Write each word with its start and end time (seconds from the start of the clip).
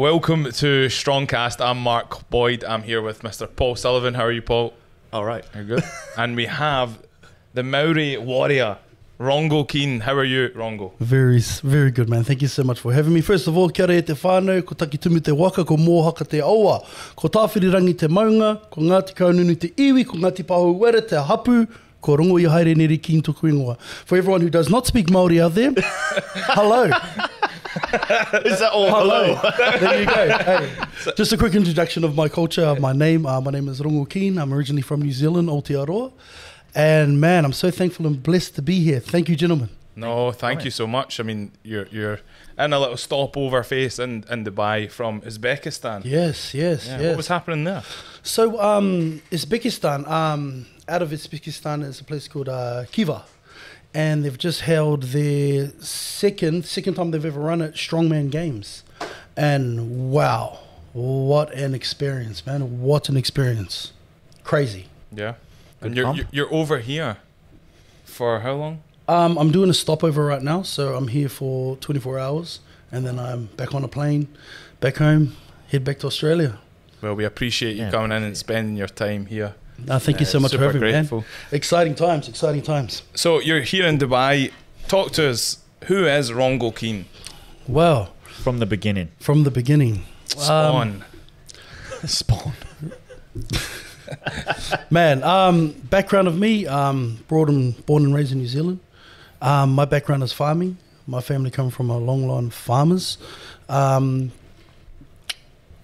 Welcome 0.00 0.44
to 0.44 0.86
Strongcast. 0.86 1.62
I'm 1.62 1.78
Mark 1.82 2.30
Boyd. 2.30 2.64
I'm 2.64 2.82
here 2.84 3.02
with 3.02 3.20
Mr. 3.20 3.46
Paul 3.54 3.76
Sullivan. 3.76 4.14
How 4.14 4.24
are 4.24 4.32
you, 4.32 4.40
Paul? 4.40 4.72
All 5.12 5.26
right. 5.26 5.44
You're 5.54 5.64
good. 5.64 5.84
and 6.16 6.36
we 6.36 6.46
have 6.46 6.98
the 7.52 7.62
Maori 7.62 8.16
warrior, 8.16 8.78
Rongo 9.18 9.68
Keen. 9.68 10.00
How 10.00 10.14
are 10.14 10.24
you, 10.24 10.48
Rongo? 10.56 10.92
Very, 11.00 11.40
very 11.40 11.90
good, 11.90 12.08
man. 12.08 12.24
Thank 12.24 12.40
you 12.40 12.48
so 12.48 12.64
much 12.64 12.80
for 12.80 12.94
having 12.94 13.12
me. 13.12 13.20
First 13.20 13.46
of 13.46 13.58
all, 13.58 13.68
kia 13.68 13.84
ora 13.84 13.96
e 13.96 14.00
te 14.00 14.14
whānau, 14.14 14.64
ko 14.64 14.74
taki 14.74 14.96
tumu 14.96 15.22
te 15.22 15.32
waka, 15.32 15.66
ko 15.66 15.76
mōhaka 15.76 16.26
te 16.26 16.38
aua, 16.38 16.80
ko 17.14 17.28
tāwhirirangi 17.28 17.98
te 17.98 18.08
maunga, 18.08 18.70
ko 18.70 18.80
Ngāti 18.80 19.12
Kaununu 19.14 19.60
te 19.60 19.68
iwi, 19.76 20.06
ko 20.06 20.16
Ngāti 20.16 20.46
Pahu 20.46 20.78
wera 20.78 21.02
te 21.02 21.16
hapu, 21.16 21.66
ko 22.00 22.16
rongo 22.16 22.40
i 22.40 22.48
haere 22.48 22.74
neri 22.74 22.96
ki 22.96 23.20
tuku 23.20 23.52
ingoa. 23.52 23.78
For 24.06 24.16
everyone 24.16 24.40
who 24.40 24.48
does 24.48 24.70
not 24.70 24.86
speak 24.86 25.08
Māori 25.08 25.42
out 25.42 25.54
there, 25.54 25.72
hello. 26.56 26.88
Is 28.44 28.58
that 28.58 28.70
all? 28.72 28.88
Hello. 28.90 29.40
there 29.78 30.00
you 30.00 30.06
go. 30.06 30.28
Hey, 30.38 30.74
just 31.16 31.32
a 31.32 31.36
quick 31.36 31.54
introduction 31.54 32.02
of 32.02 32.16
my 32.16 32.28
culture, 32.28 32.64
of 32.64 32.80
my 32.80 32.92
name. 32.92 33.26
Uh, 33.26 33.40
my 33.40 33.52
name 33.52 33.68
is 33.68 33.80
Rongo 33.80 34.08
Keene. 34.08 34.38
I'm 34.38 34.52
originally 34.52 34.82
from 34.82 35.02
New 35.02 35.12
Zealand, 35.12 35.48
Aotearoa. 35.48 36.12
And 36.74 37.20
man, 37.20 37.44
I'm 37.44 37.52
so 37.52 37.70
thankful 37.70 38.08
and 38.08 38.20
blessed 38.20 38.56
to 38.56 38.62
be 38.62 38.80
here. 38.80 38.98
Thank 38.98 39.28
you, 39.28 39.36
gentlemen. 39.36 39.68
No, 39.94 40.32
thank 40.32 40.64
you 40.64 40.70
so 40.70 40.86
much. 40.86 41.20
I 41.20 41.22
mean, 41.22 41.52
you're 41.62 41.86
you're 41.92 42.20
in 42.58 42.72
a 42.72 42.78
little 42.78 42.96
stopover 42.96 43.62
face 43.62 43.98
in, 43.98 44.24
in 44.30 44.44
Dubai 44.44 44.90
from 44.90 45.20
Uzbekistan. 45.20 46.04
Yes, 46.04 46.54
yes, 46.54 46.86
Yeah, 46.86 46.98
yes. 46.98 47.08
What 47.08 47.16
was 47.18 47.28
happening 47.28 47.64
there? 47.64 47.82
So, 48.22 48.60
um, 48.60 49.22
Uzbekistan, 49.30 50.08
um, 50.08 50.66
out 50.88 51.02
of 51.02 51.10
Uzbekistan 51.10 51.84
is 51.84 52.00
a 52.00 52.04
place 52.04 52.28
called 52.28 52.48
uh, 52.48 52.84
Khiva. 52.90 53.24
And 53.92 54.24
they've 54.24 54.38
just 54.38 54.60
held 54.62 55.02
their 55.04 55.70
second, 55.80 56.64
second 56.64 56.94
time 56.94 57.10
they've 57.10 57.24
ever 57.24 57.40
run 57.40 57.60
it, 57.60 57.74
Strongman 57.74 58.30
Games. 58.30 58.84
And 59.36 60.12
wow, 60.12 60.60
what 60.92 61.52
an 61.52 61.74
experience, 61.74 62.46
man. 62.46 62.80
What 62.80 63.08
an 63.08 63.16
experience. 63.16 63.92
Crazy. 64.44 64.86
Yeah. 65.12 65.34
Good 65.80 65.86
and 65.88 65.96
you're, 65.96 66.04
pump. 66.06 66.16
you're 66.18 66.26
you're 66.32 66.54
over 66.54 66.78
here 66.78 67.16
for 68.04 68.40
how 68.40 68.54
long? 68.54 68.82
Um, 69.08 69.36
I'm 69.38 69.50
doing 69.50 69.70
a 69.70 69.74
stopover 69.74 70.24
right 70.24 70.42
now, 70.42 70.62
so 70.62 70.94
I'm 70.94 71.08
here 71.08 71.28
for 71.28 71.76
24 71.76 72.18
hours. 72.18 72.60
And 72.92 73.04
then 73.06 73.18
I'm 73.18 73.46
back 73.56 73.74
on 73.74 73.82
a 73.84 73.88
plane, 73.88 74.28
back 74.80 74.96
home, 74.96 75.36
head 75.68 75.84
back 75.84 75.98
to 76.00 76.06
Australia. 76.08 76.58
Well, 77.00 77.14
we 77.14 77.24
appreciate 77.24 77.76
you 77.76 77.84
Yeah. 77.84 77.90
coming 77.90 78.12
in 78.16 78.22
and 78.24 78.36
spending 78.36 78.76
your 78.76 78.88
time 78.88 79.26
here. 79.26 79.54
Uh, 79.88 79.98
thank 79.98 80.20
you 80.20 80.26
so 80.26 80.38
Uh, 80.38 80.42
much 80.42 80.52
for 80.52 80.58
super 80.58 80.66
having 80.78 80.80
me, 80.82 80.92
man. 80.92 81.24
Exciting 81.52 81.94
times, 81.94 82.28
exciting 82.28 82.62
times. 82.62 83.02
So 83.14 83.40
you're 83.40 83.60
here 83.62 83.86
in 83.86 83.98
Dubai. 83.98 84.50
Talk 84.88 85.12
to 85.12 85.28
us. 85.30 85.58
Who 85.86 86.06
is 86.06 86.30
Rongo 86.30 86.74
Keene? 86.74 87.06
Wow, 87.66 88.08
From 88.42 88.58
the 88.58 88.66
beginning. 88.66 89.08
from 89.20 89.44
the 89.44 89.50
beginning. 89.50 90.04
Spawn. 90.26 91.04
Spawn. 92.04 92.52
Man, 94.90 95.22
um, 95.22 95.70
background 95.88 96.26
of 96.28 96.36
me, 96.36 96.66
um, 96.66 97.18
brought 97.28 97.48
and, 97.48 97.84
born 97.86 98.04
and 98.04 98.14
raised 98.14 98.32
in 98.32 98.38
New 98.38 98.46
Zealand. 98.48 98.80
Um, 99.40 99.72
my 99.74 99.84
background 99.84 100.22
is 100.22 100.32
farming. 100.32 100.76
My 101.06 101.20
family 101.20 101.50
come 101.50 101.70
from 101.70 101.90
a 101.90 101.98
long 101.98 102.26
line 102.26 102.46
of 102.46 102.54
farmers. 102.54 103.18
Um, 103.68 104.32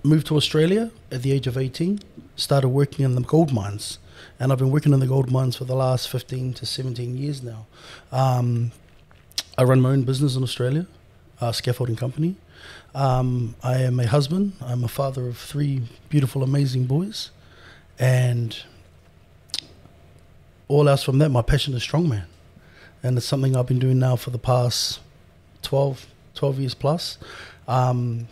moved 0.07 0.27
to 0.29 0.37
Australia 0.37 0.91
at 1.11 1.23
the 1.23 1.33
age 1.33 1.47
of 1.47 1.59
18. 1.59 2.01
Started 2.37 2.69
working 2.69 3.05
in 3.05 3.15
the 3.15 3.21
gold 3.21 3.53
mines. 3.53 3.99
And 4.39 4.53
I've 4.53 4.59
been 4.59 4.71
working 4.71 4.93
in 4.93 5.01
the 5.01 5.07
gold 5.07 5.31
mines 5.31 5.57
for 5.57 5.65
the 5.65 5.75
last 5.75 6.09
15 6.09 6.55
to 6.55 6.67
17 6.67 7.17
years 7.17 7.43
now. 7.43 7.67
Um, 8.13 8.73
I 9.59 9.65
run 9.65 9.81
my 9.81 9.91
own 9.91 10.03
business 10.03 10.37
in 10.37 10.43
Australia, 10.43 10.87
a 11.41 11.53
scaffolding 11.53 11.97
company. 11.97 12.37
Um, 12.95 13.57
I 13.63 13.79
am 13.79 13.99
a 14.01 14.07
husband. 14.07 14.53
I'm 14.61 14.85
a 14.85 14.89
father 14.89 15.27
of 15.29 15.39
three 15.39 15.83
beautiful, 16.09 16.43
amazing 16.43 16.85
boys. 16.85 17.31
And 17.99 18.57
all 20.69 20.89
else 20.89 21.03
from 21.03 21.19
that, 21.19 21.31
my 21.31 21.43
passion 21.43 21.75
is 21.75 21.83
strongman. 21.83 22.25
And 23.03 23.17
it's 23.17 23.27
something 23.27 23.57
I've 23.57 23.67
been 23.67 23.79
doing 23.79 23.99
now 23.99 24.17
for 24.17 24.31
the 24.31 24.39
past 24.39 25.01
12, 25.63 26.07
12 26.35 26.59
years 26.61 26.75
plus. 26.75 27.19
Um, 27.69 28.29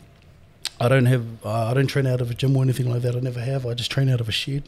I 0.81 0.89
don't 0.89 1.07
have, 1.07 1.25
uh, 1.45 1.71
I 1.71 1.75
don't 1.75 1.87
train 1.87 2.07
out 2.07 2.21
of 2.21 2.31
a 2.31 2.35
gym 2.35 2.57
or 2.57 2.63
anything 2.63 2.91
like 2.91 3.03
that. 3.03 3.15
I 3.15 3.21
never 3.21 3.41
have. 3.41 3.65
I 3.65 3.75
just 3.75 3.91
train 3.91 4.09
out 4.09 4.21
of 4.21 4.29
a 4.29 4.33
shed. 4.33 4.65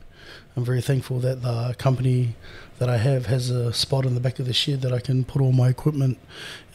I'm 0.57 0.65
very 0.65 0.81
thankful 0.81 1.19
that 1.21 1.43
the 1.43 1.75
company 1.79 2.37
that 2.79 2.89
I 2.89 2.99
have 2.99 3.27
has 3.27 3.51
a 3.51 3.73
spot 3.73 4.07
in 4.07 4.15
the 4.15 4.21
back 4.21 4.39
of 4.39 4.47
the 4.47 4.53
shed 4.53 4.83
that 4.83 4.93
I 4.93 5.01
can 5.01 5.25
put 5.25 5.43
all 5.43 5.53
my 5.53 5.69
equipment 5.69 6.19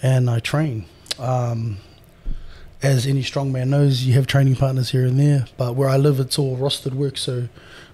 and 0.02 0.30
I 0.30 0.40
train. 0.40 0.86
Um, 1.18 1.78
as 2.84 3.06
any 3.06 3.22
strongman 3.22 3.68
knows, 3.68 4.04
you 4.04 4.14
have 4.14 4.28
training 4.28 4.56
partners 4.56 4.92
here 4.92 5.06
and 5.06 5.20
there, 5.20 5.46
but 5.58 5.76
where 5.76 5.88
I 5.88 5.98
live, 5.98 6.20
it's 6.20 6.38
all 6.40 6.58
rostered 6.58 6.94
work. 6.94 7.18
So 7.18 7.48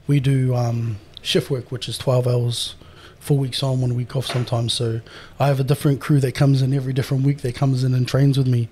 we 0.08 0.19
do 0.19 0.56
um, 0.56 0.98
shift 1.22 1.52
work, 1.52 1.72
which 1.72 1.90
is 1.90 1.98
12 1.98 2.28
hours, 2.28 2.75
four 3.19 3.38
weeks 3.38 3.62
on, 3.62 3.81
one 3.81 3.96
week 3.96 4.16
off 4.16 4.25
sometimes. 4.25 4.74
So 4.74 5.02
I 5.40 5.48
have 5.48 5.59
a 5.59 5.64
different 5.64 6.00
crew 6.00 6.19
that 6.22 6.34
comes 6.34 6.62
in 6.62 6.74
every 6.74 6.94
different 6.94 7.24
week 7.24 7.40
that 7.40 7.54
comes 7.54 7.84
in 7.84 7.94
and 7.94 8.08
trains 8.08 8.38
with 8.38 8.48
me. 8.48 8.69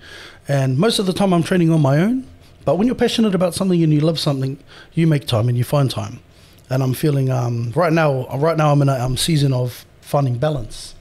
And 0.47 0.77
most 0.77 0.99
of 0.99 1.05
the 1.05 1.13
time, 1.13 1.33
I'm 1.33 1.43
training 1.43 1.69
on 1.71 1.81
my 1.81 1.97
own. 1.99 2.25
But 2.65 2.77
when 2.77 2.87
you're 2.87 2.95
passionate 2.95 3.35
about 3.35 3.53
something 3.53 3.81
and 3.81 3.93
you 3.93 4.01
love 4.01 4.19
something, 4.19 4.57
you 4.93 5.05
make 5.05 5.27
time 5.27 5.47
and 5.47 5.57
you 5.57 5.63
find 5.63 5.89
time. 5.89 6.19
And 6.69 6.81
I'm 6.81 6.93
feeling 6.93 7.29
um, 7.29 7.71
right 7.75 7.93
now. 7.93 8.27
Right 8.37 8.57
now, 8.57 8.71
I'm 8.71 8.81
in 8.81 8.89
a 8.89 8.95
um, 8.95 9.17
season 9.17 9.53
of 9.53 9.85
finding 10.01 10.39
balance, 10.39 10.95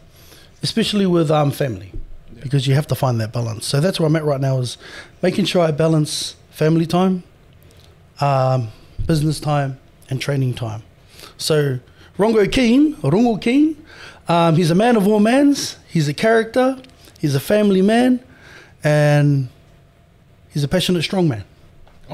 especially 0.62 1.06
with 1.06 1.30
um, 1.30 1.50
family, 1.50 1.92
because 2.42 2.66
you 2.66 2.74
have 2.74 2.86
to 2.88 2.94
find 2.94 3.18
that 3.20 3.32
balance. 3.32 3.64
So 3.66 3.80
that's 3.80 3.98
where 3.98 4.06
I'm 4.06 4.16
at 4.16 4.24
right 4.24 4.40
now 4.40 4.60
is 4.60 4.76
making 5.22 5.46
sure 5.46 5.62
I 5.62 5.70
balance 5.70 6.36
family 6.50 6.84
time, 6.84 7.22
um, 8.20 8.68
business 9.06 9.40
time, 9.40 9.78
and 10.10 10.20
training 10.20 10.52
time. 10.52 10.82
So 11.38 11.80
Rongo 12.18 12.50
Keene, 12.50 12.96
Rongo 12.96 13.40
Keene, 13.40 13.82
um, 14.28 14.56
he's 14.56 14.70
a 14.70 14.74
man 14.74 14.96
of 14.96 15.08
all 15.08 15.20
mans. 15.20 15.78
He's 15.88 16.08
a 16.08 16.14
character. 16.14 16.76
He's 17.20 17.34
a 17.34 17.40
family 17.40 17.80
man, 17.80 18.20
and 18.82 19.48
he's 20.50 20.62
a 20.62 20.68
passionate 20.68 21.02
strong 21.02 21.26
man. 21.26 21.44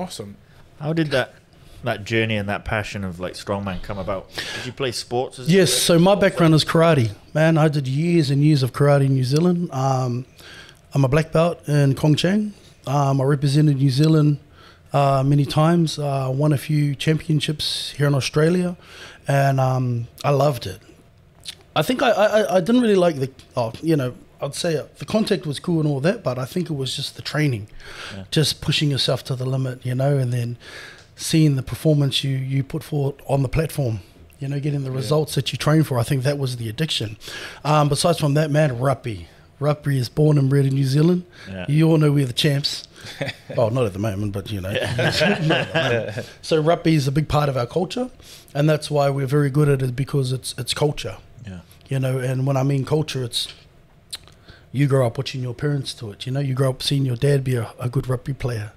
Awesome. 0.00 0.36
How 0.80 0.94
did 0.94 1.08
that 1.10 1.34
that 1.84 2.04
journey 2.04 2.36
and 2.36 2.48
that 2.48 2.64
passion 2.64 3.04
of 3.04 3.20
like 3.20 3.34
strongman 3.34 3.82
come 3.82 3.98
about? 3.98 4.30
Did 4.56 4.66
you 4.66 4.72
play 4.72 4.92
sports? 4.92 5.38
As 5.38 5.52
Yes, 5.52 5.70
so 5.72 5.98
my 5.98 6.14
background 6.14 6.54
is 6.54 6.64
karate. 6.64 7.10
Man, 7.34 7.58
I 7.58 7.68
did 7.68 7.86
years 7.86 8.30
and 8.30 8.42
years 8.42 8.62
of 8.62 8.72
karate 8.72 9.06
in 9.06 9.14
New 9.14 9.24
Zealand. 9.24 9.70
Um, 9.72 10.24
I'm 10.94 11.04
a 11.04 11.08
black 11.08 11.32
belt 11.32 11.68
in 11.68 11.94
Kong 11.94 12.14
Chang. 12.14 12.54
Um, 12.86 13.20
I 13.20 13.24
represented 13.24 13.76
New 13.76 13.90
Zealand 13.90 14.38
uh, 14.94 15.22
many 15.22 15.44
times. 15.44 15.98
Uh, 15.98 16.32
won 16.34 16.54
a 16.54 16.58
few 16.58 16.94
championships 16.94 17.90
here 17.90 18.06
in 18.06 18.14
Australia, 18.14 18.78
and 19.28 19.60
um, 19.60 20.08
I 20.24 20.30
loved 20.30 20.66
it. 20.66 20.80
I 21.76 21.82
think 21.82 22.02
I, 22.02 22.10
I, 22.10 22.56
I 22.56 22.60
didn't 22.60 22.80
really 22.80 22.96
like 22.96 23.16
the, 23.16 23.30
oh, 23.54 23.72
you 23.82 23.96
know, 23.96 24.14
I'd 24.42 24.54
say 24.54 24.76
uh, 24.76 24.84
the 24.98 25.04
contact 25.04 25.46
was 25.46 25.58
cool 25.60 25.80
and 25.80 25.88
all 25.88 26.00
that, 26.00 26.22
but 26.22 26.38
I 26.38 26.44
think 26.44 26.70
it 26.70 26.74
was 26.74 26.96
just 26.96 27.16
the 27.16 27.22
training, 27.22 27.68
just 28.30 28.60
pushing 28.60 28.90
yourself 28.90 29.22
to 29.24 29.34
the 29.36 29.44
limit, 29.46 29.84
you 29.84 29.94
know, 29.94 30.16
and 30.18 30.32
then 30.32 30.56
seeing 31.16 31.56
the 31.56 31.62
performance 31.62 32.24
you, 32.24 32.36
you 32.36 32.62
put 32.64 32.82
forward 32.82 33.16
on 33.26 33.42
the 33.42 33.48
platform, 33.48 34.00
you 34.38 34.48
know, 34.48 34.58
getting 34.60 34.84
the 34.84 34.90
results 34.90 35.34
that 35.34 35.52
you 35.52 35.58
train 35.58 35.82
for. 35.82 35.98
I 35.98 36.02
think 36.02 36.22
that 36.22 36.38
was 36.38 36.56
the 36.56 36.68
addiction. 36.68 37.18
Um, 37.64 37.88
besides 37.88 38.18
from 38.18 38.34
that, 38.34 38.50
man, 38.50 38.78
rugby. 38.78 39.28
Rugby 39.58 39.98
is 39.98 40.08
born 40.08 40.38
and 40.38 40.48
bred 40.48 40.64
in 40.64 40.72
New 40.72 40.86
Zealand. 40.86 41.26
Yeah. 41.46 41.66
You 41.68 41.90
all 41.90 41.98
know 41.98 42.10
we're 42.10 42.24
the 42.24 42.32
champs. 42.32 42.88
well, 43.56 43.68
not 43.70 43.84
at 43.84 43.92
the 43.92 43.98
moment, 43.98 44.32
but 44.32 44.50
you 44.50 44.58
know. 44.62 44.72
Not 44.96 45.20
at 45.22 45.42
the 45.42 45.48
moment. 45.48 46.30
So 46.40 46.62
rugby 46.62 46.94
is 46.94 47.06
a 47.06 47.12
big 47.12 47.28
part 47.28 47.50
of 47.50 47.58
our 47.58 47.66
culture, 47.66 48.10
and 48.54 48.68
that's 48.70 48.90
why 48.90 49.10
we're 49.10 49.26
very 49.26 49.50
good 49.50 49.68
at 49.68 49.82
it 49.82 49.94
because 49.94 50.32
it's 50.32 50.54
it's 50.56 50.72
culture 50.72 51.18
Yeah. 51.46 51.60
you 51.90 51.98
know 51.98 52.18
and 52.18 52.46
when 52.46 52.56
i 52.56 52.62
mean 52.62 52.84
culture 52.84 53.22
it's 53.24 53.48
you 54.72 54.86
grow 54.86 55.06
up 55.06 55.18
watching 55.18 55.42
your 55.42 55.54
parents 55.54 55.92
do 55.94 56.10
it 56.12 56.26
you 56.26 56.32
know 56.32 56.40
you 56.40 56.54
grow 56.54 56.70
up 56.70 56.82
seeing 56.82 57.04
your 57.04 57.16
dad 57.16 57.42
be 57.44 57.54
a, 57.56 57.72
a 57.78 57.88
good 57.88 58.06
rugby 58.08 58.32
player 58.32 58.72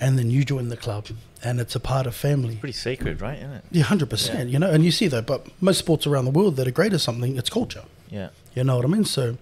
and 0.00 0.18
then 0.18 0.30
you 0.30 0.44
join 0.44 0.68
the 0.68 0.76
club 0.76 1.06
and 1.42 1.60
it's 1.60 1.74
a 1.76 1.80
part 1.80 2.06
of 2.06 2.14
family 2.14 2.56
Pretty 2.56 2.72
sacred, 2.72 3.20
right? 3.20 3.38
Isn't 3.38 3.52
it? 3.52 3.64
yeah 3.70 3.84
100% 3.84 4.50
you 4.50 4.58
know 4.58 4.70
and 4.70 4.84
you 4.84 4.90
see 4.90 5.06
that 5.08 5.26
but 5.26 5.46
most 5.62 5.78
sports 5.78 6.06
around 6.06 6.24
the 6.24 6.30
world 6.32 6.56
that 6.56 6.66
are 6.66 6.72
great 6.72 6.92
at 6.92 7.00
something 7.00 7.36
it's 7.36 7.50
culture 7.50 7.84
Yeah. 8.10 8.30
you 8.54 8.64
know 8.64 8.76
what 8.76 8.84
i 8.84 8.88
mean 8.88 9.04
so 9.04 9.36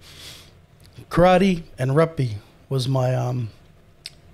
karate 1.09 1.63
and 1.77 1.95
rugby 1.95 2.37
was 2.69 2.87
my 2.87 3.15
um 3.15 3.49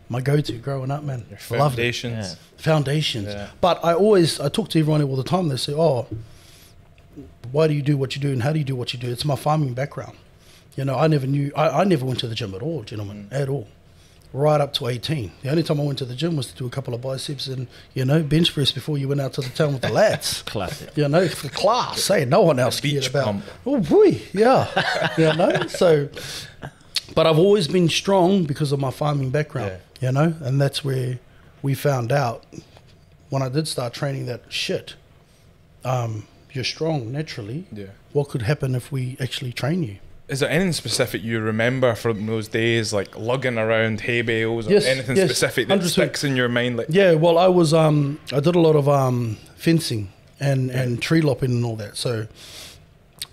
my 0.09 0.21
go-to 0.21 0.53
growing 0.57 0.91
up 0.91 1.03
man 1.03 1.25
Your 1.29 1.59
Loved 1.59 1.75
foundations. 1.75 2.27
Yeah. 2.27 2.35
foundations. 2.57 3.27
Yeah. 3.27 3.49
But 3.61 3.83
I 3.83 3.93
always 3.93 4.39
I 4.39 4.49
talk 4.49 4.69
to 4.69 4.79
everyone 4.79 5.01
all 5.01 5.15
the 5.15 5.23
time. 5.23 5.47
They 5.47 5.57
say, 5.57 5.73
"Oh, 5.73 6.07
why 7.51 7.67
do 7.67 7.73
you 7.73 7.81
do 7.81 7.97
what 7.97 8.15
you 8.15 8.21
do, 8.21 8.31
and 8.31 8.43
how 8.43 8.51
do 8.51 8.59
you 8.59 8.65
do 8.65 8.75
what 8.75 8.93
you 8.93 8.99
do?" 8.99 9.09
It's 9.11 9.25
my 9.25 9.35
farming 9.35 9.73
background. 9.73 10.17
You 10.75 10.85
know, 10.85 10.95
I 10.97 11.07
never 11.07 11.27
knew. 11.27 11.51
I, 11.55 11.81
I 11.81 11.83
never 11.83 12.05
went 12.05 12.19
to 12.21 12.27
the 12.27 12.35
gym 12.35 12.53
at 12.55 12.61
all, 12.61 12.83
gentlemen, 12.83 13.27
at 13.31 13.49
all. 13.49 13.67
Right 14.31 14.59
up 14.59 14.73
to 14.73 14.87
eighteen. 14.87 15.31
The 15.43 15.49
only 15.51 15.61
time 15.61 15.79
I 15.79 15.83
went 15.83 15.99
to 15.99 16.05
the 16.05 16.15
gym 16.15 16.35
was 16.35 16.47
to 16.47 16.55
do 16.55 16.65
a 16.65 16.69
couple 16.69 16.95
of 16.95 17.01
biceps 17.01 17.45
and 17.45 17.67
you 17.93 18.03
know 18.03 18.23
bench 18.23 18.51
press 18.51 18.71
before 18.71 18.97
you 18.97 19.07
went 19.07 19.21
out 19.21 19.33
to 19.33 19.41
the 19.41 19.49
town 19.49 19.73
with 19.73 19.83
the 19.83 19.91
lads. 19.91 20.41
Classic. 20.47 20.89
You 20.97 21.07
know, 21.07 21.27
for 21.27 21.49
class. 21.49 22.07
Hey, 22.07 22.25
no 22.25 22.41
one 22.41 22.57
else 22.57 22.79
cared 22.79 23.05
about. 23.05 23.25
pump. 23.25 23.45
Oh 23.63 23.79
boy, 23.79 24.19
yeah. 24.33 25.11
you 25.19 25.33
know, 25.35 25.67
so. 25.67 26.09
But 27.13 27.27
I've 27.27 27.37
always 27.37 27.67
been 27.67 27.89
strong 27.89 28.45
because 28.45 28.71
of 28.71 28.79
my 28.79 28.89
farming 28.89 29.29
background. 29.29 29.73
yeah. 30.01 30.07
You 30.07 30.11
know, 30.13 30.35
and 30.41 30.59
that's 30.59 30.83
where 30.83 31.19
we 31.61 31.75
found 31.75 32.11
out 32.11 32.43
when 33.29 33.43
I 33.43 33.49
did 33.49 33.67
start 33.67 33.93
training 33.93 34.25
that 34.25 34.41
shit. 34.49 34.95
Um, 35.85 36.25
you're 36.51 36.63
strong 36.63 37.11
naturally. 37.11 37.67
Yeah. 37.71 37.85
What 38.13 38.29
could 38.29 38.41
happen 38.41 38.73
if 38.73 38.91
we 38.91 39.15
actually 39.19 39.53
train 39.53 39.83
you? 39.83 39.97
Is 40.29 40.39
there 40.39 40.49
anything 40.49 40.71
specific 40.71 41.21
you 41.21 41.39
remember 41.41 41.95
from 41.95 42.25
those 42.25 42.47
days, 42.47 42.93
like 42.93 43.17
lugging 43.17 43.57
around 43.57 44.01
hay 44.01 44.21
bales 44.21 44.67
or 44.67 44.71
Yes, 44.71 44.85
anything 44.85 45.17
yes, 45.17 45.29
specific 45.29 45.67
that 45.67 45.79
100%. 45.81 45.89
sticks 45.89 46.23
in 46.23 46.35
your 46.35 46.47
mind? 46.49 46.77
Like, 46.77 46.87
Yeah, 46.89 47.13
well, 47.13 47.37
I 47.37 47.47
was 47.47 47.73
um, 47.73 48.19
I 48.31 48.39
did 48.39 48.55
a 48.55 48.59
lot 48.59 48.75
of 48.75 48.87
um, 48.87 49.37
fencing 49.57 50.11
and, 50.39 50.69
and 50.71 51.01
tree 51.01 51.21
lopping 51.21 51.51
and 51.51 51.65
all 51.65 51.75
that. 51.75 51.97
So 51.97 52.27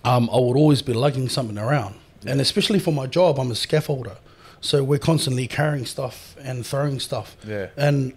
um, 0.05 0.29
I 0.33 0.37
would 0.37 0.57
always 0.57 0.83
be 0.83 0.93
lugging 0.93 1.29
something 1.29 1.59
around, 1.59 1.95
and 2.27 2.41
especially 2.41 2.79
for 2.81 2.93
my 2.93 3.07
job, 3.07 3.39
I'm 3.39 3.51
a 3.51 3.55
scaffolder, 3.55 4.17
so 4.61 4.83
we're 4.83 4.99
constantly 4.99 5.47
carrying 5.47 5.87
stuff 5.87 6.35
and 6.43 6.67
throwing 6.67 6.99
stuff. 6.99 7.37
Yeah. 7.47 7.69
and 7.77 8.15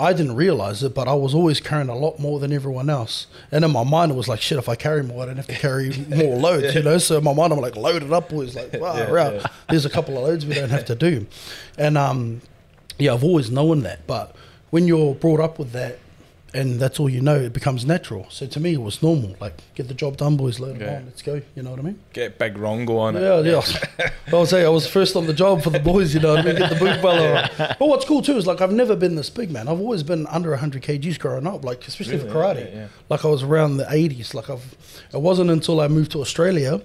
I 0.00 0.12
didn't 0.12 0.34
realize 0.34 0.82
it, 0.82 0.94
but 0.94 1.06
I 1.08 1.14
was 1.14 1.34
always 1.34 1.60
carrying 1.60 1.88
a 1.88 1.96
lot 1.96 2.18
more 2.18 2.40
than 2.40 2.52
everyone 2.52 2.88
else. 2.88 3.26
And 3.52 3.64
in 3.64 3.70
my 3.70 3.84
mind, 3.84 4.10
it 4.10 4.14
was 4.14 4.28
like, 4.28 4.40
shit, 4.40 4.56
if 4.58 4.68
I 4.68 4.74
carry 4.74 5.02
more, 5.02 5.22
I 5.22 5.26
don't 5.26 5.36
have 5.36 5.46
to 5.46 5.54
carry 5.54 5.90
more 6.08 6.36
loads, 6.36 6.74
you 6.74 6.82
know? 6.82 6.98
So 6.98 7.18
in 7.18 7.24
my 7.24 7.34
mind, 7.34 7.52
I'm 7.52 7.60
like, 7.60 7.76
load 7.76 8.02
it 8.02 8.12
up, 8.12 8.30
boys. 8.30 8.56
Like, 8.56 8.72
wow, 8.74 8.96
Yeah, 8.96 9.10
yeah. 9.32 9.46
There's 9.68 9.84
a 9.84 9.90
couple 9.90 10.16
of 10.16 10.24
loads 10.24 10.46
we 10.46 10.54
don't 10.54 10.70
have 10.70 10.86
to 10.86 10.94
do. 10.94 11.26
And 11.76 11.98
um, 11.98 12.40
yeah, 12.98 13.12
I've 13.12 13.24
always 13.24 13.50
known 13.50 13.82
that. 13.82 14.06
But 14.06 14.34
when 14.70 14.86
you're 14.86 15.14
brought 15.14 15.40
up 15.40 15.58
with 15.58 15.72
that 15.72 15.98
and 16.52 16.80
that's 16.80 16.98
all 16.98 17.08
you 17.08 17.20
know, 17.20 17.36
it 17.36 17.52
becomes 17.52 17.84
natural. 17.86 18.26
So 18.28 18.46
to 18.46 18.58
me, 18.60 18.72
it 18.74 18.82
was 18.82 19.02
normal. 19.02 19.36
Like, 19.40 19.54
get 19.76 19.86
the 19.88 19.94
job 19.94 20.16
done, 20.16 20.36
boys, 20.36 20.58
load 20.58 20.76
it 20.76 20.82
Yeah. 20.82 20.96
on, 20.96 21.04
let's 21.06 21.22
go. 21.22 21.40
You 21.54 21.62
know 21.62 21.70
what 21.70 21.78
I 21.78 21.82
mean? 21.82 21.98
get 22.12 22.38
big 22.38 22.54
Rongo 22.56 22.98
on 22.98 23.16
it. 23.16 23.22
Yeah, 23.22 23.40
yeah. 23.40 24.10
I 24.32 24.34
was 24.34 24.50
say 24.50 24.64
I 24.64 24.68
was 24.68 24.86
first 24.86 25.14
on 25.14 25.26
the 25.26 25.32
job 25.32 25.62
for 25.62 25.70
the 25.70 25.78
boys, 25.78 26.12
you 26.12 26.18
know 26.20 26.30
what 26.34 26.40
I 26.40 26.42
mean? 26.42 26.56
Get 26.56 26.70
the 26.70 26.76
boot 26.76 27.00
fella 27.02 27.42
on. 27.42 27.50
But 27.78 27.88
what's 27.88 28.04
cool 28.04 28.20
too 28.22 28.36
is 28.36 28.46
like 28.48 28.60
I've 28.60 28.72
never 28.72 28.96
been 28.96 29.14
this 29.14 29.30
big, 29.30 29.50
man. 29.52 29.68
I've 29.68 29.78
always 29.80 30.02
been 30.02 30.26
under 30.26 30.50
100 30.50 30.82
kgs 30.82 31.18
growing 31.20 31.46
up, 31.46 31.64
like 31.64 31.86
especially 31.86 32.18
for 32.18 32.26
karate. 32.26 32.70
Yeah, 32.72 32.76
yeah. 32.80 32.88
Like 33.08 33.24
I 33.24 33.28
was 33.28 33.44
around 33.44 33.76
the 33.76 33.84
80s. 33.84 34.34
Like 34.34 34.50
I've, 34.50 34.74
it 35.14 35.20
wasn't 35.20 35.50
until 35.50 35.80
I 35.80 35.86
moved 35.88 36.10
to 36.12 36.20
Australia 36.20 36.82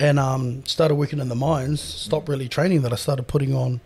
and 0.00 0.18
um, 0.18 0.64
started 0.66 0.96
working 0.96 1.20
in 1.20 1.28
the 1.28 1.36
mines, 1.36 1.80
stopped 1.80 2.28
really 2.28 2.48
training, 2.48 2.82
that 2.82 2.92
I 2.92 2.96
started 2.96 3.28
putting 3.28 3.54
on, 3.54 3.80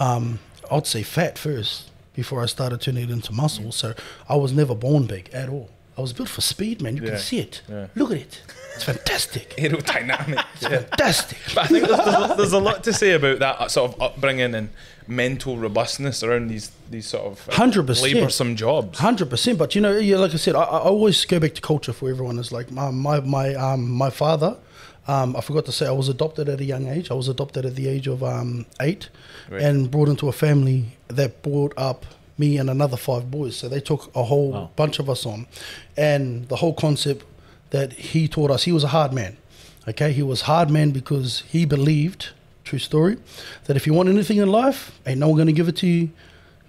um, 0.00 0.40
I'd 0.72 0.88
say 0.88 1.04
fat 1.04 1.38
first 1.38 1.90
before 2.14 2.42
I 2.42 2.46
started 2.46 2.80
turning 2.80 3.04
it 3.04 3.10
into 3.10 3.32
muscle. 3.32 3.72
So 3.72 3.94
I 4.28 4.36
was 4.36 4.52
never 4.52 4.74
born 4.74 5.06
big 5.06 5.30
at 5.32 5.48
all. 5.48 5.70
I 5.96 6.00
was 6.00 6.12
built 6.12 6.28
for 6.30 6.40
speed, 6.40 6.80
man. 6.80 6.96
You 6.96 7.02
Yeah, 7.02 7.10
can 7.10 7.18
see 7.18 7.38
it. 7.40 7.60
yeah. 7.68 7.86
Look 7.94 8.12
at 8.12 8.16
it. 8.18 8.40
It's 8.74 8.84
fantastic. 8.84 9.50
Aerodynamic. 9.58 10.34
yeah. 10.62 10.68
fantastic. 10.68 11.38
But 11.54 11.64
I 11.64 11.66
think 11.66 11.86
there's, 11.86 11.98
there's, 12.04 12.30
a- 12.30 12.34
there's 12.36 12.52
a 12.54 12.58
lot 12.58 12.82
to 12.84 12.92
say 12.94 13.12
about 13.12 13.38
that 13.40 13.70
sort 13.70 13.92
of 13.94 14.00
upbringing 14.00 14.54
and 14.54 14.70
mental 15.06 15.58
robustness 15.58 16.22
around 16.22 16.48
these 16.48 16.70
these 16.90 17.06
sort 17.06 17.24
of 17.24 17.48
uh, 17.48 17.52
100%. 17.52 18.02
laboursome 18.02 18.56
jobs. 18.56 18.98
Hundred 19.00 19.28
percent, 19.28 19.58
but 19.58 19.74
you 19.74 19.80
know, 19.80 19.98
yeah, 19.98 20.16
like 20.16 20.32
I 20.32 20.36
said, 20.36 20.54
I, 20.54 20.62
I 20.62 20.78
always 20.78 21.24
go 21.26 21.38
back 21.40 21.54
to 21.54 21.60
culture 21.60 21.92
for 21.92 22.08
everyone. 22.08 22.38
It's 22.38 22.52
like 22.52 22.70
my 22.70 22.90
my 22.90 23.20
my 23.20 23.54
um 23.54 23.90
my 23.90 24.08
father. 24.10 24.56
Um, 25.08 25.34
I 25.36 25.40
forgot 25.40 25.64
to 25.66 25.72
say 25.72 25.86
I 25.86 25.90
was 25.92 26.08
adopted 26.08 26.48
at 26.48 26.60
a 26.60 26.64
young 26.64 26.86
age. 26.86 27.10
I 27.10 27.14
was 27.14 27.28
adopted 27.28 27.66
at 27.66 27.74
the 27.74 27.88
age 27.88 28.06
of 28.06 28.22
um, 28.22 28.66
eight, 28.80 29.08
Right. 29.50 29.62
and 29.62 29.90
brought 29.90 30.08
into 30.08 30.28
a 30.28 30.32
family 30.32 30.96
that 31.08 31.42
brought 31.42 31.74
up 31.76 32.06
me 32.38 32.56
and 32.56 32.70
another 32.70 32.96
five 32.96 33.30
boys. 33.30 33.56
So 33.56 33.68
they 33.68 33.80
took 33.80 34.10
a 34.14 34.22
whole 34.24 34.52
Wow. 34.52 34.70
bunch 34.76 34.98
of 35.00 35.10
us 35.10 35.26
on, 35.26 35.46
and 35.96 36.48
the 36.48 36.56
whole 36.56 36.72
concept 36.74 37.24
that 37.70 37.92
he 37.94 38.28
taught 38.28 38.50
us. 38.50 38.62
He 38.64 38.72
was 38.72 38.84
a 38.84 38.88
hard 38.88 39.12
man. 39.12 39.36
Okay, 39.88 40.12
he 40.12 40.22
was 40.22 40.42
hard 40.42 40.70
man 40.70 40.92
because 40.92 41.42
he 41.50 41.64
believed, 41.64 42.28
true 42.64 42.78
story, 42.78 43.16
that 43.64 43.76
if 43.76 43.86
you 43.86 43.92
want 43.94 44.08
anything 44.08 44.36
in 44.36 44.48
life, 44.48 45.00
ain't 45.06 45.18
no 45.18 45.28
one 45.28 45.38
gonna 45.38 45.52
give 45.52 45.68
it 45.68 45.76
to 45.78 45.86
you. 45.88 46.10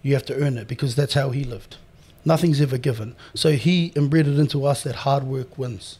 You 0.01 0.13
have 0.15 0.25
to 0.25 0.35
earn 0.35 0.57
it 0.57 0.67
because 0.67 0.95
that's 0.95 1.13
how 1.13 1.29
he 1.29 1.43
lived. 1.43 1.77
Nothing's 2.25 2.59
ever 2.59 2.77
given. 2.79 3.15
So 3.35 3.51
he 3.51 3.87
inbred 3.95 4.27
it 4.27 4.39
into 4.39 4.65
us 4.65 4.81
that 4.83 4.95
hard 4.95 5.23
work 5.25 5.57
wins, 5.57 5.99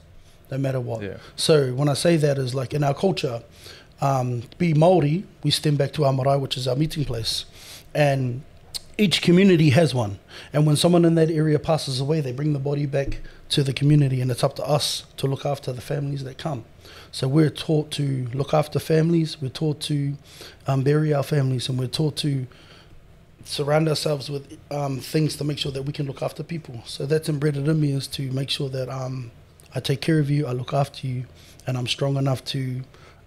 no 0.54 0.60
matter 0.60 0.80
what. 0.80 1.02
Yeah. 1.02 1.18
So 1.36 1.74
when 1.74 1.90
I 1.90 1.96
say 1.96 2.16
that 2.18 2.38
is 2.38 2.54
like 2.54 2.74
in 2.74 2.84
our 2.84 2.94
culture, 2.94 3.42
um, 4.02 4.44
be 4.58 4.74
Maori, 4.74 5.26
we 5.44 5.52
stem 5.52 5.76
back 5.76 5.92
to 5.94 6.06
our 6.06 6.14
marae, 6.14 6.38
which 6.38 6.58
is 6.58 6.68
our 6.68 6.76
meeting 6.76 7.06
place, 7.06 7.46
and 7.94 8.44
each 8.98 9.24
community 9.24 9.72
has 9.72 9.96
one. 9.96 10.20
And 10.54 10.68
when 10.68 10.76
someone 10.76 11.06
in 11.06 11.16
that 11.16 11.32
area 11.32 11.58
passes 11.58 12.00
away, 12.00 12.22
they 12.22 12.32
bring 12.32 12.54
the 12.54 12.60
body 12.60 12.86
back 12.86 13.20
to 13.50 13.64
the 13.64 13.74
community, 13.74 14.22
and 14.22 14.30
it's 14.30 14.44
up 14.44 14.56
to 14.58 14.64
us 14.64 15.06
to 15.18 15.28
look 15.28 15.46
after 15.46 15.74
the 15.74 15.82
families 15.82 16.24
that 16.24 16.38
come. 16.38 16.66
So 17.12 17.28
we're 17.28 17.50
taught 17.50 17.90
to 17.92 18.28
look 18.34 18.54
after 18.54 18.80
families. 18.80 19.42
We're 19.42 19.50
taught 19.50 19.80
to 19.82 20.14
um, 20.68 20.84
bury 20.84 21.14
our 21.14 21.24
families, 21.24 21.70
and 21.70 21.80
we're 21.80 21.88
taught 21.88 22.16
to 22.18 22.46
surround 23.46 23.90
ourselves 23.90 24.30
with 24.30 24.58
um, 24.72 25.00
things 25.00 25.36
to 25.38 25.44
make 25.44 25.58
sure 25.58 25.72
that 25.72 25.84
we 25.84 25.94
can 25.94 26.06
look 26.06 26.22
after 26.22 26.44
people. 26.44 26.82
So 26.86 27.06
that's 27.06 27.30
embedded 27.30 27.68
in 27.68 27.80
me 27.80 27.92
is 27.92 28.08
to 28.08 28.32
make 28.32 28.50
sure 28.50 28.70
that 28.70 28.90
um, 28.90 29.32
I 29.76 29.80
take 29.80 30.02
care 30.02 30.20
of 30.20 30.30
you, 30.30 30.46
I 30.48 30.52
look 30.52 30.74
after 30.74 31.08
you, 31.08 31.26
and 31.68 31.78
I'm 31.78 31.88
strong 31.88 32.18
enough 32.18 32.44
to 32.46 32.82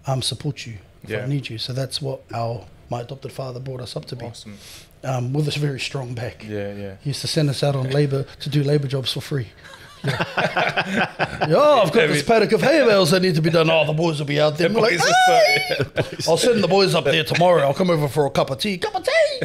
um, 0.05 0.21
support 0.21 0.65
you 0.65 0.75
if 1.03 1.09
Yeah. 1.09 1.23
I 1.23 1.27
need 1.27 1.49
you. 1.49 1.57
So 1.57 1.73
that's 1.73 2.01
what 2.01 2.21
our 2.33 2.65
my 2.89 3.01
adopted 3.01 3.31
father 3.33 3.59
brought 3.59 3.81
us 3.81 3.95
up 3.97 4.05
to 4.05 4.15
be, 4.15 4.25
Awesome. 4.25 4.57
um, 5.03 5.33
with 5.33 5.47
a 5.53 5.59
very 5.59 5.79
strong 5.79 6.13
back. 6.13 6.45
Yeah, 6.47 6.73
yeah. 6.73 6.95
He 7.01 7.09
used 7.09 7.19
to 7.21 7.27
send 7.27 7.49
us 7.49 7.61
out 7.63 7.75
on 7.75 7.89
labour 7.89 8.23
to 8.39 8.49
do 8.49 8.63
labour 8.63 8.87
jobs 8.87 9.11
for 9.13 9.21
free. 9.21 9.47
Yeah. 10.03 11.47
yeah, 11.49 11.57
I've 11.83 11.91
got 11.91 12.07
this 12.07 12.21
paddock 12.23 12.51
of 12.51 12.61
hay 12.61 12.85
bales 12.85 13.09
that 13.11 13.21
need 13.21 13.33
to 13.35 13.41
be 13.41 13.49
done. 13.49 13.67
Oh, 13.69 13.83
the 13.85 13.93
boys 13.93 14.19
will 14.19 14.27
be 14.27 14.39
out 14.39 14.55
there. 14.57 14.69
The 14.69 14.79
like, 14.79 14.93
are 14.93 14.99
so- 14.99 15.11
yeah. 15.31 16.03
I'll 16.29 16.37
send 16.37 16.63
the 16.63 16.67
boys 16.67 16.93
up 16.95 17.03
there 17.05 17.23
tomorrow. 17.33 17.63
I'll 17.63 17.73
come 17.73 17.89
over 17.89 18.07
for 18.07 18.25
a 18.27 18.29
cup 18.29 18.51
of 18.51 18.59
tea. 18.59 18.77
Cup 18.77 18.93
of 18.95 19.03
tea. 19.03 19.41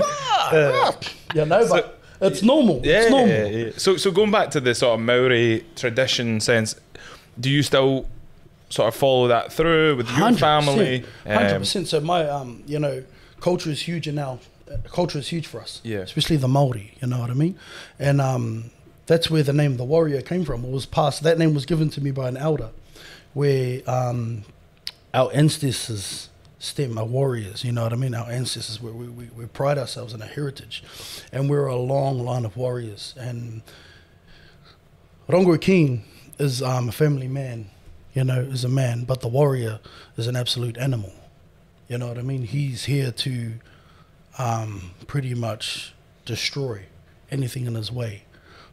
Ah, 0.00 0.50
ah. 0.52 0.98
you 1.34 1.44
know, 1.44 1.66
but 1.68 2.00
it's 2.20 2.42
normal. 2.42 2.80
Yeah, 2.84 3.02
it's 3.02 3.10
normal. 3.10 3.28
yeah, 3.28 3.44
yeah. 3.46 3.70
So, 3.76 3.96
so 3.96 4.10
going 4.10 4.30
back 4.30 4.50
to 4.52 4.60
the 4.60 4.74
sort 4.74 4.98
of 4.98 5.04
Maori 5.04 5.64
tradition 5.76 6.40
sense, 6.40 6.74
do 7.38 7.50
you 7.50 7.62
still 7.62 8.06
sort 8.70 8.88
of 8.88 8.94
follow 8.94 9.28
that 9.28 9.52
through 9.52 9.96
with 9.96 10.08
your 10.16 10.28
100%, 10.30 10.38
family? 10.38 11.04
Hundred 11.24 11.52
Um, 11.54 11.60
percent. 11.60 11.88
So 11.88 12.00
my, 12.00 12.28
um, 12.28 12.62
you 12.66 12.78
know, 12.78 13.04
culture 13.40 13.70
is 13.70 13.82
huge 13.82 14.08
in 14.08 14.18
our 14.18 14.38
uh, 14.70 14.76
culture 14.90 15.18
is 15.18 15.28
huge 15.28 15.46
for 15.46 15.60
us. 15.60 15.80
Yeah. 15.84 15.98
Especially 15.98 16.36
the 16.36 16.48
Maori. 16.48 16.94
You 17.00 17.08
know 17.08 17.20
what 17.20 17.30
I 17.30 17.34
mean? 17.34 17.56
And 18.00 18.20
um, 18.20 18.70
that's 19.06 19.30
where 19.30 19.44
the 19.44 19.52
name 19.52 19.76
the 19.76 19.84
warrior 19.84 20.20
came 20.22 20.44
from. 20.44 20.64
It 20.64 20.70
was 20.70 20.86
passed. 20.86 21.22
That 21.22 21.38
name 21.38 21.54
was 21.54 21.64
given 21.66 21.88
to 21.90 22.00
me 22.00 22.10
by 22.10 22.28
an 22.28 22.36
elder, 22.36 22.70
where 23.34 23.82
um, 23.88 24.42
our 25.14 25.30
ancestors 25.32 26.28
stem, 26.58 26.98
are 26.98 27.04
warriors. 27.04 27.64
You 27.64 27.72
know 27.72 27.82
what 27.82 27.92
I 27.92 27.96
mean? 27.96 28.14
Our 28.14 28.30
ancestors, 28.30 28.80
we, 28.80 28.90
we, 28.90 29.08
we, 29.08 29.24
we 29.36 29.46
pride 29.46 29.78
ourselves 29.78 30.14
in 30.14 30.22
our 30.22 30.28
heritage, 30.28 30.82
and 31.32 31.50
we're 31.50 31.66
a 31.66 31.76
long 31.76 32.18
line 32.24 32.44
of 32.44 32.56
warriors. 32.56 33.14
And 33.18 33.62
Rongo 35.28 35.60
King 35.60 36.04
is 36.38 36.62
um, 36.62 36.88
a 36.88 36.92
family 36.92 37.28
man, 37.28 37.70
you 38.14 38.24
know, 38.24 38.40
is 38.40 38.64
a 38.64 38.68
man, 38.68 39.04
but 39.04 39.20
the 39.20 39.28
warrior 39.28 39.80
is 40.16 40.26
an 40.26 40.36
absolute 40.36 40.78
animal. 40.78 41.12
You 41.88 41.98
know 41.98 42.08
what 42.08 42.18
I 42.18 42.22
mean? 42.22 42.42
He's 42.42 42.84
here 42.84 43.12
to 43.12 43.52
um, 44.38 44.90
pretty 45.06 45.34
much 45.34 45.94
destroy 46.24 46.86
anything 47.30 47.66
in 47.66 47.74
his 47.74 47.92
way. 47.92 48.24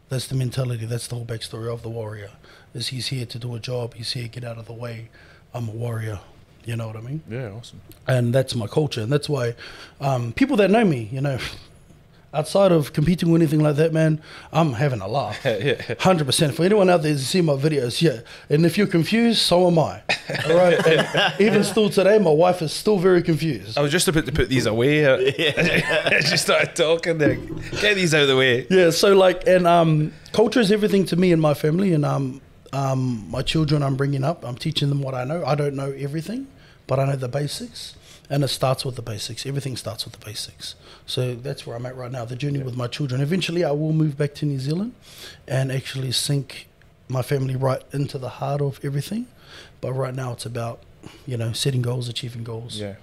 That's 0.08 0.26
the 0.26 0.34
mentality. 0.34 0.84
That's 0.84 1.06
the 1.06 1.16
whole 1.16 1.24
backstory 1.24 1.72
of 1.72 1.82
the 1.82 1.90
warrior. 1.90 2.30
Is 2.74 2.88
he's 2.88 3.08
here 3.08 3.26
to 3.26 3.38
do 3.38 3.54
a 3.54 3.60
job. 3.60 3.94
He's 3.94 4.12
here 4.12 4.24
to 4.24 4.28
get 4.28 4.44
out 4.44 4.58
of 4.58 4.66
the 4.66 4.72
way. 4.72 5.10
I'm 5.52 5.68
a 5.68 5.72
warrior. 5.72 6.20
You 6.64 6.76
know 6.76 6.86
what 6.86 6.96
I 6.96 7.00
mean? 7.00 7.22
Yeah, 7.28 7.50
awesome. 7.50 7.80
and 8.06 8.34
that's 8.34 8.54
my 8.54 8.66
culture, 8.66 9.02
and 9.02 9.12
that's 9.12 9.28
why 9.28 9.54
um, 10.00 10.32
people 10.32 10.56
that 10.56 10.70
know 10.70 10.84
me, 10.84 11.08
you 11.12 11.20
know, 11.20 11.38
outside 12.34 12.72
of 12.72 12.92
competing 12.92 13.30
or 13.30 13.36
anything 13.36 13.60
like 13.60 13.76
that, 13.76 13.92
man, 13.92 14.20
I'm 14.52 14.72
having 14.72 15.00
a 15.00 15.06
laugh, 15.06 15.40
hundred 16.00 16.24
percent. 16.24 16.54
For 16.54 16.64
anyone 16.64 16.90
out 16.90 17.02
there 17.02 17.12
to 17.12 17.18
see 17.18 17.40
my 17.42 17.52
videos, 17.52 18.00
yeah, 18.02 18.20
and 18.48 18.64
if 18.66 18.76
you're 18.78 18.86
confused, 18.86 19.40
so 19.40 19.66
am 19.66 19.78
I. 19.78 20.02
All 20.48 20.56
right, 20.56 20.86
and 20.86 21.40
even 21.40 21.62
still 21.64 21.90
today, 21.90 22.18
my 22.18 22.30
wife 22.30 22.62
is 22.62 22.72
still 22.72 22.98
very 22.98 23.22
confused. 23.22 23.76
I 23.78 23.82
was 23.82 23.92
just 23.92 24.08
about 24.08 24.24
to 24.26 24.32
put 24.32 24.48
these 24.48 24.66
away. 24.66 25.04
As 25.04 26.30
you 26.30 26.36
started 26.38 26.74
talking 26.74 27.18
there. 27.18 27.36
Get 27.80 27.94
these 27.94 28.14
out 28.14 28.22
of 28.22 28.28
the 28.28 28.36
way. 28.36 28.66
Yeah, 28.70 28.90
so 28.90 29.14
like, 29.14 29.46
and 29.46 29.66
um, 29.66 30.12
culture 30.32 30.60
is 30.60 30.72
everything 30.72 31.04
to 31.06 31.16
me 31.16 31.30
and 31.30 31.40
my 31.42 31.54
family, 31.54 31.92
and 31.92 32.04
um, 32.04 32.40
um, 32.72 33.26
my 33.30 33.42
children 33.42 33.82
I'm 33.82 33.94
bringing 33.96 34.24
up, 34.24 34.44
I'm 34.44 34.56
teaching 34.56 34.88
them 34.88 35.00
what 35.02 35.14
I 35.14 35.22
know. 35.24 35.44
I 35.44 35.54
don't 35.54 35.74
know 35.76 35.92
everything, 35.92 36.48
but 36.86 36.98
I 36.98 37.04
know 37.06 37.16
the 37.16 37.28
basics, 37.28 37.94
and 38.30 38.42
it 38.44 38.48
starts 38.48 38.84
with 38.84 38.96
the 38.96 39.02
basics. 39.02 39.44
Everything 39.46 39.76
starts 39.76 40.04
with 40.04 40.14
the 40.18 40.24
basics. 40.24 40.74
So 41.06 41.34
that's 41.34 41.66
where 41.66 41.76
I'm 41.76 41.86
at 41.86 41.96
right 41.96 42.10
now. 42.10 42.24
The 42.24 42.36
journey 42.36 42.62
with 42.62 42.76
my 42.76 42.86
children. 42.86 43.20
Eventually, 43.20 43.64
I 43.64 43.70
will 43.72 43.92
move 43.92 44.16
back 44.16 44.34
to 44.36 44.46
New 44.46 44.58
Zealand, 44.58 44.92
and 45.46 45.70
actually 45.70 46.12
sink 46.12 46.68
my 47.08 47.22
family 47.22 47.54
right 47.56 47.82
into 47.92 48.18
the 48.18 48.28
heart 48.30 48.60
of 48.62 48.80
everything. 48.82 49.26
But 49.80 49.92
right 49.92 50.14
now, 50.14 50.32
it's 50.32 50.46
about 50.46 50.80
you 51.26 51.36
know 51.36 51.52
setting 51.52 51.82
goals, 51.82 52.08
achieving 52.08 52.44
goals, 52.44 52.78
Yeah, 52.78 52.94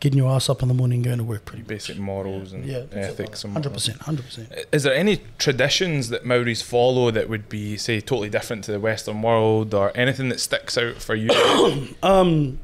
getting 0.00 0.18
your 0.18 0.30
ass 0.30 0.50
up 0.50 0.60
in 0.60 0.68
the 0.68 0.74
morning, 0.74 1.00
going 1.00 1.16
to 1.18 1.24
work. 1.24 1.46
Pretty 1.46 1.62
much. 1.62 1.68
basic 1.68 1.98
morals 1.98 2.52
and 2.52 2.66
Yeah, 2.66 2.84
ethics 2.92 3.42
Hundred 3.42 3.72
percent, 3.72 3.98
hundred 4.02 4.26
percent. 4.26 4.52
Is 4.70 4.82
there 4.82 4.94
any 4.94 5.22
traditions 5.38 6.10
that 6.10 6.24
Maoris 6.26 6.60
follow 6.62 7.10
that 7.10 7.30
would 7.30 7.48
be, 7.48 7.78
say, 7.78 8.00
totally 8.00 8.28
different 8.28 8.64
to 8.64 8.72
the 8.72 8.80
Western 8.80 9.22
world, 9.22 9.72
or 9.72 9.90
anything 9.96 10.28
that 10.28 10.40
sticks 10.40 10.76
out 10.76 10.96
for 10.96 11.14
you? 11.14 11.30
Um, 12.02 12.58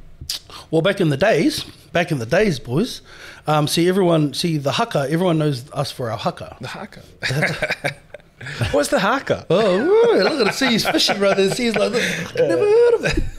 well, 0.71 0.83
back 0.83 1.01
in 1.01 1.09
the 1.11 1.17
days, 1.17 1.65
back 1.93 2.11
in 2.13 2.19
the 2.19 2.27
days, 2.27 2.59
boys. 2.59 3.01
Um, 3.47 3.67
see, 3.67 3.89
everyone, 3.89 4.35
see 4.35 4.59
the 4.59 4.73
haka. 4.73 5.07
Everyone 5.11 5.39
knows 5.39 5.71
us 5.73 5.91
for 5.91 6.11
our 6.11 6.19
haka. 6.19 6.57
the 6.61 6.69
haka. 6.69 7.01
What's 8.71 8.89
the 8.91 9.01
haka? 9.01 9.47
Oh, 9.51 9.79
woo, 9.85 10.23
look 10.23 10.41
at 10.41 10.47
it. 10.49 10.55
See, 10.55 10.69
he's 10.69 10.87
fishing 10.89 11.19
right 11.19 11.37
there. 11.37 11.51
See, 11.51 11.65
he's 11.65 11.77
like, 11.77 11.93
this. 11.93 12.35
never 12.35 12.65
heard 12.65 12.95
of 12.95 13.05
it. 13.07 13.23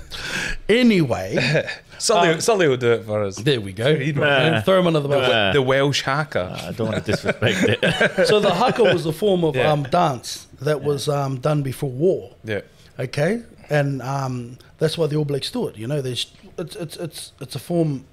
Anyway, 0.67 1.35
Sully, 1.97 2.39
Sully 2.41 2.67
will 2.67 2.77
do 2.77 2.91
it 2.93 3.03
for 3.03 3.23
us. 3.23 3.37
there 3.37 3.59
we 3.59 3.73
go. 3.73 3.95
He'd 3.95 4.15
Nah. 4.17 4.61
Throw 4.61 4.79
him 4.79 4.85
under 4.87 4.99
the 4.99 5.07
bus. 5.09 5.27
Nah. 5.27 5.51
The 5.53 5.61
Welsh 5.63 6.03
haka. 6.03 6.55
I 6.67 6.71
don't 6.73 6.91
want 6.91 7.03
to 7.03 7.11
disrespect 7.11 7.57
it. 7.67 8.27
So 8.27 8.39
the 8.39 8.53
haka 8.53 8.83
was 8.83 9.05
a 9.07 9.11
form 9.11 9.43
of 9.43 9.55
Yeah. 9.55 9.71
um, 9.71 9.83
dance 9.83 10.45
that 10.61 10.83
was 10.83 11.09
um, 11.09 11.39
done 11.39 11.63
before 11.63 11.89
war. 11.89 12.35
yeah. 12.43 12.61
okay 12.99 13.41
and 13.71 14.01
um, 14.03 14.57
that's 14.77 14.97
why 14.97 15.07
the 15.07 15.15
all 15.15 15.25
blacks 15.25 15.49
do 15.51 15.67
it 15.67 15.77
you 15.77 15.87
know 15.87 16.01
there's 16.01 16.25
it's, 16.59 16.75
it's 16.75 16.97
it's 16.97 17.31
it's 17.39 17.55
a 17.55 17.59
form 17.59 18.05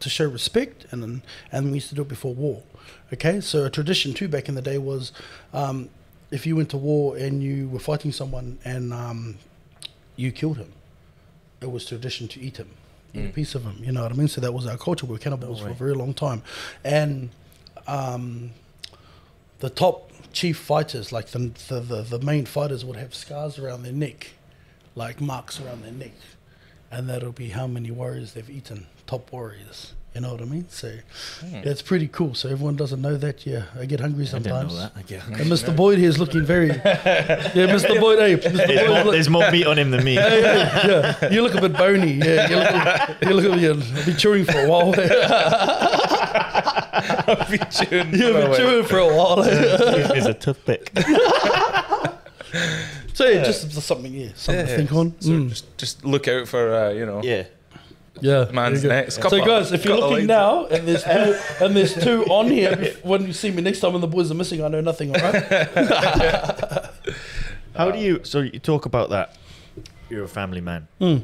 to 0.00 0.08
show 0.08 0.28
respect 0.28 0.86
and 0.90 1.22
and 1.52 1.66
we 1.66 1.74
used 1.74 1.88
to 1.88 1.94
do 1.94 2.02
it 2.02 2.08
before 2.08 2.34
war 2.34 2.62
okay? 3.12 3.40
So 3.40 3.64
a 3.64 3.70
tradition 3.70 4.14
too 4.14 4.28
back 4.28 4.48
in 4.48 4.54
the 4.54 4.62
day 4.62 4.78
was 4.78 5.12
um, 5.52 5.88
if 6.30 6.46
you 6.46 6.56
went 6.56 6.70
to 6.70 6.76
war 6.76 7.16
and 7.16 7.42
you 7.42 7.68
were 7.68 7.78
fighting 7.78 8.12
someone 8.12 8.58
and 8.64 8.92
um, 8.92 9.38
you 10.16 10.32
killed 10.32 10.58
him 10.58 10.72
it 11.60 11.70
was 11.70 11.86
tradition 11.86 12.28
to 12.28 12.40
eat 12.40 12.58
him 12.58 12.68
eat 13.14 13.26
a 13.26 13.32
piece 13.32 13.54
of 13.54 13.64
him 13.64 13.76
you 13.80 13.92
know 13.92 14.02
what 14.02 14.12
i 14.12 14.14
mean? 14.14 14.28
So 14.28 14.40
that 14.40 14.52
was 14.52 14.66
our 14.66 14.76
culture 14.76 15.06
we 15.06 15.12
were 15.12 15.18
cannibals 15.18 15.60
for 15.60 15.70
a 15.70 15.74
very 15.74 15.94
long 15.94 16.12
time. 16.12 16.42
And 16.84 17.30
um, 17.86 18.50
the 19.60 19.70
top 19.70 20.10
chief 20.32 20.58
fighters, 20.58 21.12
like 21.12 21.28
the, 21.28 21.50
the, 21.68 21.80
the, 21.80 22.02
the 22.02 22.18
main 22.18 22.44
fighters, 22.44 22.84
would 22.84 22.96
have 22.96 23.14
scars 23.14 23.58
around 23.58 23.84
their 23.84 23.92
neck, 23.92 24.32
like 24.94 25.20
marks 25.20 25.60
around 25.60 25.82
their 25.82 25.92
neck. 25.92 26.12
And 26.90 27.08
that'll 27.08 27.32
be 27.32 27.48
how 27.50 27.66
many 27.66 27.90
warriors 27.90 28.32
they've 28.34 28.48
eaten, 28.48 28.86
top 29.06 29.32
warriors. 29.32 29.92
You 30.14 30.20
know 30.22 30.32
what 30.32 30.40
I 30.40 30.44
mean? 30.46 30.64
So 30.70 30.94
yeah, 31.46 31.60
it's 31.66 31.82
pretty 31.82 32.08
cool. 32.08 32.34
So 32.34 32.48
everyone 32.48 32.74
doesn't 32.76 33.02
know 33.02 33.16
that. 33.18 33.44
Yeah, 33.44 33.64
I 33.78 33.84
get 33.84 34.00
hungry 34.00 34.22
I 34.26 34.30
didn't 34.30 34.44
sometimes. 34.44 34.72
know 34.72 34.80
that. 34.80 34.92
I 34.96 35.02
get 35.02 35.26
And 35.26 35.36
Mr. 35.50 35.76
Boyd 35.76 35.98
here 35.98 36.08
is 36.08 36.18
looking 36.18 36.42
very. 36.42 36.68
Yeah, 37.56 37.66
Mr. 37.66 38.00
Boyd. 38.00 38.18
Hey, 38.18 38.36
Mr. 38.36 38.52
There's 38.66 38.80
Boyd, 38.80 38.88
more, 38.88 39.04
look- 39.04 39.12
there's 39.12 39.28
more 39.28 39.50
meat 39.50 39.66
on 39.66 39.78
him 39.78 39.90
than 39.90 40.02
me. 40.04 40.14
yeah, 40.18 41.16
yeah. 41.20 41.28
you 41.30 41.42
look 41.42 41.54
a 41.54 41.60
bit 41.60 41.74
bony. 41.74 42.12
Yeah, 42.14 42.48
you 42.48 42.56
look, 42.56 43.44
you 43.44 43.50
look, 43.50 43.60
you'll 43.60 44.04
be 44.06 44.14
chewing 44.14 44.46
for 44.46 44.58
a 44.58 44.66
while. 44.66 44.94
I've 47.28 47.50
been 47.50 47.66
chewing 47.70 48.14
You've 48.14 48.32
for 48.32 48.40
a 48.40 48.48
been 48.48 48.56
chewing 48.56 48.84
for 48.86 48.98
a 49.00 49.06
while. 49.14 49.42
Here's 49.42 50.24
a 50.26 50.32
toothpick. 50.34 50.92
So 53.16 53.26
yeah, 53.26 53.44
just 53.44 53.70
something, 53.72 54.12
yeah, 54.12 54.28
something 54.36 54.66
to 54.66 54.76
think 54.76 54.92
on. 54.92 55.14
So 55.20 55.30
Mm. 55.30 55.48
just, 55.48 55.78
just 55.78 56.04
look 56.04 56.28
out 56.28 56.46
for, 56.48 56.72
uh, 56.74 56.90
you 56.90 57.06
know, 57.06 57.22
Yeah. 57.24 57.44
Yeah, 58.22 58.46
man's 58.50 58.80
there 58.80 58.92
you 58.92 58.96
go. 58.96 59.00
next. 59.02 59.14
So 59.16 59.22
Couple- 59.22 59.44
guys, 59.44 59.72
if 59.72 59.84
you're 59.84 59.94
couple 59.96 60.10
looking 60.10 60.26
lines. 60.26 60.40
now 60.40 60.66
and 60.66 60.88
there's 60.88 61.04
two 61.04 61.64
and 61.64 61.76
there's 61.76 61.94
two 61.94 62.24
on 62.30 62.50
here, 62.50 62.72
bef- 62.72 63.04
when 63.04 63.26
you 63.26 63.34
see 63.34 63.50
me 63.50 63.60
next 63.60 63.80
time 63.80 63.92
and 63.94 64.02
the 64.02 64.06
boys 64.08 64.30
are 64.30 64.34
missing, 64.34 64.64
I 64.64 64.68
know 64.68 64.80
nothing. 64.80 65.14
All 65.14 65.20
right. 65.22 65.44
How 67.76 67.90
do 67.90 67.98
you? 67.98 68.20
So 68.24 68.40
you 68.40 68.58
talk 68.58 68.86
about 68.86 69.10
that. 69.10 69.36
You're 70.08 70.24
a 70.24 70.28
family 70.28 70.62
man. 70.62 70.88
Hmm. 70.98 71.16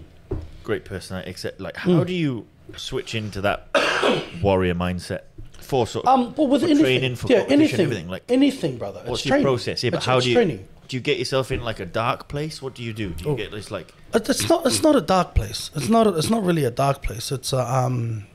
Great 0.64 0.84
personality. 0.84 1.30
Except, 1.30 1.60
like, 1.60 1.76
how 1.76 2.04
do 2.04 2.12
you 2.12 2.46
switch 2.76 3.14
into 3.14 3.40
that 3.40 3.68
warrior 4.42 4.74
mindset 4.74 5.20
for 5.60 5.86
sort 5.86 6.04
of 6.06 6.12
Um, 6.12 6.34
well, 6.36 6.46
with 6.48 6.60
for 6.60 6.66
anything, 6.66 6.84
training, 6.84 7.16
for 7.16 7.28
yeah, 7.28 7.38
competition, 7.38 7.60
anything, 7.62 7.80
everything? 7.86 8.08
Like, 8.08 8.22
anything, 8.28 8.76
brother. 8.76 9.00
what's 9.06 9.20
it's 9.20 9.26
your 9.26 9.32
training. 9.36 9.46
process? 9.46 9.82
Yeah, 9.82 9.90
but 9.90 9.96
It's- 9.98 10.06
how 10.06 10.16
it's 10.18 10.24
do 10.26 10.30
you 10.30 10.36
training? 10.36 10.68
Do 10.92 10.98
you 10.98 11.00
get 11.00 11.18
yourself 11.18 11.50
in 11.50 11.64
like 11.64 11.80
a 11.80 11.86
dark 11.86 12.28
place? 12.28 12.60
What 12.60 12.74
do 12.74 12.82
you 12.82 12.92
do? 12.92 13.08
Do 13.14 13.24
you 13.24 13.30
Oh. 13.30 13.34
get 13.34 13.50
this 13.50 13.70
like? 13.70 13.94
It's 14.12 14.46
not. 14.46 14.66
It's 14.66 14.82
not 14.82 14.94
a 14.94 15.00
dark 15.00 15.34
place. 15.34 15.70
It's 15.74 15.88
not. 15.88 16.06
A, 16.06 16.10
it's 16.18 16.28
not 16.28 16.44
really 16.44 16.64
a 16.66 16.70
dark 16.70 17.00
place. 17.02 17.32
It's 17.32 17.50
a. 17.54 17.60
Um, 17.60 18.26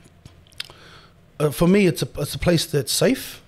uh, 1.38 1.50
for 1.50 1.68
me, 1.68 1.86
it's 1.86 2.02
a. 2.02 2.08
It's 2.18 2.34
a 2.34 2.38
place 2.38 2.66
that's 2.66 2.90
safe. 2.90 3.40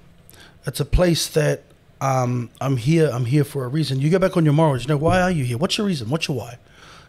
It's 0.65 0.79
a 0.79 0.85
place 0.85 1.27
that 1.27 1.65
um, 2.01 2.51
I'm 2.61 2.77
here. 2.77 3.11
I'm 3.13 3.25
here 3.25 3.43
for 3.43 3.65
a 3.65 3.69
reason. 3.69 3.99
You 3.99 4.11
go 4.11 4.21
back 4.21 4.37
on 4.37 4.45
your 4.45 4.55
morals. 4.55 4.85
You 4.85 4.89
know 4.91 4.97
why 4.97 5.21
are 5.21 5.31
you 5.33 5.43
here? 5.43 5.59
What's 5.59 5.77
your 5.77 5.89
reason? 5.89 6.09
What's 6.09 6.29
your 6.29 6.37
why? 6.37 6.59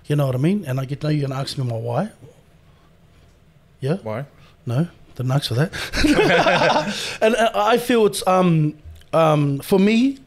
You 0.08 0.16
know 0.16 0.26
what 0.26 0.34
I 0.34 0.40
mean? 0.40 0.66
And 0.66 0.80
I 0.80 0.86
get 0.86 1.02
to 1.02 1.06
know 1.08 1.12
you're 1.12 1.30
gonna 1.30 1.40
ask 1.40 1.56
me 1.56 1.64
my 1.66 1.76
why. 1.76 2.10
Yeah. 3.80 3.98
Why? 4.02 4.26
No, 4.66 4.88
didn't 5.16 5.32
ask 5.34 5.50
for 5.50 5.54
that. 5.54 5.72
and 7.22 7.36
uh, 7.36 7.52
I 7.54 7.78
feel 7.78 8.08
it's 8.08 8.26
um 8.26 8.74
um 9.14 9.60
for 9.60 9.78
me, 9.78 10.18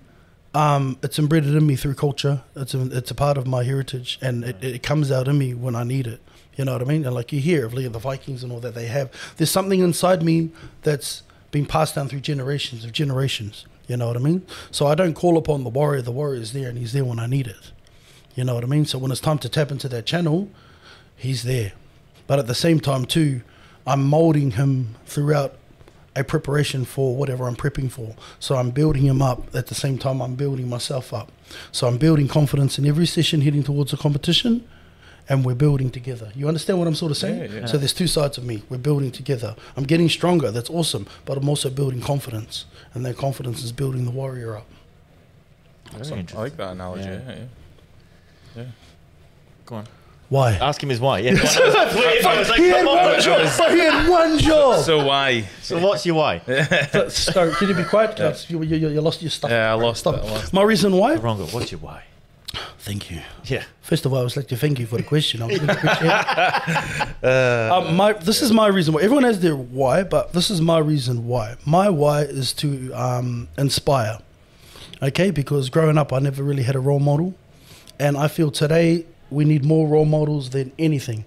um 0.54 0.98
it's 1.02 1.18
embedded 1.18 1.54
in 1.54 1.66
me 1.66 1.76
through 1.76 1.94
culture. 1.94 2.42
It's 2.56 2.74
a, 2.74 2.96
it's 2.96 3.10
a 3.10 3.14
part 3.14 3.36
of 3.36 3.46
my 3.46 3.64
heritage, 3.64 4.18
and 4.20 4.44
it, 4.44 4.62
it 4.62 4.82
comes 4.82 5.10
out 5.10 5.28
in 5.28 5.38
me 5.38 5.54
when 5.54 5.74
I 5.74 5.84
need 5.84 6.06
it. 6.06 6.20
You 6.56 6.64
know 6.64 6.72
what 6.72 6.82
I 6.82 6.84
mean? 6.84 7.04
And 7.04 7.14
like 7.14 7.32
you 7.32 7.40
hear 7.40 7.66
of 7.66 7.74
the 7.74 7.98
Vikings 7.98 8.42
and 8.42 8.52
all 8.52 8.60
that 8.60 8.74
they 8.74 8.86
have, 8.86 9.10
there's 9.36 9.50
something 9.50 9.80
inside 9.80 10.22
me 10.22 10.50
that's 10.82 11.22
been 11.50 11.66
passed 11.66 11.96
down 11.96 12.08
through 12.08 12.20
generations 12.20 12.84
of 12.84 12.92
generations. 12.92 13.66
You 13.88 13.96
know 13.96 14.06
what 14.06 14.16
I 14.16 14.20
mean? 14.20 14.46
So 14.70 14.86
I 14.86 14.94
don't 14.94 15.14
call 15.14 15.36
upon 15.36 15.64
the 15.64 15.70
warrior. 15.70 16.00
The 16.00 16.12
warrior 16.12 16.40
is 16.40 16.52
there, 16.52 16.68
and 16.68 16.78
he's 16.78 16.92
there 16.92 17.04
when 17.04 17.18
I 17.18 17.26
need 17.26 17.46
it. 17.46 17.72
You 18.34 18.44
know 18.44 18.54
what 18.54 18.64
I 18.64 18.66
mean? 18.66 18.86
So 18.86 18.98
when 18.98 19.10
it's 19.10 19.20
time 19.20 19.38
to 19.38 19.48
tap 19.48 19.70
into 19.70 19.88
that 19.88 20.06
channel, 20.06 20.48
he's 21.16 21.42
there. 21.42 21.72
But 22.26 22.38
at 22.38 22.46
the 22.46 22.54
same 22.54 22.80
time, 22.80 23.04
too, 23.04 23.42
I'm 23.86 24.04
molding 24.04 24.52
him 24.52 24.94
throughout 25.06 25.56
a 26.16 26.24
preparation 26.24 26.84
for 26.84 27.16
whatever 27.16 27.46
I'm 27.46 27.56
prepping 27.56 27.90
for. 27.90 28.14
So 28.38 28.56
I'm 28.56 28.70
building 28.70 29.02
him 29.02 29.20
up 29.20 29.54
at 29.54 29.66
the 29.66 29.74
same 29.74 29.98
time 29.98 30.20
I'm 30.22 30.34
building 30.34 30.68
myself 30.68 31.12
up. 31.12 31.32
So 31.72 31.86
I'm 31.86 31.98
building 31.98 32.28
confidence 32.28 32.78
in 32.78 32.86
every 32.86 33.06
session 33.06 33.40
heading 33.40 33.62
towards 33.62 33.92
a 33.92 33.96
competition 33.96 34.66
and 35.28 35.44
we're 35.44 35.54
building 35.54 35.90
together. 35.90 36.30
You 36.34 36.48
understand 36.48 36.78
what 36.78 36.86
I'm 36.86 36.94
sort 36.94 37.10
of 37.10 37.16
saying? 37.16 37.38
Yeah, 37.52 37.60
yeah. 37.60 37.66
So 37.66 37.78
there's 37.78 37.94
two 37.94 38.06
sides 38.06 38.38
of 38.38 38.44
me. 38.44 38.62
We're 38.68 38.78
building 38.78 39.10
together. 39.10 39.56
I'm 39.76 39.84
getting 39.84 40.08
stronger. 40.08 40.50
That's 40.50 40.70
awesome. 40.70 41.06
But 41.24 41.38
I'm 41.38 41.48
also 41.48 41.70
building 41.70 42.00
confidence. 42.00 42.66
And 42.92 43.04
that 43.06 43.16
confidence 43.16 43.64
is 43.64 43.72
building 43.72 44.04
the 44.04 44.10
warrior 44.10 44.56
up. 44.56 44.66
Awesome. 45.98 46.26
I 46.34 46.38
like 46.38 46.56
that 46.58 46.72
analogy. 46.72 47.08
Yeah. 47.08 47.20
Yeah. 47.26 47.44
yeah. 48.56 48.64
Go 49.66 49.76
on. 49.76 49.86
Why? 50.34 50.54
Ask 50.54 50.82
him 50.82 50.88
his 50.88 50.98
why. 50.98 51.20
Yeah. 51.20 51.34
go 51.34 51.42
on. 51.42 51.46
I 51.46 51.84
was 51.84 51.94
waiting, 51.94 52.26
I 52.26 52.38
was 52.40 52.48
like, 52.50 52.58
he 52.58 52.66
had 52.66 52.84
come 52.84 52.88
on. 52.88 53.04
one 53.04 53.20
job. 53.20 53.70
He 53.70 53.78
had 53.78 54.08
one 54.08 54.38
job. 54.40 54.84
So 54.84 55.06
why? 55.06 55.42
So 55.62 55.78
what's 55.78 56.04
your 56.04 56.16
why? 56.16 56.40
Sorry, 57.08 57.54
can 57.54 57.68
you 57.68 57.74
be 57.74 57.84
quiet? 57.84 58.50
You, 58.50 58.60
you, 58.64 58.88
you 58.88 59.00
lost 59.00 59.22
your 59.22 59.30
stuff. 59.30 59.52
Yeah, 59.52 59.70
I 59.70 59.74
lost 59.74 60.00
Stop. 60.00 60.16
it, 60.16 60.24
I 60.24 60.30
lost 60.32 60.52
My 60.52 60.64
reason 60.64 60.96
why? 60.96 61.14
Rongo, 61.18 61.54
what's 61.54 61.70
your 61.70 61.78
why? 61.78 62.02
Thank 62.80 63.12
you. 63.12 63.20
Yeah. 63.44 63.62
First 63.80 64.06
of 64.06 64.12
all, 64.12 64.18
I 64.18 64.22
would 64.24 64.36
like 64.36 64.48
to 64.48 64.56
thank 64.56 64.80
you 64.80 64.86
for 64.86 64.96
the 64.96 65.04
question. 65.04 65.40
I 65.40 65.46
really 65.46 65.68
appreciate 65.68 66.10
it. 67.22 67.70
um, 67.70 67.94
my, 67.94 68.14
this 68.14 68.42
is 68.42 68.50
my 68.52 68.66
reason 68.66 68.92
why. 68.92 69.02
Everyone 69.02 69.22
has 69.22 69.38
their 69.38 69.54
why, 69.54 70.02
but 70.02 70.32
this 70.32 70.50
is 70.50 70.60
my 70.60 70.78
reason 70.78 71.28
why. 71.28 71.54
My 71.64 71.88
why 71.88 72.22
is 72.22 72.52
to 72.54 72.92
um, 72.92 73.46
inspire. 73.56 74.18
Okay, 75.00 75.30
because 75.30 75.70
growing 75.70 75.96
up, 75.96 76.12
I 76.12 76.18
never 76.18 76.42
really 76.42 76.64
had 76.64 76.74
a 76.74 76.80
role 76.80 76.98
model, 76.98 77.34
and 78.00 78.16
I 78.16 78.26
feel 78.26 78.50
today 78.50 79.06
we 79.30 79.44
need 79.44 79.64
more 79.64 79.86
role 79.86 80.04
models 80.04 80.50
than 80.50 80.72
anything. 80.78 81.24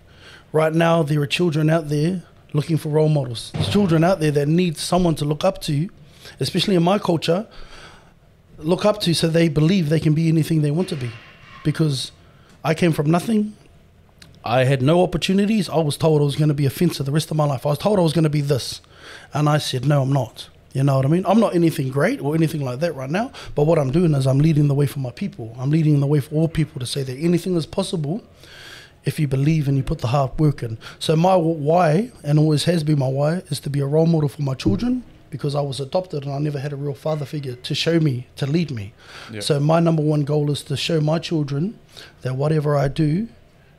Right 0.52 0.74
now, 0.74 1.04
there 1.04 1.22
are 1.22 1.28
children 1.28 1.70
out 1.70 1.90
there 1.90 2.24
looking 2.54 2.78
for 2.78 2.90
role 2.90 3.10
models. 3.10 3.52
There's 3.54 3.70
children 3.70 4.04
out 4.04 4.20
there 4.20 4.32
that 4.32 4.48
need 4.48 4.78
someone 4.78 5.16
to 5.16 5.26
look 5.26 5.44
up 5.44 5.62
to, 5.64 5.90
especially 6.40 6.76
in 6.76 6.84
my 6.84 7.00
culture. 7.00 7.48
Look 8.58 8.86
up 8.86 9.02
to 9.02 9.14
so 9.14 9.28
they 9.28 9.50
believe 9.50 9.90
they 9.90 10.00
can 10.00 10.14
be 10.14 10.28
anything 10.30 10.62
they 10.62 10.72
want 10.72 10.90
to 10.90 10.96
be 10.96 11.12
because 11.64 12.12
I 12.64 12.74
came 12.74 12.92
from 12.92 13.12
nothing. 13.12 13.56
I 14.44 14.64
had 14.64 14.82
no 14.82 15.04
opportunities. 15.04 15.70
I 15.70 15.78
was 15.78 15.98
told 15.98 16.22
I 16.22 16.26
was 16.26 16.36
going 16.36 16.48
to 16.48 16.54
be 16.54 16.66
a 16.66 16.70
fencer 16.70 17.04
the 17.04 17.12
rest 17.12 17.30
of 17.30 17.38
my 17.38 17.46
life. 17.46 17.66
I 17.66 17.70
was 17.70 17.78
told 17.78 18.00
I 18.00 18.02
was 18.02 18.14
going 18.14 18.24
to 18.24 18.30
be 18.30 18.42
this. 18.42 18.82
And 19.34 19.50
I 19.50 19.58
said, 19.58 19.86
no, 19.86 20.04
I'm 20.04 20.14
not. 20.14 20.50
You 20.78 20.84
know 20.84 20.96
what 20.96 21.06
I 21.06 21.10
mean? 21.10 21.26
I'm 21.26 21.40
not 21.40 21.56
anything 21.56 21.90
great 21.90 22.22
or 22.22 22.36
anything 22.36 22.64
like 22.64 22.82
that 22.82 22.94
right 22.94 23.10
now. 23.10 23.32
But 23.56 23.64
what 23.64 23.80
I'm 23.80 23.90
doing 23.90 24.14
is 24.14 24.28
I'm 24.28 24.38
leading 24.38 24.68
the 24.68 24.76
way 24.76 24.86
for 24.86 25.00
my 25.00 25.10
people. 25.10 25.56
I'm 25.60 25.72
leading 25.72 26.00
the 26.02 26.06
way 26.06 26.20
for 26.20 26.36
all 26.36 26.48
people 26.48 26.80
to 26.80 26.86
say 26.86 27.02
that 27.02 27.18
anything 27.18 27.56
is 27.56 27.66
possible 27.66 28.24
if 29.04 29.20
you 29.20 29.28
believe 29.28 29.68
and 29.68 29.76
you 29.76 29.82
put 29.82 30.02
the 30.02 30.10
hard 30.10 30.38
work 30.38 30.62
in. 30.62 30.78
So 31.00 31.16
my 31.16 31.36
why, 31.36 32.12
and 32.24 32.38
always 32.38 32.66
has 32.66 32.84
been 32.84 33.00
my 33.00 33.08
why, 33.08 33.42
is 33.48 33.60
to 33.62 33.72
be 33.72 33.80
a 33.80 33.88
role 33.88 34.06
model 34.06 34.30
for 34.30 34.44
my 34.44 34.54
children 34.54 35.04
because 35.32 35.56
I 35.56 35.62
was 35.62 35.80
adopted 35.80 36.26
and 36.26 36.32
I 36.32 36.38
never 36.38 36.60
had 36.60 36.74
a 36.74 36.76
real 36.76 36.94
father 36.94 37.26
figure 37.26 37.56
to 37.56 37.74
show 37.74 38.00
me, 38.00 38.28
to 38.36 38.46
lead 38.46 38.70
me. 38.70 38.94
Yeah. 39.32 39.40
So 39.40 39.60
my 39.60 39.80
number 39.80 40.04
one 40.04 40.26
goal 40.26 40.52
is 40.52 40.62
to 40.66 40.78
show 40.78 41.02
my 41.02 41.18
children 41.18 41.80
that 42.22 42.36
whatever 42.36 42.78
I 42.78 42.88
do, 42.88 43.30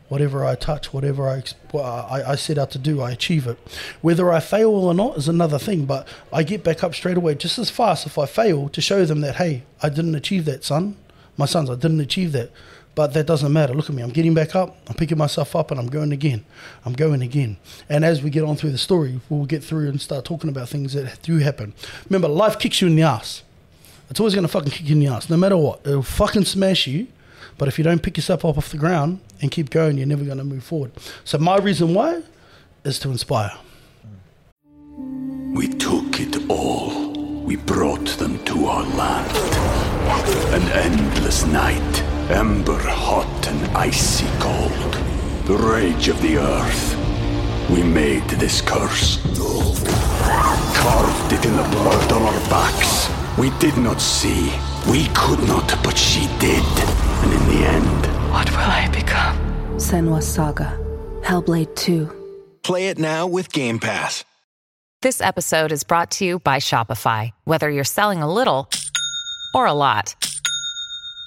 whatever 0.08 0.44
I 0.44 0.54
touch, 0.54 0.92
whatever 0.92 1.28
I, 1.28 1.42
I, 1.76 2.32
I 2.32 2.34
set 2.36 2.58
out 2.58 2.70
to 2.72 2.78
do, 2.78 3.00
I 3.00 3.12
achieve 3.12 3.46
it. 3.46 3.58
Whether 4.00 4.32
I 4.32 4.40
fail 4.40 4.70
or 4.70 4.94
not 4.94 5.16
is 5.18 5.28
another 5.28 5.58
thing, 5.58 5.84
but 5.84 6.08
I 6.32 6.42
get 6.42 6.64
back 6.64 6.82
up 6.82 6.94
straight 6.94 7.16
away 7.16 7.34
just 7.34 7.58
as 7.58 7.70
fast 7.70 8.06
if 8.06 8.18
I 8.18 8.26
fail 8.26 8.68
to 8.70 8.80
show 8.80 9.04
them 9.04 9.20
that, 9.20 9.36
hey, 9.36 9.64
I 9.82 9.88
didn't 9.88 10.14
achieve 10.14 10.44
that, 10.46 10.64
son. 10.64 10.96
My 11.36 11.46
sons, 11.46 11.70
I 11.70 11.74
didn't 11.74 12.00
achieve 12.00 12.32
that. 12.32 12.50
But 12.94 13.12
that 13.14 13.26
doesn't 13.26 13.52
matter. 13.52 13.74
Look 13.74 13.88
at 13.88 13.94
me. 13.94 14.02
I'm 14.02 14.10
getting 14.10 14.34
back 14.34 14.56
up. 14.56 14.76
I'm 14.88 14.96
picking 14.96 15.18
myself 15.18 15.54
up 15.54 15.70
and 15.70 15.78
I'm 15.78 15.86
going 15.86 16.10
again. 16.10 16.44
I'm 16.84 16.94
going 16.94 17.22
again. 17.22 17.56
And 17.88 18.04
as 18.04 18.24
we 18.24 18.30
get 18.30 18.42
on 18.42 18.56
through 18.56 18.72
the 18.72 18.78
story, 18.78 19.20
we'll 19.28 19.46
get 19.46 19.62
through 19.62 19.88
and 19.88 20.00
start 20.00 20.24
talking 20.24 20.50
about 20.50 20.68
things 20.68 20.94
that 20.94 21.22
do 21.22 21.38
happen. 21.38 21.74
Remember, 22.08 22.26
life 22.26 22.58
kicks 22.58 22.80
you 22.80 22.88
in 22.88 22.96
the 22.96 23.02
ass. 23.02 23.44
It's 24.10 24.18
always 24.18 24.34
going 24.34 24.46
to 24.46 24.50
fucking 24.50 24.72
kick 24.72 24.88
you 24.88 24.96
in 24.96 25.00
the 25.00 25.06
ass, 25.06 25.30
no 25.30 25.36
matter 25.36 25.56
what. 25.56 25.80
It'll 25.86 26.02
fucking 26.02 26.46
smash 26.46 26.88
you. 26.88 27.06
But 27.58 27.68
if 27.68 27.76
you 27.76 27.84
don't 27.84 28.02
pick 28.02 28.16
yourself 28.16 28.44
up 28.44 28.56
off 28.56 28.70
the 28.70 28.78
ground 28.78 29.20
and 29.42 29.50
keep 29.50 29.70
going, 29.70 29.98
you're 29.98 30.06
never 30.06 30.24
going 30.24 30.38
to 30.38 30.44
move 30.44 30.62
forward. 30.62 30.92
So 31.24 31.38
my 31.38 31.58
reason 31.58 31.92
why 31.92 32.22
is 32.84 32.98
to 33.00 33.10
inspire. 33.10 33.52
We 34.96 35.68
took 35.68 36.20
it 36.20 36.48
all. 36.48 37.12
We 37.42 37.56
brought 37.56 38.06
them 38.18 38.42
to 38.44 38.66
our 38.66 38.84
land. 38.84 39.36
An 40.54 40.62
endless 40.70 41.44
night, 41.46 42.02
ember 42.30 42.78
hot 42.78 43.48
and 43.48 43.76
icy 43.76 44.26
cold. 44.38 44.94
The 45.46 45.56
rage 45.56 46.08
of 46.08 46.20
the 46.22 46.38
earth. 46.38 46.96
We 47.70 47.82
made 47.82 48.28
this 48.30 48.60
curse. 48.60 49.18
Carved 50.76 51.32
it 51.32 51.44
in 51.44 51.56
the 51.56 51.68
blood 51.70 52.12
on 52.12 52.22
our 52.22 52.40
backs. 52.48 53.10
We 53.36 53.50
did 53.58 53.76
not 53.76 54.00
see. 54.00 54.52
We 54.88 55.06
could 55.14 55.40
not, 55.46 55.68
but 55.84 55.96
she 55.98 56.26
did. 56.38 56.64
And 57.22 57.32
in 57.32 57.44
the 57.48 57.66
end, 57.66 58.06
What 58.32 58.50
will 58.50 58.58
I 58.58 58.88
become? 58.92 59.36
Senua's 59.76 60.26
Saga. 60.26 60.76
Hellblade 61.22 61.74
2. 61.76 62.10
Play 62.62 62.88
it 62.88 62.98
now 62.98 63.26
with 63.26 63.52
Game 63.52 63.78
Pass. 63.78 64.24
This 65.02 65.20
episode 65.20 65.72
is 65.72 65.84
brought 65.84 66.10
to 66.12 66.24
you 66.24 66.38
by 66.40 66.56
Shopify. 66.58 67.30
Whether 67.44 67.70
you're 67.70 67.84
selling 67.84 68.22
a 68.22 68.32
little 68.32 68.68
or 69.54 69.66
a 69.66 69.72
lot, 69.72 70.14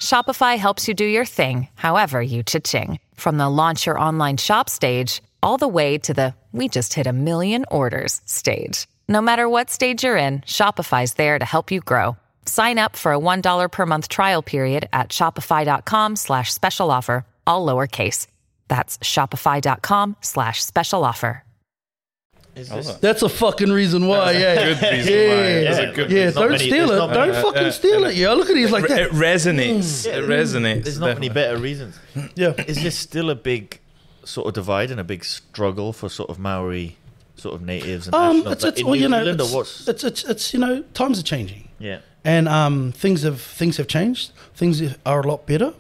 Shopify 0.02 0.58
helps 0.58 0.88
you 0.88 0.94
do 0.94 1.06
your 1.06 1.26
thing, 1.26 1.68
however 1.76 2.22
you 2.22 2.44
cha-ching. 2.44 3.00
From 3.16 3.38
the 3.38 3.50
launch 3.50 3.86
your 3.86 4.00
online 4.00 4.38
shop 4.38 4.70
stage, 4.70 5.22
all 5.44 5.58
the 5.58 5.68
way 5.68 5.98
to 6.00 6.14
the 6.14 6.34
we 6.52 6.68
just 6.68 6.94
hit 6.94 7.08
a 7.08 7.14
million 7.14 7.66
orders 7.72 8.22
stage. 8.26 8.88
No 9.08 9.22
matter 9.22 9.48
what 9.48 9.70
stage 9.70 10.04
you're 10.04 10.18
in, 10.18 10.42
Shopify's 10.42 11.14
there 11.14 11.40
to 11.40 11.46
help 11.46 11.72
you 11.72 11.80
grow. 11.80 12.18
Sign 12.52 12.78
up 12.78 12.98
for 12.98 13.14
a 13.14 13.18
$1 13.20 13.72
per 13.72 13.86
month 13.86 14.10
trial 14.10 14.42
period 14.42 14.90
at 14.92 15.08
shopify.com 15.10 16.18
slash 16.18 16.52
special 16.54 16.92
offer, 16.92 17.26
all 17.48 17.66
lowercase. 17.66 18.28
That's 18.68 18.98
shopify.com 18.98 20.18
slash 20.20 20.62
special 20.62 21.06
offer. 21.06 21.44
That's 22.54 23.22
a 23.22 23.30
fucking 23.30 23.72
reason 23.72 24.06
why, 24.08 24.32
yeah. 24.34 24.56
Good 24.56 24.82
reason 24.92 25.14
yeah, 25.14 25.28
why. 25.30 25.48
yeah, 25.48 25.62
yeah. 25.88 25.92
good 25.94 26.12
yeah, 26.12 26.32
don't 26.32 26.52
many- 26.52 26.68
steal 26.68 26.92
it. 26.92 26.96
Don't 26.98 27.12
many- 27.30 27.32
fucking 27.42 27.64
uh, 27.68 27.72
steal 27.72 28.04
it. 28.04 28.16
Yeah, 28.16 28.32
look 28.34 28.50
at 28.50 28.56
these 28.56 28.72
like 28.72 28.84
It, 28.84 28.90
that. 28.90 29.02
it 29.04 29.12
resonates. 29.12 30.06
Yeah, 30.06 30.18
it 30.18 30.26
resonates. 30.28 30.84
There's 30.84 31.00
not 31.00 31.06
many 31.20 31.30
definitely. 31.30 31.30
better 31.30 31.58
reasons. 31.58 31.98
yeah. 32.36 32.54
Is 32.68 32.84
this 32.84 32.98
still 32.98 33.30
a 33.30 33.36
big 33.36 33.80
sort 34.26 34.48
of 34.48 34.54
divide 34.54 34.92
and 34.92 35.00
a 35.00 35.06
big 35.06 35.24
struggle 35.24 35.94
for 35.94 36.10
sort 36.10 36.30
of 36.30 36.38
Maori 36.40 36.98
sort 37.38 37.56
of 37.56 37.62
natives 37.62 38.08
and 38.08 38.16
Um, 38.16 38.38
nationals 38.40 38.54
it's, 38.54 38.64
it's 38.66 38.84
well, 38.84 38.96
you 38.98 39.08
know, 39.08 39.24
Zealand, 39.24 39.40
it's, 39.40 39.88
it's, 39.88 40.04
it's, 40.04 40.24
it's, 40.26 40.54
you 40.54 40.60
know, 40.60 40.82
times 40.94 41.18
are 41.20 41.24
changing. 41.24 41.70
yeah 41.80 42.00
and 42.24 42.48
um, 42.48 42.92
things 42.92 43.24
have 43.24 43.42
things 43.42 43.78
have 43.78 43.88
changed. 43.88 44.32
Things 44.56 44.82
are 45.06 45.22
a 45.22 45.28
lot 45.28 45.46
better, 45.46 45.74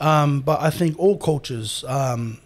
um, 0.00 0.40
but 0.40 0.60
I 0.60 0.70
think 0.70 0.98
all 0.98 1.16
cultures 1.16 1.84
um, 1.88 2.38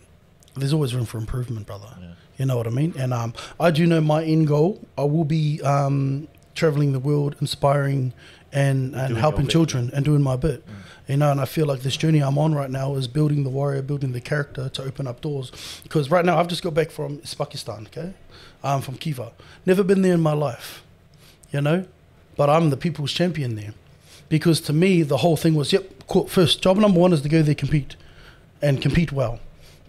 there's 0.57 0.73
always 0.73 0.95
room 0.95 1.05
for 1.05 1.19
improvement, 1.19 1.67
brother. 1.67 1.89
You 2.37 2.47
know 2.47 2.57
what 2.57 2.67
I 2.67 2.71
mean? 2.71 2.95
And 2.97 3.13
um, 3.13 3.35
I 3.59 3.71
do 3.71 3.85
know 3.87 4.01
my 4.01 4.23
end 4.23 4.47
goal. 4.47 4.81
I 4.97 5.03
will 5.03 5.25
be 5.25 5.61
um, 5.63 6.29
traveling 6.55 6.93
the 6.93 7.01
world, 7.01 7.35
inspiring 7.41 8.13
and, 8.53 8.95
and 8.95 9.09
Doing 9.09 9.21
helping 9.21 9.47
children 9.47 9.91
and 9.93 10.05
doing 10.05 10.23
my 10.23 10.37
bit. 10.37 10.65
You 11.07 11.17
know, 11.17 11.31
and 11.31 11.41
I 11.41 11.47
feel 11.47 11.67
like 11.67 11.81
this 11.81 11.97
journey 11.97 12.21
I'm 12.21 12.39
on 12.39 12.55
right 12.55 12.71
now 12.71 12.95
is 12.95 13.09
building 13.09 13.43
the 13.45 13.51
warrior, 13.51 13.83
building 13.83 14.13
the 14.13 14.21
character 14.21 14.69
to 14.69 14.83
open 14.83 15.07
up 15.07 15.21
doors. 15.21 15.51
Because 15.83 16.11
right 16.11 16.25
now 16.25 16.39
I've 16.39 16.49
just 16.49 16.63
got 16.63 16.75
back 16.75 16.91
from 16.91 17.19
Pakistan, 17.37 17.89
okay, 17.89 18.15
um, 18.63 18.83
from 18.83 18.97
Khiva. 18.97 19.33
Never 19.67 19.83
been 19.83 20.03
there 20.03 20.15
in 20.15 20.21
my 20.21 20.35
life, 20.35 20.83
you 21.51 21.61
know, 21.61 21.87
but 22.39 22.49
I'm 22.49 22.71
the 22.71 22.77
people's 22.77 23.13
champion 23.13 23.57
there. 23.57 23.75
Because 24.31 24.61
to 24.63 24.73
me, 24.73 25.03
the 25.03 25.19
whole 25.19 25.37
thing 25.37 25.55
was, 25.55 25.73
yep. 25.73 25.93
First, 26.29 26.63
job 26.63 26.79
number 26.79 26.99
one 26.99 27.13
is 27.13 27.21
to 27.23 27.29
go 27.29 27.43
there, 27.43 27.55
compete, 27.55 27.97
and 28.63 28.81
compete 28.81 29.13
well. 29.13 29.41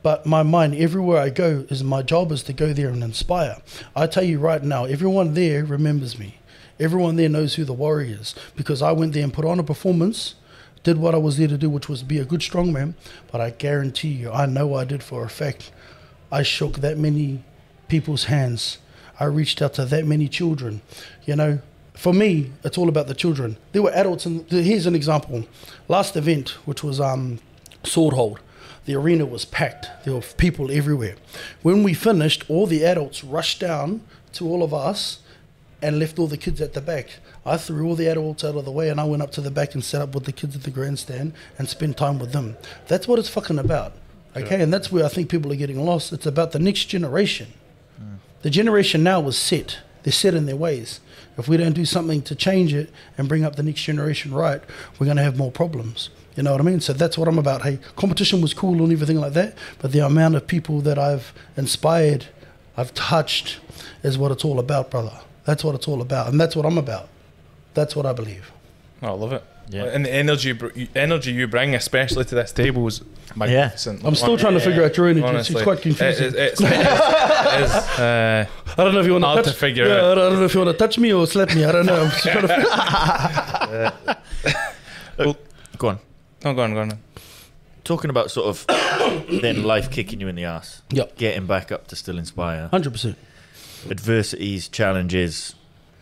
But 0.01 0.25
my 0.25 0.43
mind, 0.43 0.75
everywhere 0.75 1.21
I 1.21 1.29
go, 1.29 1.65
is 1.69 1.83
my 1.83 2.01
job 2.01 2.31
is 2.31 2.43
to 2.43 2.53
go 2.53 2.73
there 2.73 2.89
and 2.89 3.03
inspire. 3.03 3.57
I 3.95 4.07
tell 4.07 4.23
you 4.23 4.39
right 4.39 4.63
now, 4.63 4.85
everyone 4.85 5.35
there 5.35 5.63
remembers 5.63 6.17
me. 6.17 6.39
Everyone 6.79 7.17
there 7.17 7.29
knows 7.29 7.55
who 7.55 7.65
the 7.65 7.73
warrior 7.73 8.17
is 8.19 8.33
because 8.55 8.81
I 8.81 8.93
went 8.93 9.13
there 9.13 9.23
and 9.23 9.33
put 9.33 9.45
on 9.45 9.59
a 9.59 9.63
performance, 9.63 10.35
did 10.83 10.97
what 10.97 11.13
I 11.13 11.19
was 11.19 11.37
there 11.37 11.49
to 11.49 11.57
do, 11.57 11.69
which 11.69 11.87
was 11.87 12.01
be 12.01 12.17
a 12.17 12.25
good 12.25 12.39
strongman. 12.39 12.95
But 13.31 13.41
I 13.41 13.51
guarantee 13.51 14.09
you, 14.09 14.31
I 14.31 14.47
know 14.47 14.73
I 14.73 14.85
did 14.85 15.03
for 15.03 15.23
a 15.23 15.29
fact. 15.29 15.71
I 16.31 16.41
shook 16.41 16.77
that 16.77 16.97
many 16.97 17.43
people's 17.87 18.23
hands. 18.25 18.79
I 19.19 19.25
reached 19.25 19.61
out 19.61 19.75
to 19.75 19.85
that 19.85 20.07
many 20.07 20.27
children. 20.27 20.81
You 21.25 21.35
know, 21.35 21.59
for 21.99 22.13
me, 22.13 22.51
it's 22.63 22.77
all 22.77 22.87
about 22.87 23.07
the 23.07 23.13
children. 23.13 23.57
There 23.73 23.81
were 23.81 23.91
adults, 23.91 24.25
and 24.25 24.49
here's 24.49 24.85
an 24.85 24.95
example. 24.95 25.45
Last 25.89 26.15
event, 26.15 26.51
which 26.65 26.81
was 26.81 27.01
um, 27.01 27.39
Sword 27.83 28.13
Hold, 28.13 28.39
the 28.85 28.95
arena 28.95 29.25
was 29.25 29.43
packed. 29.43 29.87
There 30.05 30.13
were 30.13 30.21
people 30.21 30.71
everywhere. 30.71 31.15
When 31.61 31.83
we 31.83 31.93
finished, 31.93 32.45
all 32.49 32.67
the 32.67 32.85
adults 32.85 33.21
rushed 33.21 33.59
down 33.59 34.01
to 34.33 34.47
all 34.47 34.63
of 34.63 34.73
us 34.73 35.19
and 35.81 35.99
left 35.99 36.19
all 36.19 36.27
the 36.27 36.37
kids 36.37 36.61
at 36.61 36.73
the 36.73 36.79
back. 36.79 37.19
I 37.45 37.57
threw 37.57 37.85
all 37.85 37.95
the 37.95 38.07
adults 38.07 38.45
out 38.45 38.55
of 38.55 38.63
the 38.63 38.71
way 38.71 38.87
and 38.89 38.99
I 38.99 39.03
went 39.03 39.21
up 39.21 39.31
to 39.33 39.41
the 39.41 39.51
back 39.51 39.73
and 39.73 39.83
sat 39.83 40.01
up 40.01 40.15
with 40.15 40.23
the 40.23 40.31
kids 40.31 40.55
at 40.55 40.63
the 40.63 40.71
grandstand 40.71 41.33
and 41.57 41.67
spent 41.67 41.97
time 41.97 42.17
with 42.17 42.31
them. 42.31 42.55
That's 42.87 43.07
what 43.07 43.19
it's 43.19 43.29
fucking 43.29 43.59
about. 43.59 43.93
Okay, 44.35 44.61
and 44.61 44.71
that's 44.71 44.91
where 44.91 45.03
I 45.03 45.09
think 45.09 45.29
people 45.29 45.51
are 45.51 45.57
getting 45.57 45.83
lost. 45.83 46.13
It's 46.13 46.25
about 46.25 46.51
the 46.51 46.59
next 46.59 46.85
generation. 46.85 47.47
The 48.41 48.49
generation 48.49 49.03
now 49.03 49.27
is 49.27 49.37
set. 49.37 49.79
They're 50.03 50.13
set 50.13 50.33
in 50.33 50.45
their 50.45 50.55
ways. 50.55 51.01
If 51.37 51.47
we 51.47 51.57
don't 51.57 51.73
do 51.73 51.85
something 51.85 52.21
to 52.23 52.35
change 52.35 52.73
it 52.73 52.89
and 53.17 53.29
bring 53.29 53.45
up 53.45 53.55
the 53.55 53.63
next 53.63 53.81
generation 53.81 54.33
right, 54.33 54.61
we're 54.97 55.05
going 55.05 55.17
to 55.17 55.23
have 55.23 55.37
more 55.37 55.51
problems. 55.51 56.09
You 56.35 56.43
know 56.43 56.51
what 56.51 56.61
I 56.61 56.63
mean? 56.63 56.79
So 56.79 56.93
that's 56.93 57.17
what 57.17 57.27
I'm 57.27 57.37
about. 57.37 57.63
Hey, 57.63 57.79
competition 57.95 58.41
was 58.41 58.53
cool 58.53 58.81
and 58.83 58.91
everything 58.91 59.19
like 59.19 59.33
that, 59.33 59.57
but 59.79 59.91
the 59.91 59.99
amount 60.05 60.35
of 60.35 60.47
people 60.47 60.81
that 60.81 60.97
I've 60.97 61.33
inspired, 61.57 62.27
I've 62.77 62.93
touched, 62.93 63.59
is 64.03 64.17
what 64.17 64.31
it's 64.31 64.45
all 64.45 64.59
about, 64.59 64.91
brother. 64.91 65.19
That's 65.45 65.63
what 65.63 65.75
it's 65.75 65.87
all 65.87 66.01
about, 66.01 66.27
and 66.27 66.39
that's 66.39 66.55
what 66.55 66.65
I'm 66.65 66.77
about. 66.77 67.09
That's 67.73 67.95
what 67.95 68.05
I 68.05 68.13
believe. 68.13 68.51
Oh, 69.01 69.07
I 69.07 69.11
love 69.11 69.33
it. 69.33 69.43
Yeah. 69.69 69.85
And 69.85 70.05
the 70.05 70.13
energy, 70.13 70.57
energy 70.95 71.31
you 71.31 71.47
bring, 71.47 71.75
especially 71.75 72.25
to 72.25 72.35
this 72.35 72.51
table, 72.51 72.87
is 72.87 73.01
magnificent. 73.35 74.03
I'm 74.05 74.15
still 74.15 74.37
trying 74.37 74.53
to 74.55 74.59
figure 74.59 74.83
out 74.83 74.95
your 74.97 75.07
energy. 75.07 75.25
It's- 75.27 75.49
it's 75.49 75.61
quite 75.63 75.81
confusing. 75.81 76.27
It, 76.27 76.35
it's, 76.35 76.61
it's, 76.61 76.61
it 76.61 76.71
is, 76.71 77.71
uh, 77.99 78.45
I 78.77 78.83
don't 78.83 78.93
know 78.93 78.99
if 78.99 79.05
you 79.05 79.13
want 79.13 79.23
Hard 79.25 79.43
touch, 79.45 79.53
to 79.53 79.59
figure 79.59 79.87
yeah, 79.87 79.95
out. 79.95 80.17
I 80.17 80.29
don't 80.29 80.33
know 80.39 80.45
if 80.45 80.53
you 80.53 80.61
want 80.61 80.71
to 80.71 80.77
touch 80.77 80.97
me 80.97 81.13
or 81.13 81.25
slap 81.27 81.53
me. 81.55 81.63
I 81.65 81.71
don't 81.71 81.85
know. 81.85 82.03
I'm 82.03 82.09
just 82.09 82.23
trying 82.23 82.47
to 82.47 83.93
figure 84.43 84.55
Well, 85.17 85.37
go 85.77 85.87
on. 85.89 85.99
no, 86.43 86.53
go 86.53 86.61
on, 86.63 86.73
go 86.73 86.81
on. 86.81 86.99
talking 87.83 88.09
about 88.09 88.31
sort 88.31 88.47
of 88.47 88.65
then 89.41 89.63
life 89.63 89.89
kicking 89.91 90.19
you 90.21 90.27
in 90.27 90.35
the 90.35 90.45
ass. 90.45 90.81
Yep. 90.91 91.17
Getting 91.17 91.45
back 91.45 91.71
up 91.71 91.87
to 91.87 91.95
still 91.95 92.17
inspire. 92.17 92.67
Hundred 92.69 92.91
percent. 92.93 93.17
Adversities, 93.89 94.67
challenges. 94.67 95.55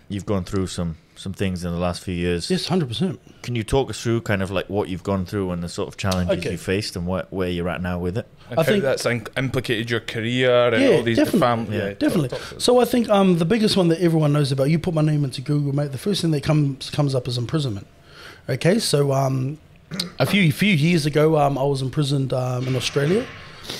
You've 0.09 0.25
gone 0.25 0.43
through 0.43 0.67
some 0.67 0.97
some 1.17 1.33
things 1.33 1.63
in 1.65 1.71
the 1.71 1.77
last 1.77 2.03
few 2.03 2.13
years. 2.13 2.49
Yes, 2.49 2.67
hundred 2.67 2.87
percent. 2.89 3.19
Can 3.41 3.55
you 3.55 3.63
talk 3.63 3.89
us 3.89 4.01
through 4.01 4.21
kind 4.21 4.41
of 4.43 4.51
like 4.51 4.69
what 4.69 4.87
you've 4.89 5.03
gone 5.03 5.25
through 5.25 5.51
and 5.51 5.63
the 5.63 5.69
sort 5.69 5.87
of 5.87 5.97
challenges 5.97 6.37
Okay. 6.39 6.51
you 6.51 6.57
faced 6.57 6.95
and 6.95 7.07
where, 7.07 7.25
where 7.31 7.49
you're 7.49 7.69
at 7.69 7.81
now 7.81 7.97
with 7.99 8.17
it? 8.17 8.27
And 8.49 8.59
I 8.59 8.63
how 8.63 8.67
think- 8.71 8.83
that's 8.83 9.05
implicated 9.05 9.89
your 9.89 9.99
career 9.99 10.73
and 10.73 10.81
Yeah, 10.83 10.89
all 10.91 11.03
these 11.03 11.17
definitely. 11.17 11.39
family. 11.39 11.77
Yeah, 11.77 11.87
Yeah, 11.87 11.93
Definitely. 11.95 12.29
talk- 12.29 12.49
talk. 12.49 12.61
So 12.61 12.79
I 12.79 12.85
think 12.85 13.09
um, 13.09 13.37
the 13.39 13.45
biggest 13.45 13.75
one 13.75 13.87
that 13.89 13.99
everyone 14.01 14.31
knows 14.33 14.51
about. 14.51 14.69
You 14.69 14.79
put 14.79 14.93
my 14.93 15.01
name 15.01 15.23
into 15.23 15.41
Google, 15.41 15.73
mate. 15.73 15.91
The 15.91 15.97
first 15.97 16.21
thing 16.21 16.31
that 16.31 16.43
comes 16.43 16.89
comes 16.91 17.13
up 17.15 17.27
is 17.27 17.37
imprisonment. 17.37 17.87
Okay, 18.49 18.79
so 18.79 19.11
um, 19.11 19.57
a 20.19 20.25
few 20.25 20.51
few 20.51 20.73
years 20.73 21.05
ago, 21.05 21.37
um, 21.37 21.57
I 21.57 21.63
was 21.63 21.81
imprisoned 21.81 22.31
um, 22.33 22.67
in 22.67 22.75
Australia. 22.75 23.25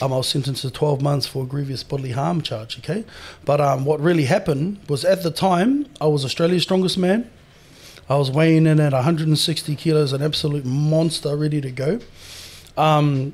Um, 0.02 0.14
I 0.14 0.18
was 0.18 0.28
sentenced 0.28 0.62
to 0.62 0.72
12 0.72 1.02
months 1.02 1.28
for 1.28 1.44
a 1.44 1.46
grievous 1.46 1.84
bodily 1.84 2.12
harm 2.12 2.42
charge. 2.42 2.78
Okay, 2.80 3.06
but 3.46 3.60
um, 3.62 3.86
what 3.86 4.00
really 4.00 4.26
happened 4.26 4.80
was 4.88 5.06
at 5.06 5.24
the 5.24 5.32
time 5.32 5.88
I 6.00 6.08
was 6.08 6.24
Australia's 6.24 6.64
strongest 6.64 6.98
man. 6.98 7.30
I 8.10 8.16
was 8.16 8.32
weighing 8.32 8.68
in 8.68 8.80
at 8.80 8.94
160 8.94 9.76
kilos, 9.76 10.14
an 10.14 10.22
absolute 10.22 10.66
monster, 10.66 11.36
ready 11.36 11.60
to 11.60 11.72
go. 11.72 12.00
Um, 12.78 13.34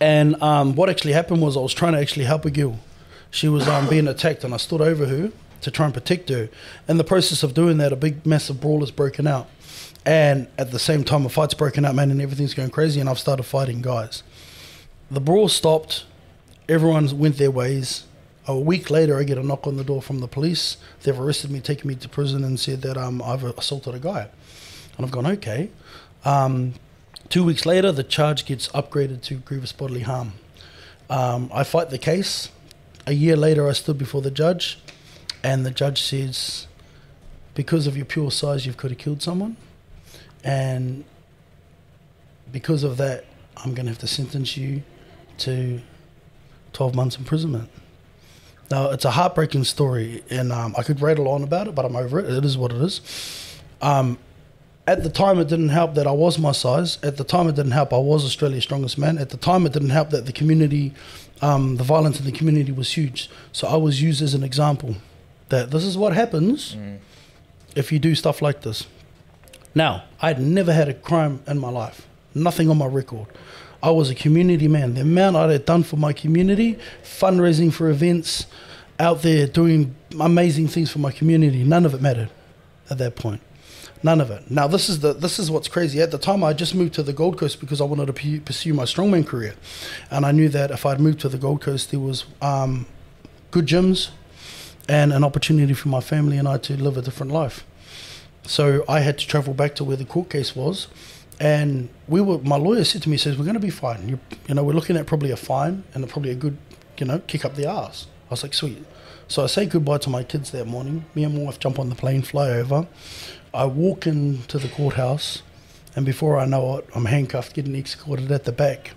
and 0.00 0.40
um, 0.42 0.74
what 0.74 0.90
actually 0.90 1.12
happened 1.12 1.40
was 1.40 1.56
I 1.56 1.60
was 1.60 1.72
trying 1.72 1.94
to 1.94 1.98
actually 1.98 2.26
help 2.26 2.44
a 2.44 2.50
girl. 2.50 2.78
She 3.30 3.48
was 3.48 3.66
um, 3.66 3.88
being 3.88 4.06
attacked, 4.06 4.44
and 4.44 4.52
I 4.52 4.58
stood 4.58 4.82
over 4.82 5.06
her 5.06 5.32
to 5.62 5.70
try 5.70 5.86
and 5.86 5.94
protect 5.94 6.28
her. 6.28 6.48
In 6.88 6.98
the 6.98 7.04
process 7.04 7.42
of 7.42 7.54
doing 7.54 7.78
that, 7.78 7.92
a 7.92 7.96
big, 7.96 8.26
massive 8.26 8.60
brawl 8.60 8.80
has 8.80 8.90
broken 8.90 9.26
out. 9.26 9.48
And 10.04 10.46
at 10.58 10.70
the 10.70 10.78
same 10.78 11.02
time, 11.02 11.26
a 11.26 11.28
fight's 11.28 11.54
broken 11.54 11.84
out, 11.84 11.94
man, 11.94 12.10
and 12.10 12.20
everything's 12.20 12.54
going 12.54 12.70
crazy, 12.70 13.00
and 13.00 13.08
I've 13.08 13.18
started 13.18 13.42
fighting 13.42 13.82
guys. 13.82 14.22
The 15.10 15.20
brawl 15.20 15.48
stopped. 15.48 16.04
Everyone 16.68 17.18
went 17.18 17.38
their 17.38 17.50
ways. 17.50 18.04
A 18.48 18.58
week 18.58 18.90
later, 18.90 19.18
I 19.18 19.24
get 19.24 19.38
a 19.38 19.42
knock 19.42 19.66
on 19.66 19.76
the 19.76 19.84
door 19.84 20.02
from 20.02 20.18
the 20.18 20.28
police. 20.28 20.76
They've 21.02 21.18
arrested 21.18 21.50
me, 21.50 21.60
taken 21.60 21.88
me 21.88 21.94
to 21.96 22.08
prison, 22.08 22.42
and 22.42 22.58
said 22.58 22.82
that 22.82 22.96
um, 22.96 23.22
I've 23.22 23.44
assaulted 23.44 23.94
a 23.94 23.98
guy. 24.00 24.28
And 24.96 25.06
I've 25.06 25.12
gone, 25.12 25.26
okay. 25.26 25.70
Um, 26.24 26.74
two 27.28 27.44
weeks 27.44 27.66
later, 27.66 27.92
the 27.92 28.02
charge 28.02 28.46
gets 28.46 28.68
upgraded 28.68 29.22
to 29.22 29.36
grievous 29.36 29.72
bodily 29.72 30.00
harm. 30.00 30.34
Um, 31.08 31.50
I 31.52 31.62
fight 31.62 31.90
the 31.90 31.98
case. 31.98 32.50
A 33.06 33.12
year 33.12 33.36
later, 33.36 33.68
I 33.68 33.72
stood 33.72 33.98
before 33.98 34.22
the 34.22 34.30
judge, 34.32 34.80
and 35.44 35.64
the 35.64 35.70
judge 35.70 36.02
says, 36.02 36.66
because 37.54 37.86
of 37.86 37.96
your 37.96 38.06
pure 38.06 38.32
size, 38.32 38.66
you've 38.66 38.76
could 38.76 38.90
have 38.90 38.98
killed 38.98 39.22
someone. 39.22 39.56
And 40.42 41.04
because 42.50 42.82
of 42.82 42.96
that, 42.96 43.24
I'm 43.56 43.72
going 43.74 43.86
to 43.86 43.92
have 43.92 43.98
to 43.98 44.08
sentence 44.08 44.56
you 44.56 44.82
to 45.38 45.80
12 46.72 46.94
months 46.94 47.16
imprisonment. 47.16 47.68
Now, 48.70 48.90
it's 48.90 49.04
a 49.04 49.12
heartbreaking 49.12 49.64
story, 49.64 50.24
and 50.28 50.52
um, 50.52 50.74
I 50.76 50.82
could 50.82 51.00
rattle 51.00 51.28
on 51.28 51.42
about 51.44 51.68
it, 51.68 51.74
but 51.74 51.84
I'm 51.84 51.94
over 51.94 52.18
it. 52.18 52.28
It 52.28 52.44
is 52.44 52.58
what 52.58 52.72
it 52.72 52.80
is. 52.80 53.00
Um, 53.80 54.18
at 54.88 55.02
the 55.02 55.10
time, 55.10 55.38
it 55.38 55.48
didn't 55.48 55.70
help 55.70 55.94
that 55.94 56.06
I 56.06 56.12
was 56.12 56.38
my 56.38 56.52
size. 56.52 56.98
At 57.02 57.16
the 57.16 57.24
time, 57.24 57.48
it 57.48 57.54
didn't 57.54 57.72
help 57.72 57.92
I 57.92 57.98
was 57.98 58.24
Australia's 58.24 58.64
strongest 58.64 58.98
man. 58.98 59.18
At 59.18 59.30
the 59.30 59.36
time, 59.36 59.66
it 59.66 59.72
didn't 59.72 59.90
help 59.90 60.10
that 60.10 60.26
the 60.26 60.32
community, 60.32 60.94
um, 61.42 61.76
the 61.76 61.84
violence 61.84 62.18
in 62.18 62.26
the 62.26 62.32
community 62.32 62.72
was 62.72 62.92
huge. 62.96 63.28
So 63.52 63.68
I 63.68 63.76
was 63.76 64.00
used 64.02 64.22
as 64.22 64.34
an 64.34 64.42
example 64.44 64.96
that 65.48 65.70
this 65.70 65.84
is 65.84 65.96
what 65.96 66.12
happens 66.12 66.76
if 67.76 67.92
you 67.92 67.98
do 67.98 68.14
stuff 68.14 68.42
like 68.42 68.62
this. 68.62 68.86
Now, 69.74 70.04
I'd 70.20 70.40
never 70.40 70.72
had 70.72 70.88
a 70.88 70.94
crime 70.94 71.42
in 71.46 71.58
my 71.58 71.68
life, 71.68 72.06
nothing 72.34 72.70
on 72.70 72.78
my 72.78 72.86
record. 72.86 73.26
I 73.86 73.90
was 73.90 74.10
a 74.10 74.16
community 74.16 74.66
man. 74.66 74.94
The 74.94 75.02
amount 75.02 75.36
I 75.36 75.52
had 75.52 75.64
done 75.64 75.84
for 75.84 75.96
my 75.96 76.12
community, 76.12 76.76
fundraising 77.04 77.72
for 77.72 77.88
events, 77.88 78.46
out 78.98 79.22
there 79.22 79.46
doing 79.46 79.94
amazing 80.18 80.66
things 80.66 80.90
for 80.90 80.98
my 80.98 81.12
community, 81.12 81.62
none 81.62 81.86
of 81.86 81.94
it 81.94 82.02
mattered 82.02 82.30
at 82.90 82.98
that 82.98 83.14
point. 83.14 83.40
None 84.02 84.20
of 84.20 84.28
it. 84.32 84.50
Now 84.50 84.66
this 84.66 84.88
is 84.88 84.98
the 85.00 85.12
this 85.12 85.38
is 85.38 85.52
what's 85.52 85.68
crazy. 85.68 86.02
At 86.02 86.10
the 86.10 86.18
time, 86.18 86.42
I 86.42 86.52
just 86.52 86.74
moved 86.74 86.94
to 86.94 87.04
the 87.04 87.12
Gold 87.12 87.38
Coast 87.38 87.60
because 87.60 87.80
I 87.80 87.84
wanted 87.84 88.06
to 88.06 88.12
pu- 88.12 88.40
pursue 88.40 88.74
my 88.74 88.82
strongman 88.82 89.24
career, 89.24 89.54
and 90.10 90.26
I 90.26 90.32
knew 90.32 90.48
that 90.48 90.72
if 90.72 90.84
I'd 90.84 90.98
moved 90.98 91.20
to 91.20 91.28
the 91.28 91.38
Gold 91.38 91.60
Coast, 91.60 91.92
there 91.92 92.00
was 92.00 92.24
um, 92.42 92.86
good 93.52 93.66
gyms 93.66 94.10
and 94.88 95.12
an 95.12 95.22
opportunity 95.22 95.74
for 95.74 95.90
my 95.90 96.00
family 96.00 96.38
and 96.38 96.48
I 96.48 96.58
to 96.58 96.76
live 96.76 96.96
a 96.96 97.02
different 97.02 97.30
life. 97.30 97.64
So 98.42 98.84
I 98.88 99.00
had 99.00 99.16
to 99.18 99.26
travel 99.28 99.54
back 99.54 99.76
to 99.76 99.84
where 99.84 99.96
the 99.96 100.04
court 100.04 100.28
case 100.30 100.56
was, 100.56 100.88
and 101.40 101.88
we 102.08 102.20
were. 102.20 102.38
My 102.38 102.56
lawyer 102.56 102.84
said 102.84 103.02
to 103.02 103.08
me, 103.08 103.16
"says 103.16 103.36
We're 103.36 103.44
going 103.44 103.54
to 103.54 103.60
be 103.60 103.70
fine. 103.70 104.08
You, 104.08 104.18
you 104.48 104.54
know, 104.54 104.64
we're 104.64 104.72
looking 104.72 104.96
at 104.96 105.06
probably 105.06 105.30
a 105.30 105.36
fine 105.36 105.84
and 105.94 106.08
probably 106.08 106.30
a 106.30 106.34
good, 106.34 106.56
you 106.98 107.06
know, 107.06 107.20
kick 107.26 107.44
up 107.44 107.54
the 107.56 107.68
ass." 107.68 108.06
I 108.28 108.30
was 108.30 108.42
like, 108.42 108.54
"Sweet." 108.54 108.84
So 109.28 109.42
I 109.42 109.46
say 109.46 109.66
goodbye 109.66 109.98
to 109.98 110.10
my 110.10 110.22
kids 110.22 110.52
that 110.52 110.66
morning. 110.66 111.04
Me 111.14 111.24
and 111.24 111.34
my 111.34 111.42
wife 111.42 111.58
jump 111.58 111.78
on 111.78 111.88
the 111.88 111.96
plane, 111.96 112.22
fly 112.22 112.48
over. 112.50 112.86
I 113.52 113.64
walk 113.64 114.06
into 114.06 114.58
the 114.58 114.68
courthouse, 114.68 115.42
and 115.96 116.06
before 116.06 116.38
I 116.38 116.46
know 116.46 116.78
it, 116.78 116.88
I'm 116.94 117.06
handcuffed, 117.06 117.54
getting 117.54 117.74
escorted 117.74 118.30
at 118.30 118.44
the 118.44 118.52
back. 118.52 118.92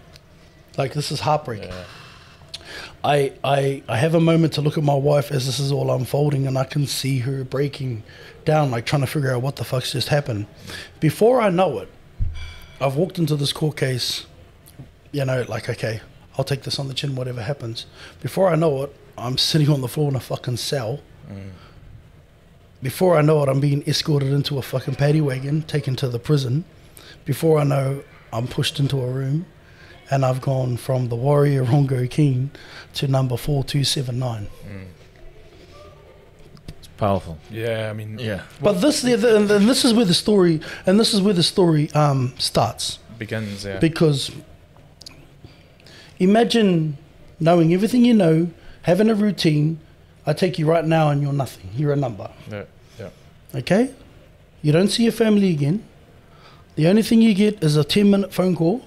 Like 0.77 0.93
this 0.93 1.11
is 1.11 1.21
heartbreaking. 1.21 1.73
I, 3.03 3.33
I 3.43 3.83
I 3.87 3.97
have 3.97 4.15
a 4.15 4.19
moment 4.19 4.53
to 4.53 4.61
look 4.61 4.77
at 4.77 4.83
my 4.83 4.95
wife 4.95 5.31
as 5.31 5.45
this 5.45 5.59
is 5.59 5.71
all 5.71 5.91
unfolding, 5.91 6.47
and 6.47 6.57
I 6.57 6.63
can 6.63 6.85
see 6.87 7.19
her 7.19 7.43
breaking 7.43 8.03
down, 8.45 8.71
like 8.71 8.85
trying 8.85 9.01
to 9.01 9.07
figure 9.07 9.33
out 9.33 9.41
what 9.41 9.55
the 9.55 9.63
fuck's 9.63 9.91
just 9.91 10.09
happened. 10.09 10.45
Before 10.99 11.41
I 11.41 11.49
know 11.49 11.79
it, 11.79 11.89
I've 12.81 12.95
walked 12.95 13.19
into 13.19 13.35
this 13.35 13.51
court 13.51 13.75
case, 13.75 14.25
you 15.11 15.25
know, 15.25 15.45
like 15.49 15.69
okay, 15.69 16.01
I'll 16.37 16.45
take 16.45 16.63
this 16.63 16.79
on 16.79 16.87
the 16.87 16.93
chin, 16.93 17.15
whatever 17.15 17.41
happens. 17.41 17.85
Before 18.21 18.49
I 18.49 18.55
know 18.55 18.83
it, 18.83 18.95
I'm 19.17 19.37
sitting 19.37 19.69
on 19.69 19.81
the 19.81 19.87
floor 19.87 20.09
in 20.09 20.15
a 20.15 20.19
fucking 20.19 20.57
cell. 20.57 21.01
Mm. 21.29 21.51
Before 22.81 23.17
I 23.17 23.21
know 23.21 23.43
it, 23.43 23.49
I'm 23.49 23.59
being 23.59 23.83
escorted 23.85 24.31
into 24.31 24.57
a 24.57 24.61
fucking 24.61 24.95
paddy 24.95 25.19
wagon, 25.19 25.63
taken 25.63 25.97
to 25.97 26.07
the 26.07 26.19
prison. 26.19 26.63
Before 27.25 27.59
I 27.59 27.65
know, 27.65 28.03
I'm 28.31 28.47
pushed 28.47 28.79
into 28.79 29.01
a 29.01 29.07
room, 29.07 29.45
and 30.09 30.23
I've 30.23 30.39
gone 30.39 30.77
from 30.77 31.09
the 31.09 31.15
warrior 31.17 31.65
Rongo 31.65 32.09
Keene 32.09 32.51
to 32.93 33.07
number 33.07 33.35
four 33.35 33.65
two 33.65 33.83
seven 33.83 34.19
nine. 34.19 34.47
It's 34.95 34.98
powerful. 36.99 37.37
Yeah, 37.49 37.89
I 37.89 37.93
mean, 37.93 38.19
Yeah. 38.19 38.41
But 38.61 38.73
this, 38.81 39.01
the, 39.01 39.15
the, 39.15 39.37
and 39.37 39.67
this 39.67 39.83
is 39.85 39.93
where 39.93 40.05
the 40.05 40.13
story, 40.13 40.61
and 40.85 40.99
this 40.99 41.13
is 41.13 41.21
where 41.21 41.33
the 41.33 41.43
story 41.43 41.91
um, 41.93 42.33
starts. 42.37 42.99
begins. 43.17 43.65
Yeah. 43.65 43.79
Because 43.79 44.31
imagine 46.19 46.97
knowing 47.39 47.73
everything 47.73 48.05
you 48.05 48.13
know, 48.13 48.49
having 48.83 49.09
a 49.09 49.15
routine. 49.15 49.79
I 50.25 50.33
take 50.33 50.59
you 50.59 50.65
right 50.67 50.85
now, 50.85 51.09
and 51.09 51.21
you're 51.21 51.33
nothing. 51.33 51.69
You're 51.75 51.93
a 51.93 51.95
number. 51.95 52.29
yeah, 52.51 52.65
yeah. 52.99 53.09
Okay? 53.55 53.93
You 54.61 54.71
don't 54.71 54.89
see 54.89 55.03
your 55.03 55.13
family 55.13 55.49
again. 55.51 55.83
The 56.75 56.87
only 56.87 57.01
thing 57.01 57.21
you 57.21 57.33
get 57.33 57.63
is 57.63 57.75
a 57.75 57.83
10 57.83 58.09
minute 58.09 58.33
phone 58.33 58.55
call. 58.55 58.85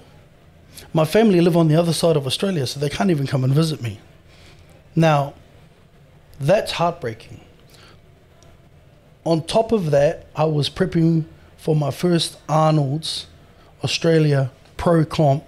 My 0.93 1.05
family 1.05 1.41
live 1.41 1.57
on 1.57 1.67
the 1.67 1.75
other 1.75 1.93
side 1.93 2.15
of 2.15 2.25
Australia, 2.25 2.65
so 2.65 2.79
they 2.79 2.89
can't 2.89 3.09
even 3.09 3.27
come 3.27 3.43
and 3.43 3.53
visit 3.53 3.81
me. 3.81 3.99
Now, 4.95 5.33
that's 6.39 6.73
heartbreaking. 6.73 7.41
On 9.25 9.41
top 9.41 9.71
of 9.71 9.91
that, 9.91 10.25
I 10.35 10.43
was 10.43 10.69
prepping 10.69 11.25
for 11.55 11.75
my 11.75 11.91
first 11.91 12.37
Arnold's 12.49 13.27
Australia 13.83 14.51
Pro 14.75 15.05
Comp 15.05 15.45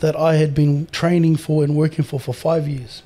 that 0.00 0.14
I 0.14 0.36
had 0.36 0.54
been 0.54 0.86
training 0.86 1.36
for 1.36 1.64
and 1.64 1.74
working 1.74 2.04
for 2.04 2.20
for 2.20 2.34
five 2.34 2.68
years. 2.68 3.02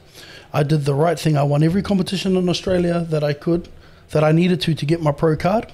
I 0.53 0.65
did 0.65 0.85
the 0.85 0.95
right 0.95 1.19
thing. 1.19 1.37
I 1.37 1.45
won 1.45 1.63
every 1.63 1.83
competition 1.83 2.37
in 2.37 2.49
Australia 2.49 3.07
that 3.11 3.23
I 3.23 3.33
could, 3.33 3.69
that 4.11 4.25
I 4.25 4.33
needed 4.33 4.61
to 4.63 4.75
to 4.75 4.87
get 4.87 5.01
my 5.01 5.13
pro 5.13 5.37
card. 5.37 5.73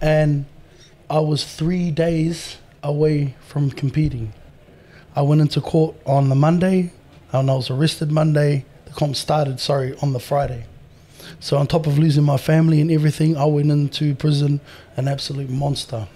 And 0.00 0.46
I 1.10 1.18
was 1.18 1.44
three 1.44 1.90
days 1.90 2.58
away 2.84 3.34
from 3.40 3.70
competing. 3.70 4.32
I 5.16 5.22
went 5.22 5.40
into 5.40 5.60
court 5.60 5.96
on 6.06 6.28
the 6.28 6.36
Monday, 6.36 6.92
and 7.32 7.50
I 7.50 7.54
was 7.54 7.68
arrested 7.68 8.12
Monday. 8.12 8.64
The 8.84 8.92
comp 8.92 9.16
started, 9.16 9.58
sorry, 9.58 9.96
on 10.00 10.12
the 10.12 10.20
Friday. 10.20 10.66
So 11.40 11.56
on 11.56 11.66
top 11.66 11.86
of 11.86 11.98
losing 11.98 12.22
my 12.24 12.36
family 12.36 12.80
and 12.80 12.90
everything, 12.90 13.36
I 13.36 13.46
went 13.46 13.70
into 13.70 14.14
prison 14.14 14.60
an 14.96 15.08
absolute 15.08 15.48
monster. 15.50 16.06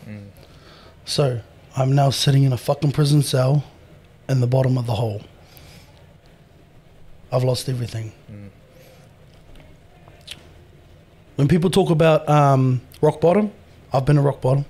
So 1.06 1.40
I'm 1.76 1.94
now 1.94 2.10
sitting 2.10 2.44
in 2.44 2.52
a 2.52 2.56
fucking 2.58 2.92
prison 2.92 3.22
cell 3.22 3.64
in 4.28 4.40
the 4.40 4.46
bottom 4.46 4.76
of 4.78 4.86
the 4.86 4.94
hole. 4.94 5.22
I've 7.32 7.42
lost 7.42 7.68
everything. 7.68 8.12
When 11.36 11.48
people 11.48 11.68
talk 11.70 11.90
about 11.90 12.28
um, 12.28 12.80
rock 13.00 13.20
bottom, 13.20 13.50
I've 13.92 14.04
been 14.04 14.18
at 14.18 14.24
rock 14.24 14.40
bottom. 14.40 14.66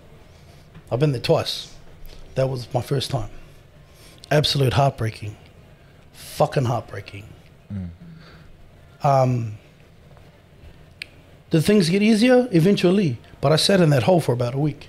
I've 0.91 0.99
been 1.01 1.13
there 1.13 1.21
twice. 1.21 1.75
That 2.37 2.49
was 2.49 2.73
my 2.73 2.81
first 2.81 3.11
time. 3.11 3.29
Absolute 4.31 4.73
heartbreaking. 4.73 5.37
Fucking 6.13 6.65
heartbreaking. 6.65 7.25
Um, 9.03 9.59
did 11.55 11.65
things 11.65 11.89
get 11.89 12.03
easier? 12.03 12.49
Eventually. 12.51 13.17
But 13.41 13.53
I 13.53 13.57
sat 13.57 13.81
in 13.81 13.91
that 13.91 14.03
hole 14.03 14.21
for 14.21 14.33
about 14.33 14.55
a 14.55 14.59
week. 14.59 14.89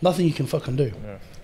Nothing 0.00 0.26
you 0.26 0.32
can 0.32 0.46
fucking 0.46 0.76
do. 0.76 0.92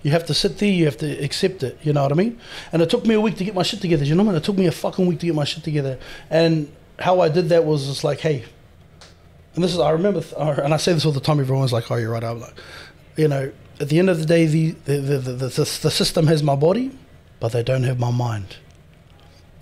You 0.01 0.11
have 0.11 0.25
to 0.27 0.33
sit 0.33 0.59
there. 0.59 0.69
You 0.69 0.85
have 0.85 0.97
to 0.99 1.11
accept 1.21 1.61
it. 1.61 1.77
You 1.83 1.91
know 1.91 2.03
what 2.03 2.13
I 2.13 2.15
mean? 2.15 2.39
And 2.71 2.81
it 2.81 2.89
took 2.89 3.05
me 3.05 3.15
a 3.15 3.19
week 3.19 3.35
to 3.35 3.43
get 3.43 3.53
my 3.53 3.63
shit 3.63 3.81
together. 3.81 4.05
You 4.05 4.15
know 4.15 4.23
what 4.23 4.29
I 4.29 4.33
mean? 4.33 4.41
It 4.41 4.45
took 4.45 4.57
me 4.57 4.67
a 4.67 4.71
fucking 4.71 5.05
week 5.05 5.19
to 5.19 5.25
get 5.25 5.35
my 5.35 5.43
shit 5.43 5.61
together. 5.65 5.99
And 6.29 6.71
how 6.99 7.19
I 7.19 7.27
did 7.27 7.49
that 7.49 7.65
was 7.65 7.85
just 7.87 8.05
like, 8.05 8.19
hey, 8.21 8.45
and 9.55 9.63
this 9.63 9.73
is 9.73 9.79
I 9.79 9.89
remember, 9.89 10.21
th- 10.21 10.33
uh, 10.37 10.61
and 10.63 10.73
I 10.73 10.77
say 10.77 10.93
this 10.93 11.05
all 11.05 11.11
the 11.11 11.19
time. 11.19 11.39
Everyone's 11.41 11.73
like, 11.73 11.89
"Oh, 11.89 11.95
you're 11.95 12.11
right." 12.11 12.23
I'm 12.23 12.39
like, 12.41 12.53
you 13.17 13.27
know, 13.27 13.51
at 13.79 13.89
the 13.89 13.99
end 13.99 14.09
of 14.09 14.19
the 14.19 14.25
day, 14.25 14.45
the 14.45 14.71
the 14.85 14.97
the, 14.97 15.17
the, 15.17 15.33
the, 15.33 15.47
the 15.47 15.91
system 15.91 16.27
has 16.27 16.43
my 16.43 16.55
body, 16.55 16.91
but 17.39 17.51
they 17.53 17.63
don't 17.63 17.83
have 17.83 17.97
my 17.99 18.11
mind. 18.11 18.57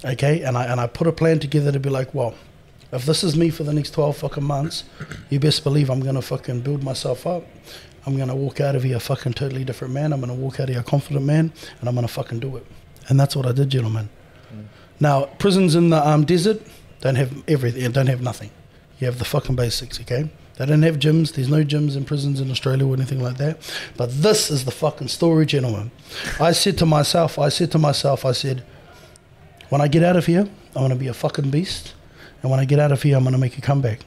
Okay, 0.03 0.41
and 0.41 0.58
I 0.58 0.65
and 0.65 0.79
I 0.79 0.88
put 0.88 1.06
a 1.08 1.12
plan 1.12 1.39
together 1.39 1.71
to 1.71 1.79
be 1.79 1.89
like, 1.89 2.13
well, 2.13 2.34
if 2.93 3.06
this 3.06 3.23
is 3.23 3.36
me 3.36 3.49
for 3.49 3.63
the 3.63 3.73
next 3.73 3.91
twelve 3.91 4.17
fucking 4.17 4.43
months, 4.43 4.84
you 5.29 5.39
best 5.39 5.63
believe 5.63 5.89
I'm 5.89 5.99
gonna 5.99 6.21
fucking 6.21 6.62
build 6.62 6.84
myself 6.84 7.25
up. 7.27 7.43
I'm 8.06 8.17
gonna 8.17 8.36
walk 8.36 8.62
out 8.62 8.75
of 8.75 8.84
here 8.84 8.97
a 8.97 8.99
fucking 8.99 9.34
totally 9.34 9.63
different 9.63 9.93
man. 9.93 10.13
I'm 10.13 10.19
gonna 10.19 10.34
walk 10.34 10.60
out 10.60 10.69
of 10.69 10.75
here 10.75 10.79
a 10.79 10.84
confident 10.84 11.25
man, 11.25 11.51
and 11.79 11.89
I'm 11.89 11.95
gonna 11.95 12.08
fucking 12.08 12.39
do 12.39 12.58
it. 12.58 12.65
And 13.10 13.19
that's 13.19 13.36
what 13.36 13.45
I 13.45 13.51
did, 13.51 13.69
gentlemen. 13.69 14.10
Now, 14.99 15.25
prisons 15.25 15.75
in 15.75 15.89
the 15.89 16.08
um, 16.08 16.23
desert 16.23 16.62
don't 17.01 17.15
have 17.15 17.43
everything, 17.47 17.91
don't 17.91 18.08
have 18.08 18.21
nothing. 18.21 18.51
You 18.99 19.08
have 19.08 19.19
the 19.19 19.25
fucking 19.25 19.56
basics, 19.56 19.99
okay? 19.99 20.29
They 20.56 20.65
don't 20.65 20.84
have 20.84 20.97
gyms. 20.99 21.34
There's 21.34 21.49
no 21.49 21.63
gyms 21.63 21.97
in 21.97 22.06
prisons 22.06 22.39
in 22.39 22.51
Australia 22.51 22.88
or 22.88 22.93
anything 22.93 23.21
like 23.21 23.38
that. 23.38 23.58
But 23.97 24.12
this 24.21 24.51
is 24.51 24.65
the 24.65 24.71
fucking 24.71 25.08
story, 25.08 25.45
gentlemen. 25.45 25.91
I 26.39 26.51
said 26.51 26.77
to 26.77 26.86
myself, 26.86 27.39
I 27.39 27.49
said 27.49 27.71
to 27.71 27.79
myself, 27.79 28.23
I 28.23 28.34
said, 28.34 28.63
when 29.69 29.82
I 29.82 29.88
get 29.88 30.03
out 30.03 30.15
of 30.15 30.27
here, 30.27 30.41
I'm 30.41 30.82
going 30.82 30.89
to 30.89 30.95
be 30.95 31.08
a 31.08 31.13
fucking 31.13 31.49
beast. 31.49 31.93
And 32.43 32.51
when 32.51 32.60
I 32.60 32.65
get 32.65 32.77
out 32.77 32.91
of 32.91 33.01
here, 33.01 33.17
I'm 33.17 33.23
going 33.23 33.34
to 33.34 33.39
make 33.39 33.58
a 33.58 33.62
comeback. 33.62 34.01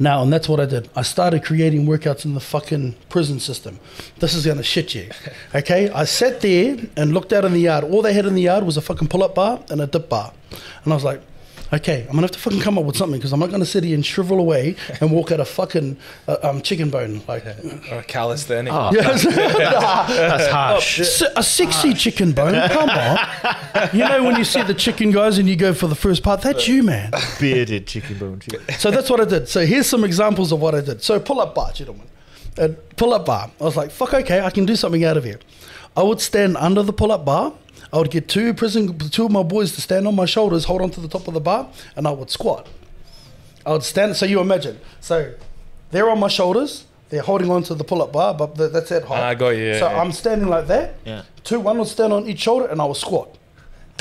Now, 0.00 0.22
and 0.22 0.32
that's 0.32 0.48
what 0.48 0.58
I 0.60 0.64
did. 0.64 0.88
I 0.96 1.02
started 1.02 1.44
creating 1.44 1.86
workouts 1.86 2.24
in 2.24 2.32
the 2.32 2.40
fucking 2.40 2.96
prison 3.10 3.38
system. 3.38 3.78
This 4.18 4.34
is 4.34 4.46
gonna 4.46 4.62
shit 4.62 4.94
you. 4.94 5.10
Okay? 5.54 5.90
I 5.90 6.04
sat 6.04 6.40
there 6.40 6.78
and 6.96 7.12
looked 7.12 7.34
out 7.34 7.44
in 7.44 7.52
the 7.52 7.60
yard. 7.60 7.84
All 7.84 8.00
they 8.00 8.14
had 8.14 8.24
in 8.24 8.34
the 8.34 8.40
yard 8.40 8.64
was 8.64 8.78
a 8.78 8.80
fucking 8.80 9.08
pull 9.08 9.22
up 9.22 9.34
bar 9.34 9.62
and 9.68 9.80
a 9.82 9.86
dip 9.86 10.08
bar. 10.08 10.32
And 10.84 10.92
I 10.92 10.96
was 10.96 11.04
like, 11.04 11.20
okay, 11.72 12.00
I'm 12.02 12.10
gonna 12.12 12.22
have 12.22 12.30
to 12.32 12.38
fucking 12.38 12.60
come 12.60 12.78
up 12.78 12.84
with 12.84 12.96
something 12.96 13.18
because 13.18 13.32
I'm 13.32 13.40
not 13.40 13.50
gonna 13.50 13.64
sit 13.64 13.84
here 13.84 13.94
and 13.94 14.04
shrivel 14.04 14.38
away 14.38 14.76
and 15.00 15.10
walk 15.12 15.32
out 15.32 15.40
a 15.40 15.44
fucking 15.44 15.96
uh, 16.28 16.36
um, 16.42 16.62
chicken 16.62 16.90
bone. 16.90 17.22
Like, 17.28 17.44
Or 17.92 18.02
calisthenic. 18.06 18.72
Yes. 18.92 19.24
That's 19.24 20.48
harsh. 20.48 21.00
Se- 21.08 21.32
a 21.36 21.42
sexy 21.42 21.94
chicken 21.94 22.32
bone. 22.32 22.54
Come 22.70 22.90
on. 22.90 23.18
You 23.92 24.08
know 24.08 24.24
when 24.24 24.36
you 24.36 24.44
see 24.44 24.62
the 24.62 24.74
chicken 24.74 25.10
guys 25.10 25.38
and 25.38 25.48
you 25.48 25.56
go 25.56 25.72
for 25.74 25.86
the 25.86 25.94
first 25.94 26.22
part, 26.22 26.42
that's 26.42 26.66
you, 26.68 26.82
man. 26.82 27.12
Bearded 27.40 27.86
chicken 27.86 28.18
bone. 28.18 28.40
chicken. 28.40 28.60
So 28.78 28.90
that's 28.90 29.08
what 29.10 29.20
I 29.20 29.24
did. 29.24 29.48
So 29.48 29.64
here's 29.64 29.86
some 29.86 30.04
examples 30.04 30.52
of 30.52 30.60
what 30.60 30.74
I 30.74 30.80
did. 30.80 31.02
So 31.02 31.18
pull 31.20 31.40
up 31.40 31.54
bar, 31.54 31.72
gentlemen. 31.72 32.06
Uh, 32.58 32.68
pull 32.96 33.14
up 33.14 33.26
bar. 33.26 33.50
I 33.60 33.64
was 33.64 33.76
like, 33.76 33.90
fuck, 33.90 34.12
okay, 34.12 34.40
I 34.40 34.50
can 34.50 34.66
do 34.66 34.76
something 34.76 35.04
out 35.04 35.16
of 35.16 35.24
here. 35.24 35.38
I 35.96 36.02
would 36.02 36.20
stand 36.20 36.56
under 36.56 36.82
the 36.82 36.92
pull 36.92 37.10
up 37.12 37.24
bar. 37.24 37.52
I 37.92 37.98
would 37.98 38.10
get 38.10 38.28
two 38.28 38.54
prison, 38.54 38.96
two 38.98 39.24
of 39.26 39.32
my 39.32 39.42
boys 39.42 39.72
to 39.74 39.80
stand 39.80 40.06
on 40.06 40.14
my 40.14 40.26
shoulders, 40.26 40.64
hold 40.64 40.80
on 40.82 40.90
to 40.90 41.00
the 41.00 41.08
top 41.08 41.26
of 41.28 41.34
the 41.34 41.40
bar, 41.40 41.68
and 41.96 42.06
I 42.06 42.12
would 42.12 42.30
squat. 42.30 42.68
I 43.66 43.72
would 43.72 43.82
stand. 43.82 44.16
So 44.16 44.26
you 44.26 44.40
imagine. 44.40 44.80
So 45.00 45.34
they're 45.90 46.08
on 46.08 46.20
my 46.20 46.28
shoulders. 46.28 46.86
They're 47.08 47.22
holding 47.22 47.50
on 47.50 47.64
to 47.64 47.74
the 47.74 47.82
pull 47.82 48.02
up 48.02 48.12
bar, 48.12 48.32
but 48.34 48.54
th- 48.56 48.70
that's 48.72 48.90
that 48.90 49.02
height. 49.04 49.20
Ah, 49.20 49.28
I 49.30 49.34
got 49.34 49.48
you, 49.50 49.74
so 49.74 49.90
yeah. 49.90 50.00
I'm 50.00 50.12
standing 50.12 50.48
like 50.48 50.68
that. 50.68 50.94
Yeah. 51.04 51.22
Two, 51.42 51.58
one 51.58 51.76
would 51.78 51.88
stand 51.88 52.12
on 52.12 52.28
each 52.28 52.38
shoulder, 52.38 52.66
and 52.66 52.80
I 52.80 52.84
would 52.84 52.96
squat. 52.96 53.36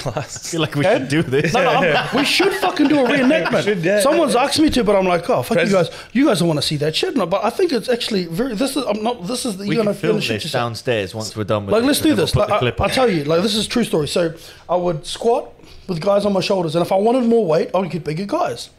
I 0.07 0.21
feel 0.21 0.61
like 0.61 0.75
we 0.75 0.83
should 0.83 1.07
do 1.07 1.21
this. 1.23 1.53
No, 1.53 1.63
no, 1.63 1.69
I'm, 1.89 2.15
we 2.17 2.25
should 2.25 2.53
fucking 2.53 2.87
do 2.87 3.05
a 3.05 3.09
reenactment. 3.09 3.63
Should, 3.63 3.79
yeah. 3.83 3.99
Someone's 4.01 4.35
asked 4.35 4.59
me 4.59 4.69
to, 4.71 4.83
but 4.83 4.95
I'm 4.95 5.05
like, 5.05 5.29
oh 5.29 5.43
fuck 5.43 5.57
Pres- 5.57 5.69
you 5.69 5.75
guys. 5.75 5.89
You 6.13 6.25
guys 6.27 6.39
don't 6.39 6.47
want 6.47 6.59
to 6.61 6.65
see 6.67 6.77
that 6.77 6.95
shit, 6.95 7.15
no? 7.15 7.25
But 7.25 7.43
I 7.43 7.49
think 7.49 7.71
it's 7.71 7.89
actually 7.89 8.25
very. 8.25 8.55
This 8.55 8.75
is. 8.77 8.83
I'm 8.85 9.01
not. 9.03 9.27
This 9.27 9.45
is. 9.45 9.57
The, 9.57 9.63
We 9.67 9.75
you're 9.75 9.83
can 9.83 9.85
gonna 9.93 9.97
film 9.97 10.13
finish 10.21 10.43
this 10.43 10.45
it. 10.45 10.57
downstairs 10.57 11.13
once 11.15 11.35
we're 11.35 11.43
done 11.43 11.65
with 11.65 11.73
Like, 11.73 11.83
it, 11.83 11.87
let's 11.87 11.99
and 11.99 12.03
do 12.03 12.09
then 12.09 12.17
we'll 12.17 12.25
this. 12.25 12.31
put 12.33 12.39
Like, 12.39 12.47
the 12.49 12.55
I, 12.55 12.59
clip 12.59 12.81
I'll 12.81 12.89
tell 12.89 13.09
you. 13.09 13.23
Like, 13.23 13.41
this 13.41 13.55
is 13.55 13.65
a 13.65 13.69
true 13.69 13.83
story. 13.83 14.07
So 14.07 14.33
I 14.67 14.75
would 14.75 15.05
squat 15.05 15.53
with 15.87 15.99
guys 16.01 16.25
on 16.25 16.33
my 16.33 16.41
shoulders, 16.41 16.75
and 16.75 16.85
if 16.85 16.91
I 16.91 16.95
wanted 16.95 17.23
more 17.25 17.45
weight, 17.45 17.71
I 17.73 17.79
would 17.79 17.89
get 17.91 18.03
bigger 18.03 18.25
guys. 18.25 18.69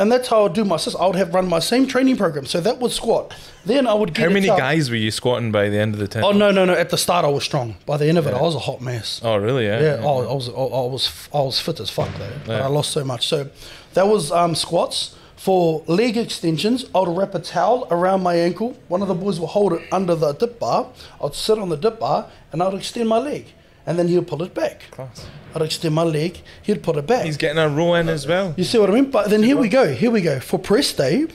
And 0.00 0.10
that's 0.10 0.28
how 0.28 0.40
I 0.40 0.42
would 0.44 0.54
do 0.54 0.64
my 0.64 0.78
system. 0.78 1.02
I 1.02 1.06
would 1.06 1.16
have 1.16 1.34
run 1.34 1.46
my 1.46 1.58
same 1.58 1.86
training 1.86 2.16
program. 2.16 2.46
So 2.46 2.58
that 2.62 2.78
would 2.78 2.90
squat. 2.90 3.34
Then 3.66 3.86
I 3.86 3.92
would 3.92 4.14
get. 4.14 4.28
How 4.28 4.32
many 4.32 4.48
up. 4.48 4.56
guys 4.56 4.88
were 4.88 4.96
you 4.96 5.10
squatting 5.10 5.52
by 5.52 5.68
the 5.68 5.78
end 5.78 5.92
of 5.92 6.00
the 6.00 6.08
tent? 6.08 6.24
Oh 6.24 6.32
no 6.32 6.50
no 6.50 6.64
no! 6.64 6.72
At 6.72 6.88
the 6.88 6.96
start, 6.96 7.26
I 7.26 7.28
was 7.28 7.44
strong. 7.44 7.76
By 7.84 7.98
the 7.98 8.08
end 8.08 8.16
of 8.16 8.26
it, 8.26 8.32
I 8.32 8.40
was 8.40 8.54
a 8.54 8.60
hot 8.60 8.80
mess. 8.80 9.20
Oh, 9.22 9.36
really? 9.36 9.66
Yeah. 9.66 9.80
Yeah, 9.80 10.00
oh, 10.02 10.26
I 10.26 10.32
was, 10.32 10.48
I 10.48 10.52
was, 10.52 11.28
I 11.34 11.40
was 11.42 11.60
fit 11.60 11.80
as 11.80 11.90
fuck 11.90 12.08
though, 12.16 12.32
but 12.46 12.62
I 12.62 12.66
lost 12.68 12.92
so 12.92 13.04
much. 13.04 13.28
So 13.28 13.50
that 13.92 14.06
was 14.08 14.32
um, 14.32 14.54
squats. 14.54 15.16
For 15.36 15.82
leg 15.86 16.18
extensions, 16.18 16.84
I 16.94 17.00
would 17.00 17.16
wrap 17.16 17.34
a 17.34 17.38
towel 17.38 17.86
around 17.90 18.22
my 18.22 18.34
ankle. 18.34 18.76
One 18.88 19.00
of 19.00 19.08
the 19.08 19.14
boys 19.14 19.40
will 19.40 19.46
hold 19.46 19.72
it 19.72 19.82
under 19.90 20.14
the 20.14 20.32
dip 20.32 20.58
bar. 20.58 20.88
I'd 21.22 21.34
sit 21.34 21.58
on 21.58 21.70
the 21.70 21.78
dip 21.78 21.98
bar 21.98 22.30
and 22.52 22.62
I'd 22.62 22.74
extend 22.74 23.08
my 23.08 23.18
leg, 23.18 23.46
and 23.90 23.98
then 23.98 24.06
he'd 24.06 24.24
pull 24.24 24.40
it 24.44 24.54
back. 24.54 24.82
Class. 24.92 25.26
I'd 25.52 25.62
extend 25.62 25.96
my 25.96 26.04
leg, 26.04 26.40
he'd 26.62 26.80
put 26.80 26.96
it 26.96 27.08
back. 27.08 27.24
He's 27.24 27.36
getting 27.36 27.58
a 27.58 27.68
row 27.68 27.94
in 27.94 28.08
as 28.08 28.24
well. 28.24 28.54
You 28.56 28.62
see 28.62 28.78
what 28.78 28.88
I 28.88 28.92
mean? 28.92 29.10
But 29.10 29.30
then 29.30 29.42
here 29.42 29.56
we 29.56 29.68
go. 29.68 29.92
Here 29.92 30.12
we 30.12 30.20
go. 30.22 30.38
For 30.38 30.60
press 30.60 30.92
day, 30.92 31.26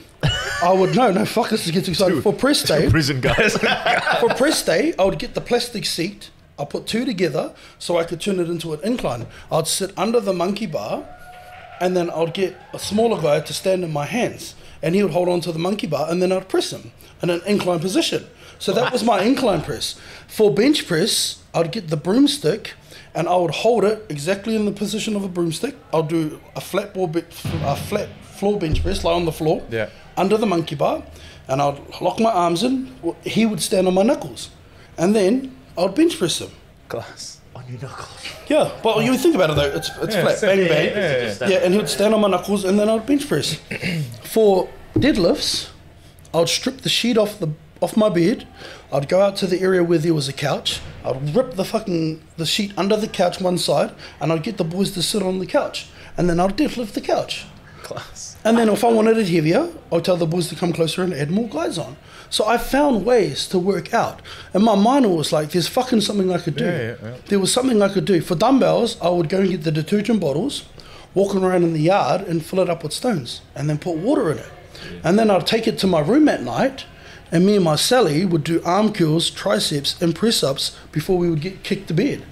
I 0.62 0.72
would 0.72 0.96
no 0.96 1.12
no 1.12 1.26
fuck. 1.26 1.50
This 1.50 1.66
is 1.66 1.70
getting 1.70 1.84
too 1.84 1.90
excited. 1.90 2.22
For 2.22 2.32
press 2.32 2.62
day, 2.62 2.88
Prison 2.88 3.20
guys. 3.20 3.58
for 4.20 4.30
press 4.30 4.64
day, 4.64 4.94
I 4.98 5.04
would 5.04 5.18
get 5.18 5.34
the 5.34 5.42
plastic 5.42 5.84
seat. 5.84 6.30
I 6.58 6.64
put 6.64 6.86
two 6.86 7.04
together 7.04 7.54
so 7.78 7.98
I 7.98 8.04
could 8.04 8.22
turn 8.22 8.40
it 8.40 8.48
into 8.48 8.72
an 8.72 8.80
incline. 8.82 9.26
I'd 9.52 9.66
sit 9.68 9.92
under 9.98 10.18
the 10.18 10.32
monkey 10.32 10.64
bar, 10.64 11.06
and 11.78 11.94
then 11.94 12.08
I'd 12.08 12.32
get 12.32 12.56
a 12.72 12.78
smaller 12.78 13.20
guy 13.20 13.40
to 13.40 13.52
stand 13.52 13.84
in 13.84 13.92
my 13.92 14.06
hands, 14.06 14.54
and 14.80 14.94
he 14.94 15.02
would 15.02 15.12
hold 15.12 15.28
on 15.28 15.42
to 15.42 15.52
the 15.52 15.58
monkey 15.58 15.86
bar, 15.86 16.06
and 16.08 16.22
then 16.22 16.32
I'd 16.32 16.48
press 16.48 16.72
him 16.72 16.92
in 17.22 17.28
an 17.28 17.42
incline 17.46 17.80
position. 17.80 18.26
So 18.58 18.72
that 18.72 18.90
was 18.90 19.04
my 19.04 19.20
incline 19.20 19.60
press. 19.60 20.00
For 20.26 20.50
bench 20.50 20.86
press, 20.86 21.42
I'd 21.56 21.72
get 21.72 21.88
the 21.88 21.96
broomstick, 21.96 22.74
and 23.14 23.26
I 23.28 23.34
would 23.36 23.50
hold 23.50 23.84
it 23.84 24.04
exactly 24.10 24.54
in 24.54 24.66
the 24.66 24.72
position 24.72 25.16
of 25.16 25.24
a 25.24 25.28
broomstick. 25.28 25.74
I'll 25.92 26.02
do 26.02 26.38
a 26.54 26.60
flat 26.60 26.92
ball, 26.94 27.06
be- 27.06 27.24
a 27.64 27.74
flat 27.76 28.08
floor 28.38 28.58
bench 28.58 28.82
press, 28.82 29.02
lie 29.04 29.14
on 29.14 29.24
the 29.24 29.32
floor, 29.32 29.62
Yeah. 29.70 29.88
under 30.18 30.36
the 30.36 30.44
monkey 30.46 30.74
bar, 30.74 31.02
and 31.48 31.62
I'd 31.62 31.78
lock 32.02 32.20
my 32.20 32.30
arms 32.30 32.62
in. 32.62 32.94
He 33.24 33.46
would 33.46 33.62
stand 33.62 33.88
on 33.88 33.94
my 33.94 34.02
knuckles, 34.02 34.50
and 34.98 35.16
then 35.16 35.56
I'd 35.78 35.94
bench 35.94 36.18
press 36.18 36.38
him. 36.40 36.50
Class. 36.88 37.32
on 37.56 37.64
your 37.70 37.80
knuckles. 37.80 38.10
Yeah, 38.48 38.70
but 38.82 39.02
you 39.02 39.16
think 39.16 39.34
about 39.34 39.48
it 39.48 39.56
though, 39.56 39.62
it's 39.78 39.88
it's 40.02 40.14
Yeah, 40.14 40.22
flat, 40.24 40.38
simple, 40.38 40.56
bang 40.58 40.68
bang. 40.68 40.86
yeah, 40.88 41.34
Yeah, 41.40 41.48
yeah, 41.48 41.64
and 41.64 41.72
he 41.72 41.78
would 41.80 41.88
stand 41.88 42.12
on 42.14 42.20
my 42.20 42.28
knuckles, 42.28 42.66
and 42.66 42.78
then 42.78 42.90
I'd 42.90 43.06
bench 43.06 43.26
press. 43.26 43.56
For 44.24 44.68
deadlifts, 44.94 45.68
I'd 46.34 46.50
strip 46.50 46.82
the 46.82 46.90
sheet 46.90 47.16
off 47.16 47.38
the 47.40 47.48
off 47.80 47.96
my 47.96 48.08
bed. 48.08 48.46
I'd 48.92 49.08
go 49.08 49.20
out 49.20 49.36
to 49.36 49.46
the 49.46 49.60
area 49.60 49.82
where 49.84 49.98
there 49.98 50.14
was 50.14 50.28
a 50.28 50.32
couch. 50.32 50.80
I'd 51.04 51.34
rip 51.34 51.54
the 51.54 51.64
fucking 51.64 52.22
the 52.36 52.46
sheet 52.46 52.72
under 52.76 52.96
the 52.96 53.08
couch 53.08 53.40
one 53.40 53.58
side, 53.58 53.92
and 54.20 54.32
I'd 54.32 54.42
get 54.42 54.56
the 54.56 54.64
boys 54.64 54.92
to 54.92 55.02
sit 55.02 55.22
on 55.22 55.38
the 55.38 55.46
couch, 55.46 55.88
and 56.16 56.28
then 56.28 56.40
I'd 56.40 56.56
deadlift 56.56 56.92
the 56.92 57.00
couch. 57.00 57.46
Class. 57.82 58.36
And 58.44 58.58
then 58.58 58.68
if 58.68 58.82
I 58.82 58.90
wanted 58.90 59.16
it 59.16 59.28
heavier, 59.28 59.70
I'd 59.92 60.04
tell 60.04 60.16
the 60.16 60.26
boys 60.26 60.48
to 60.48 60.56
come 60.56 60.72
closer 60.72 61.02
and 61.02 61.14
add 61.14 61.30
more 61.30 61.48
guys 61.48 61.78
on. 61.78 61.96
So 62.30 62.44
I 62.44 62.58
found 62.58 63.06
ways 63.06 63.46
to 63.48 63.58
work 63.58 63.94
out. 63.94 64.20
And 64.52 64.64
my 64.64 64.74
mind 64.74 65.08
was 65.14 65.32
like, 65.32 65.50
there's 65.50 65.68
fucking 65.68 66.00
something 66.00 66.32
I 66.32 66.38
could 66.38 66.56
do. 66.56 66.64
Yeah, 66.64 66.80
yeah, 66.80 66.96
yeah. 67.00 67.16
There 67.26 67.38
was 67.38 67.52
something 67.52 67.80
I 67.80 67.88
could 67.88 68.04
do. 68.04 68.20
For 68.20 68.34
dumbbells, 68.34 69.00
I 69.00 69.08
would 69.10 69.28
go 69.28 69.40
and 69.40 69.50
get 69.50 69.62
the 69.62 69.70
detergent 69.70 70.20
bottles, 70.20 70.64
walk 71.14 71.36
around 71.36 71.62
in 71.62 71.72
the 71.74 71.80
yard 71.80 72.22
and 72.22 72.44
fill 72.44 72.58
it 72.60 72.68
up 72.68 72.82
with 72.82 72.92
stones 72.92 73.42
and 73.54 73.70
then 73.70 73.78
put 73.78 73.96
water 73.96 74.32
in 74.32 74.38
it. 74.38 74.50
And 75.04 75.16
then 75.18 75.30
I'd 75.30 75.46
take 75.46 75.68
it 75.68 75.78
to 75.78 75.86
my 75.86 76.00
room 76.00 76.28
at 76.28 76.42
night 76.42 76.84
and 77.36 77.44
me 77.44 77.54
and 77.56 77.64
my 77.64 77.76
Sally 77.76 78.24
would 78.24 78.44
do 78.44 78.62
arm 78.64 78.92
curls, 78.92 79.28
triceps 79.30 80.00
and 80.00 80.14
press 80.14 80.42
ups 80.42 80.76
before 80.90 81.18
we 81.18 81.28
would 81.28 81.42
get 81.42 81.62
kicked 81.62 81.88
to 81.88 81.94
bed. 81.94 82.22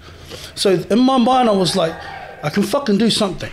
So 0.54 0.70
in 0.88 0.98
my 0.98 1.18
mind, 1.18 1.48
I 1.48 1.52
was 1.52 1.76
like, 1.76 1.92
I 2.42 2.48
can 2.50 2.62
fucking 2.62 2.96
do 2.98 3.10
something 3.10 3.52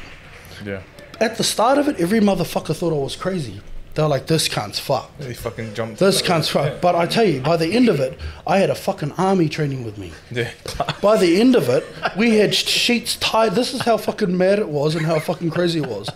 Yeah. 0.66 0.82
at 1.20 1.36
the 1.38 1.44
start 1.44 1.78
of 1.78 1.88
it, 1.90 2.00
every 2.00 2.20
motherfucker 2.22 2.74
thought 2.76 2.94
I 2.94 2.98
was 3.04 3.16
crazy. 3.16 3.60
They 3.94 4.02
were 4.02 4.08
like, 4.08 4.28
this 4.28 4.48
cunt's 4.48 4.80
fucked. 4.80 5.22
He 5.22 5.34
fucking 5.34 5.74
jumped. 5.74 6.00
This 6.00 6.22
cunt's 6.22 6.48
fucked. 6.48 6.80
But 6.82 6.96
I 6.96 7.06
tell 7.08 7.26
you, 7.26 7.42
by 7.42 7.58
the 7.58 7.74
end 7.74 7.90
of 7.90 8.00
it, 8.00 8.18
I 8.48 8.58
had 8.60 8.70
a 8.70 8.76
fucking 8.76 9.12
army 9.18 9.50
training 9.50 9.84
with 9.84 9.98
me. 9.98 10.14
Yeah. 10.32 10.50
By 11.02 11.18
the 11.18 11.42
end 11.42 11.58
of 11.58 11.68
it, 11.68 11.84
we 12.16 12.38
had 12.38 12.56
sheets 12.56 13.18
tied. 13.18 13.54
This 13.54 13.74
is 13.74 13.82
how 13.82 13.98
fucking 13.98 14.38
mad 14.38 14.60
it 14.60 14.70
was 14.70 14.96
and 14.96 15.06
how 15.06 15.20
fucking 15.20 15.50
crazy 15.52 15.80
it 15.82 15.88
was. 15.88 16.10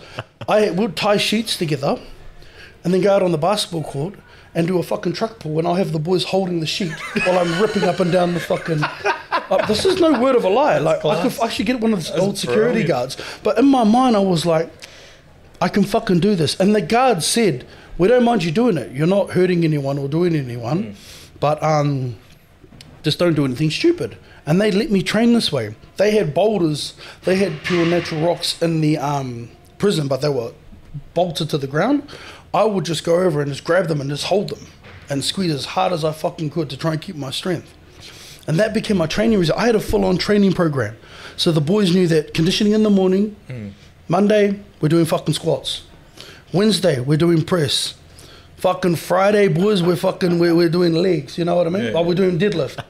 I 0.48 0.70
would 0.72 0.96
tie 0.96 1.18
sheets 1.18 1.58
together 1.58 2.00
and 2.86 2.94
then 2.94 3.02
go 3.02 3.14
out 3.14 3.24
on 3.24 3.34
the 3.34 3.38
basketball 3.38 3.84
court 3.84 4.14
and 4.56 4.68
do 4.68 4.80
a 4.80 4.84
fucking 4.84 5.14
truck 5.14 5.38
pull 5.40 5.60
and 5.60 5.68
I'll 5.68 5.76
have 5.76 5.92
the 5.92 6.00
boys 6.00 6.24
holding 6.24 6.62
the 6.62 6.66
sheet 6.66 6.94
while 7.26 7.38
I'm 7.38 7.62
ripping 7.62 7.84
up 7.84 8.00
and 8.00 8.12
down 8.12 8.34
the 8.34 8.40
fucking... 8.40 8.82
Like, 9.48 9.68
this 9.68 9.86
is 9.86 10.00
no 10.00 10.20
word 10.20 10.36
of 10.36 10.44
a 10.44 10.50
lie. 10.50 10.80
Like 10.80 11.06
I, 11.06 11.22
could, 11.22 11.40
I 11.40 11.50
should 11.50 11.68
get 11.68 11.80
one 11.80 11.94
of 11.94 12.04
the 12.04 12.18
old 12.18 12.38
security 12.38 12.84
brilliant. 12.84 12.88
guards. 12.88 13.18
But 13.44 13.60
in 13.60 13.66
my 13.66 13.84
mind, 13.84 14.16
I 14.16 14.20
was 14.20 14.44
like, 14.44 14.72
I 15.62 15.68
can 15.68 15.84
fucking 15.84 16.20
do 16.20 16.36
this. 16.36 16.60
And 16.60 16.74
the 16.74 16.82
guard 16.82 17.22
said, 17.22 17.66
We 17.98 18.08
don't 18.08 18.24
mind 18.24 18.44
you 18.44 18.52
doing 18.52 18.78
it. 18.78 18.92
You're 18.92 19.08
not 19.08 19.32
hurting 19.32 19.64
anyone 19.64 20.00
or 20.00 20.08
doing 20.08 20.36
anyone, 20.36 20.96
but 21.40 21.62
um, 21.62 22.16
just 23.04 23.20
don't 23.20 23.36
do 23.36 23.46
anything 23.46 23.70
stupid. 23.70 24.18
And 24.46 24.60
they 24.60 24.72
let 24.72 24.92
me 24.92 25.02
train 25.02 25.34
this 25.34 25.52
way. 25.52 25.76
They 25.98 26.12
had 26.12 26.34
boulders, 26.34 26.94
they 27.24 27.36
had 27.36 27.64
pure 27.64 27.86
natural 27.86 28.26
rocks 28.26 28.62
in 28.62 28.82
the 28.82 28.98
um, 28.98 29.50
prison, 29.78 30.08
but 30.08 30.22
they 30.22 30.30
were 30.30 30.54
bolted 31.14 31.50
to 31.52 31.58
the 31.58 31.68
ground. 31.68 32.08
I 32.56 32.64
would 32.64 32.86
just 32.86 33.04
go 33.04 33.20
over 33.20 33.42
and 33.42 33.52
just 33.52 33.66
grab 33.66 33.90
them 33.90 34.00
and 34.00 34.10
just 34.10 34.24
hold 34.24 34.48
them 34.48 34.66
and 35.10 35.22
squeeze 35.22 35.52
as 35.52 35.66
hard 35.66 35.92
as 35.92 36.06
I 36.06 36.14
fucking 36.14 36.52
could 36.52 36.70
to 36.70 36.78
try 36.78 36.94
and 36.94 37.02
keep 37.02 37.18
my 37.18 37.30
strength. 37.30 37.74
And 38.48 38.58
that 38.60 38.74
became 38.74 38.96
my 38.96 39.08
training 39.08 39.38
result. 39.38 39.60
I 39.60 39.66
had 39.66 39.76
a 39.76 39.80
full 39.82 40.06
on 40.06 40.18
training 40.18 40.54
program. 40.54 40.96
So 41.36 41.52
the 41.52 41.60
boys 41.60 41.94
knew 41.94 42.08
that 42.08 42.34
conditioning 42.34 42.72
in 42.72 42.84
the 42.84 42.90
morning, 42.90 43.36
hmm. 43.48 43.70
Monday, 44.08 44.62
we're 44.80 44.88
doing 44.88 45.04
fucking 45.04 45.34
squats. 45.34 45.84
Wednesday, 46.54 47.02
we're 47.02 47.18
doing 47.18 47.44
press. 47.44 47.96
Fucking 48.56 48.96
Friday, 48.96 49.50
boys, 49.50 49.84
we're 49.84 49.98
fucking 49.98 50.40
we're, 50.40 50.56
we're 50.56 50.70
doing 50.70 50.94
legs. 50.94 51.38
You 51.38 51.44
know 51.44 51.56
what 51.56 51.68
I 51.68 51.72
mean? 51.72 51.86
Yeah. 51.86 51.98
Or 51.98 52.06
we're 52.06 52.16
doing 52.16 52.40
deadlift. 52.40 52.82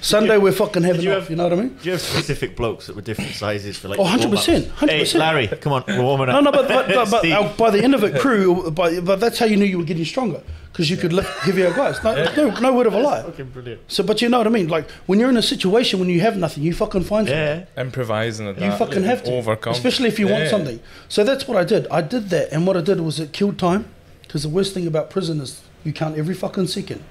Sunday, 0.00 0.38
we're 0.38 0.52
fucking 0.52 0.82
having 0.82 1.02
you 1.02 1.10
off. 1.12 1.20
have- 1.22 1.30
you 1.30 1.36
know 1.36 1.44
what 1.44 1.52
I 1.52 1.56
mean? 1.56 1.68
Do 1.68 1.84
you 1.84 1.92
have 1.92 2.00
specific 2.00 2.56
blokes 2.56 2.86
that 2.86 2.96
were 2.96 3.02
different 3.02 3.32
sizes 3.32 3.78
for 3.78 3.88
like? 3.88 3.98
Oh, 3.98 4.04
100%, 4.04 4.24
warm-ups? 4.28 4.46
100%. 4.46 4.88
Hey, 4.90 5.18
Larry, 5.18 5.46
come 5.48 5.72
on, 5.72 5.84
we're 5.86 6.02
warming 6.02 6.28
up. 6.28 6.34
No, 6.42 6.50
no, 6.50 6.52
but 6.52 6.68
but, 6.68 6.88
but, 6.88 7.10
but 7.10 7.24
uh, 7.30 7.52
by 7.56 7.70
the 7.70 7.82
end 7.82 7.94
of 7.94 8.02
it, 8.04 8.20
crew, 8.20 8.70
but, 8.70 9.04
but 9.04 9.20
that's 9.20 9.38
how 9.38 9.46
you 9.46 9.56
knew 9.56 9.64
you 9.64 9.78
were 9.78 9.84
getting 9.84 10.04
stronger 10.04 10.42
because 10.72 10.88
you 10.90 10.96
could 10.96 11.12
lift 11.12 11.28
heavier 11.40 11.72
guys. 11.72 12.02
No, 12.02 12.14
no, 12.36 12.50
no 12.60 12.72
word 12.74 12.86
of 12.86 12.94
a 12.94 12.98
lie. 13.00 13.22
Fucking 13.22 13.50
brilliant. 13.50 13.80
So, 13.88 14.02
but 14.02 14.22
you 14.22 14.28
know 14.28 14.38
what 14.38 14.46
I 14.46 14.50
mean? 14.50 14.68
Like 14.68 14.90
when 15.06 15.18
you're 15.18 15.28
in 15.30 15.36
a 15.36 15.42
situation 15.42 15.98
when 16.00 16.08
you 16.08 16.20
have 16.20 16.36
nothing, 16.36 16.62
you 16.62 16.72
fucking 16.74 17.02
find 17.04 17.26
something. 17.28 17.66
Yeah. 17.76 17.82
Improvising 17.82 18.46
at 18.48 18.60
You 18.60 18.70
fucking 18.72 19.02
have 19.04 19.22
to 19.24 19.32
overcome. 19.34 19.72
especially 19.72 20.08
if 20.08 20.18
you 20.18 20.28
want 20.28 20.48
something. 20.48 20.80
So 21.08 21.24
that's 21.24 21.46
what 21.48 21.56
I 21.56 21.64
did. 21.64 21.86
I 21.88 22.00
did 22.02 22.30
that, 22.30 22.52
and 22.52 22.66
what 22.66 22.76
I 22.76 22.80
did 22.80 23.00
was 23.00 23.18
it 23.20 23.32
killed 23.32 23.58
time 23.58 23.86
because 24.22 24.42
the 24.44 24.48
worst 24.48 24.72
thing 24.74 24.86
about 24.86 25.10
prison 25.10 25.40
is 25.40 25.62
you 25.84 25.92
count 25.92 26.16
every 26.16 26.34
fucking 26.34 26.66
second. 26.68 27.02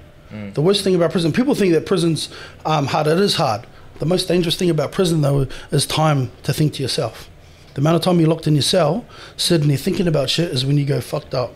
The 0.54 0.62
worst 0.62 0.84
thing 0.84 0.96
about 0.96 1.12
prison, 1.12 1.32
people 1.32 1.56
think 1.56 1.74
that 1.74 1.86
prison's 1.86 2.30
um, 2.66 2.86
hard. 2.86 3.08
It 3.08 3.20
is 3.20 3.36
hard. 3.36 3.66
The 4.00 4.06
most 4.06 4.28
dangerous 4.28 4.56
thing 4.56 4.70
about 4.70 4.92
prison, 4.92 5.22
though, 5.22 5.48
is 5.72 5.86
time 5.86 6.32
to 6.44 6.54
think 6.54 6.74
to 6.74 6.82
yourself. 6.84 7.30
The 7.74 7.82
amount 7.82 7.96
of 7.96 8.02
time 8.02 8.20
you're 8.20 8.30
locked 8.30 8.48
in 8.48 8.56
your 8.56 8.62
cell, 8.62 9.06
sitting 9.38 9.68
there 9.68 9.78
thinking 9.78 10.08
about 10.08 10.30
shit, 10.30 10.52
is 10.52 10.66
when 10.66 10.78
you 10.78 10.86
go 10.86 11.02
fucked 11.02 11.34
up. 11.34 11.56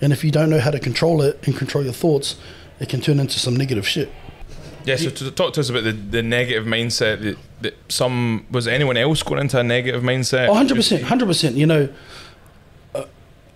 And 0.00 0.12
if 0.12 0.24
you 0.24 0.30
don't 0.30 0.50
know 0.50 0.58
how 0.60 0.70
to 0.70 0.80
control 0.80 1.22
it 1.22 1.38
and 1.46 1.56
control 1.56 1.84
your 1.84 1.92
thoughts, 1.92 2.36
it 2.80 2.88
can 2.88 3.00
turn 3.00 3.20
into 3.20 3.38
some 3.38 3.56
negative 3.56 3.86
shit. 3.86 4.10
Yeah, 4.84 4.96
so 4.96 5.08
to 5.10 5.30
talk 5.30 5.54
to 5.54 5.60
us 5.60 5.70
about 5.70 5.84
the, 5.84 5.92
the 5.92 6.22
negative 6.22 6.66
mindset 6.66 7.22
that, 7.22 7.38
that 7.62 7.74
some 7.88 8.46
was 8.50 8.68
anyone 8.68 8.96
else 8.98 9.22
going 9.22 9.40
into 9.40 9.58
a 9.58 9.62
negative 9.62 10.02
mindset? 10.02 10.48
Oh, 10.48 10.54
100%, 10.54 11.00
100%. 11.00 11.54
You 11.54 11.66
know, 11.66 11.88
uh, 12.94 13.04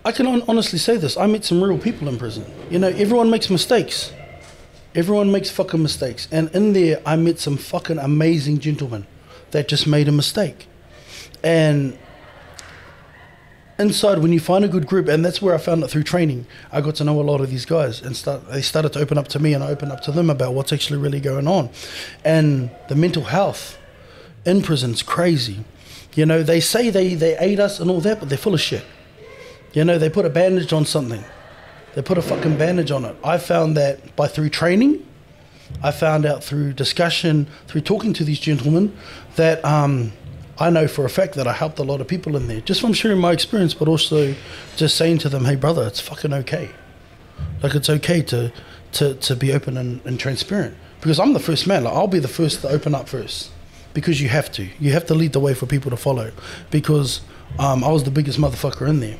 I 0.03 0.11
can 0.11 0.25
hon- 0.25 0.43
honestly 0.47 0.79
say 0.79 0.97
this. 0.97 1.17
I 1.17 1.27
met 1.27 1.45
some 1.45 1.63
real 1.63 1.77
people 1.77 2.07
in 2.07 2.17
prison. 2.17 2.45
You 2.71 2.79
know, 2.79 2.87
everyone 2.87 3.29
makes 3.29 3.49
mistakes. 3.49 4.11
Everyone 4.95 5.31
makes 5.31 5.49
fucking 5.49 5.81
mistakes. 5.81 6.27
And 6.31 6.49
in 6.55 6.73
there, 6.73 7.01
I 7.05 7.15
met 7.15 7.39
some 7.39 7.57
fucking 7.57 7.99
amazing 7.99 8.59
gentlemen 8.59 9.05
that 9.51 9.67
just 9.67 9.85
made 9.85 10.07
a 10.07 10.11
mistake. 10.11 10.67
And 11.43 11.97
inside, 13.77 14.19
when 14.19 14.33
you 14.33 14.39
find 14.39 14.65
a 14.65 14.67
good 14.67 14.87
group, 14.87 15.07
and 15.07 15.23
that's 15.23 15.41
where 15.41 15.55
I 15.55 15.57
found 15.57 15.83
it 15.83 15.89
through 15.89 16.03
training, 16.03 16.45
I 16.71 16.81
got 16.81 16.95
to 16.95 17.03
know 17.03 17.19
a 17.19 17.23
lot 17.23 17.39
of 17.39 17.49
these 17.49 17.65
guys, 17.65 18.01
and 18.01 18.15
start, 18.15 18.49
they 18.49 18.61
started 18.61 18.93
to 18.93 18.99
open 18.99 19.17
up 19.17 19.27
to 19.29 19.39
me, 19.39 19.53
and 19.53 19.63
I 19.63 19.69
opened 19.69 19.91
up 19.91 20.01
to 20.01 20.11
them 20.11 20.29
about 20.29 20.53
what's 20.53 20.73
actually 20.73 20.99
really 20.99 21.19
going 21.19 21.47
on. 21.47 21.69
And 22.25 22.71
the 22.89 22.95
mental 22.95 23.23
health 23.23 23.77
in 24.45 24.61
prison's 24.61 25.01
crazy. 25.01 25.63
You 26.15 26.25
know, 26.25 26.43
they 26.43 26.59
say 26.59 26.89
they, 26.89 27.13
they 27.13 27.37
aid 27.37 27.59
us 27.59 27.79
and 27.79 27.89
all 27.89 28.01
that, 28.01 28.19
but 28.19 28.29
they're 28.29 28.37
full 28.37 28.55
of 28.55 28.61
shit. 28.61 28.83
You 29.73 29.85
know, 29.85 29.99
they 29.99 30.09
put 30.09 30.25
a 30.25 30.29
bandage 30.29 30.73
on 30.73 30.85
something. 30.85 31.23
They 31.99 32.03
put 32.03 32.17
a 32.17 32.21
fucking 32.21 32.57
bandage 32.57 32.91
on 32.91 33.03
it. 33.03 33.17
I 33.25 33.37
found 33.37 33.75
that 33.75 34.15
by 34.15 34.27
through 34.29 34.51
training, 34.51 35.05
I 35.83 35.91
found 35.91 36.25
out 36.25 36.41
through 36.41 36.71
discussion, 36.71 37.45
through 37.67 37.81
talking 37.81 38.13
to 38.13 38.23
these 38.23 38.39
gentlemen, 38.39 38.95
that 39.35 39.65
um, 39.65 40.13
I 40.57 40.69
know 40.69 40.87
for 40.87 41.03
a 41.03 41.09
fact 41.09 41.33
that 41.33 41.45
I 41.45 41.51
helped 41.51 41.77
a 41.77 41.83
lot 41.83 41.99
of 41.99 42.07
people 42.07 42.37
in 42.37 42.47
there, 42.47 42.61
just 42.61 42.79
from 42.79 42.93
sharing 42.93 43.19
my 43.19 43.33
experience, 43.33 43.73
but 43.73 43.89
also 43.89 44.33
just 44.77 44.95
saying 44.95 45.17
to 45.17 45.27
them, 45.27 45.43
hey, 45.43 45.57
brother, 45.57 45.85
it's 45.85 45.99
fucking 45.99 46.31
okay. 46.31 46.69
Like, 47.61 47.75
it's 47.75 47.89
okay 47.89 48.21
to, 48.21 48.53
to, 48.93 49.15
to 49.15 49.35
be 49.35 49.51
open 49.51 49.75
and, 49.75 49.99
and 50.05 50.17
transparent. 50.17 50.77
Because 51.01 51.19
I'm 51.19 51.33
the 51.33 51.39
first 51.41 51.67
man. 51.67 51.83
Like, 51.83 51.93
I'll 51.93 52.07
be 52.07 52.19
the 52.19 52.29
first 52.29 52.61
to 52.61 52.69
open 52.69 52.95
up 52.95 53.09
first. 53.09 53.51
Because 53.93 54.21
you 54.21 54.29
have 54.29 54.49
to. 54.53 54.69
You 54.79 54.93
have 54.93 55.05
to 55.07 55.15
lead 55.15 55.33
the 55.33 55.41
way 55.41 55.53
for 55.53 55.65
people 55.65 55.91
to 55.91 55.97
follow. 55.97 56.31
Because 56.71 57.19
um, 57.57 57.83
I 57.83 57.89
was 57.89 58.05
the 58.05 58.11
biggest 58.11 58.39
motherfucker 58.39 58.87
in 58.87 59.01
there. 59.01 59.19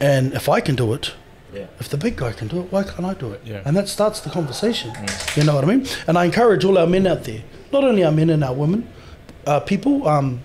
And 0.00 0.32
if 0.32 0.48
I 0.48 0.62
can 0.62 0.76
do 0.76 0.94
it, 0.94 1.12
Yeah. 1.54 1.66
if 1.78 1.88
the 1.88 1.96
big 1.96 2.16
guy 2.16 2.32
can 2.32 2.48
do 2.48 2.60
it, 2.60 2.72
why 2.72 2.82
can't 2.82 3.04
I 3.04 3.14
do 3.14 3.32
it? 3.32 3.40
Yeah. 3.44 3.62
And 3.64 3.76
that 3.76 3.88
starts 3.88 4.20
the 4.20 4.30
conversation. 4.30 4.92
You 5.36 5.44
know 5.44 5.54
what 5.54 5.64
I 5.64 5.68
mean? 5.68 5.86
And 6.06 6.18
I 6.18 6.24
encourage 6.24 6.64
all 6.64 6.76
our 6.78 6.86
men 6.86 7.06
out 7.06 7.24
there, 7.24 7.42
not 7.72 7.84
only 7.84 8.02
our 8.04 8.12
men 8.12 8.30
and 8.30 8.42
our 8.42 8.54
women, 8.54 8.88
uh, 9.46 9.60
people, 9.60 10.08
um, 10.08 10.40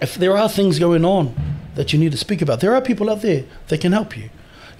if 0.00 0.16
there 0.16 0.36
are 0.36 0.48
things 0.48 0.78
going 0.78 1.04
on 1.04 1.34
that 1.76 1.92
you 1.92 1.98
need 1.98 2.12
to 2.12 2.18
speak 2.18 2.42
about, 2.42 2.60
there 2.60 2.74
are 2.74 2.80
people 2.80 3.08
out 3.10 3.22
there 3.22 3.44
that 3.68 3.80
can 3.80 3.92
help 3.92 4.16
you. 4.16 4.28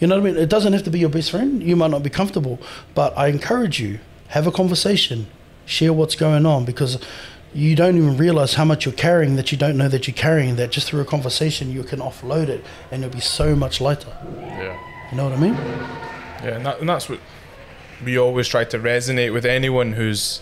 You 0.01 0.09
know 0.09 0.17
what 0.17 0.29
I 0.29 0.33
mean? 0.33 0.43
It 0.43 0.49
doesn't 0.51 0.73
have 0.73 0.83
to 0.85 0.91
be 0.91 0.99
your 0.99 1.09
best 1.09 1.31
friend. 1.31 1.63
You 1.63 1.77
might 1.77 1.91
not 1.91 2.03
be 2.03 2.11
comfortable, 2.11 2.59
but 2.95 3.17
I 3.17 3.29
encourage 3.29 3.81
you, 3.81 4.01
have 4.29 4.47
a 4.47 4.53
conversation, 4.53 5.27
share 5.67 5.93
what's 5.93 6.15
going 6.15 6.45
on 6.45 6.65
because 6.65 6.99
you 7.55 7.77
don't 7.77 7.97
even 7.97 8.17
realize 8.17 8.55
how 8.55 8.65
much 8.65 8.85
you're 8.85 8.95
carrying 8.95 9.37
that 9.37 9.53
you 9.53 9.57
don't 9.57 9.77
know 9.77 9.89
that 9.89 10.09
you're 10.09 10.15
carrying 10.15 10.57
that 10.57 10.73
just 10.73 10.89
through 10.89 11.01
a 11.01 11.05
conversation 11.05 11.71
you 11.71 11.85
can 11.85 12.01
offload 12.01 12.49
it 12.49 12.65
and 12.91 13.05
it'll 13.05 13.15
be 13.15 13.21
so 13.21 13.55
much 13.55 13.81
lighter. 13.81 14.15
Yeah. 14.41 14.77
You 15.11 15.17
know 15.17 15.25
what 15.29 15.33
I 15.33 15.41
mean? 15.41 15.55
Yeah, 15.55 16.57
and, 16.57 16.67
that, 16.67 16.81
and 16.81 16.89
that's 16.89 17.09
what 17.09 17.21
we 18.05 18.19
always 18.19 18.49
try 18.49 18.65
to 18.65 18.79
resonate 18.79 19.33
with 19.33 19.45
anyone 19.47 19.93
who's 19.93 20.41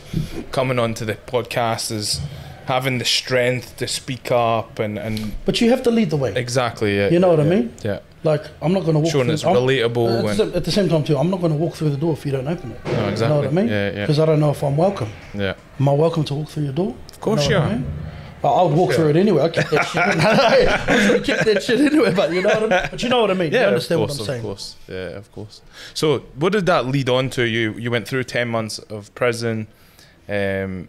coming 0.51 0.79
onto 0.79 1.05
the 1.05 1.15
podcast 1.15 1.93
is 1.93 2.21
having 2.67 2.99
the 2.99 3.05
strength 3.05 3.77
to 3.77 3.87
speak 3.89 4.31
up 4.31 4.79
and, 4.79 4.99
and 4.99 5.35
But 5.45 5.61
you 5.61 5.71
have 5.71 5.83
to 5.83 5.91
lead 5.91 6.11
the 6.11 6.17
way. 6.17 6.33
exactly. 6.35 6.97
Yeah, 6.97 7.11
You 7.11 7.19
know 7.19 7.29
what 7.29 7.41
I 7.41 7.45
mean? 7.45 7.75
Yeah. 7.85 8.01
Like 8.25 8.45
I'm 8.63 8.73
not 8.73 8.81
going 8.85 8.95
to 8.95 9.01
walk. 9.01 9.11
Showing 9.11 9.25
through, 9.27 9.35
it's 9.35 9.45
I'm- 9.45 9.55
relatable 9.57 10.09
At, 10.09 10.19
and- 10.19 10.29
the 10.29 10.35
same- 10.35 10.55
at 10.57 10.65
the 10.65 10.73
same 10.73 10.89
time 10.89 11.05
too, 11.05 11.19
I'm 11.19 11.29
not 11.31 11.41
going 11.41 11.53
to 11.53 11.59
walk 11.59 11.75
through 11.75 11.91
the 11.91 11.97
door 11.97 12.13
if 12.15 12.25
you 12.25 12.31
don't 12.33 12.47
open 12.47 12.71
it. 12.73 12.85
No, 12.85 13.09
exactly. 13.09 13.23
You 13.23 13.29
know 13.29 13.37
what 13.37 13.47
I 13.47 13.51
mean? 13.51 13.69
Yeah, 13.69 13.91
yeah. 13.93 14.01
Because 14.03 14.19
I 14.21 14.27
don't 14.27 14.41
know 14.41 14.51
if 14.51 14.63
I'm 14.63 14.77
welcome. 14.77 15.11
Yeah. 15.35 15.55
Am 15.81 15.89
I 15.89 15.93
welcome 15.93 16.25
to 16.25 16.35
walk 16.35 16.49
through 16.49 16.65
your 16.65 16.73
door? 16.73 16.95
Of 17.11 17.21
course 17.21 17.49
you 17.49 17.57
are. 17.57 17.63
I 17.67 17.83
I 18.49 18.63
would 18.63 18.75
walk 18.77 18.93
through 18.93 19.11
it 19.11 19.17
anyway. 19.17 19.43
I 19.43 19.49
keep 19.51 19.69
that 19.71 19.85
shit. 19.87 20.03
I 20.03 21.13
would 21.13 21.25
keep 21.25 21.39
that 21.39 21.63
shit 21.63 21.81
anyway. 21.81 22.13
But 22.15 22.33
you 22.33 22.43
know 22.43 22.49
what 22.49 22.73
I 22.73 22.81
mean. 22.81 22.89
But 22.91 23.03
you 23.03 23.09
know 23.09 23.21
what 23.21 23.31
I 23.31 23.35
mean. 23.35 23.53
you 23.53 23.59
Yeah, 23.59 23.67
understand 23.69 24.01
of 24.01 24.09
course, 24.09 24.19
what 24.19 24.25
I'm 24.25 24.27
saying? 24.27 24.41
of 24.41 24.45
course. 24.47 24.77
Yeah, 24.89 24.97
of 25.19 25.33
course. 25.33 25.63
So, 25.95 26.19
what 26.37 26.53
did 26.53 26.67
that 26.67 26.87
lead 26.87 27.09
on 27.09 27.31
to? 27.31 27.45
You 27.45 27.73
you 27.75 27.91
went 27.91 28.09
through 28.09 28.25
ten 28.25 28.49
months 28.49 28.79
of 28.79 29.15
prison. 29.15 29.67
Um, 30.29 30.89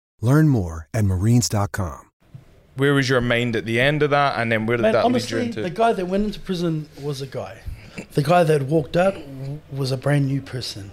Learn 0.21 0.47
more 0.47 0.87
at 0.93 1.05
marines.com. 1.05 2.09
where 2.75 2.93
was 2.93 3.09
your 3.09 3.21
mind 3.21 3.55
at 3.55 3.65
the 3.65 3.79
end 3.79 4.01
of 4.03 4.11
that, 4.11 4.39
and 4.39 4.51
then 4.51 4.65
where 4.65 4.77
did 4.77 4.83
Man, 4.83 4.93
that 4.93 5.03
honestly, 5.05 5.37
lead 5.37 5.43
you 5.43 5.49
into? 5.49 5.61
the 5.61 5.69
guy 5.69 5.93
that 5.93 6.05
went 6.05 6.25
into 6.25 6.39
prison 6.39 6.87
was 7.01 7.21
a 7.21 7.27
guy. 7.27 7.61
The 8.13 8.23
guy 8.23 8.43
that 8.43 8.63
walked 8.63 8.95
out 8.95 9.15
was 9.71 9.91
a 9.91 9.97
brand 9.97 10.27
new 10.27 10.41
person. 10.41 10.91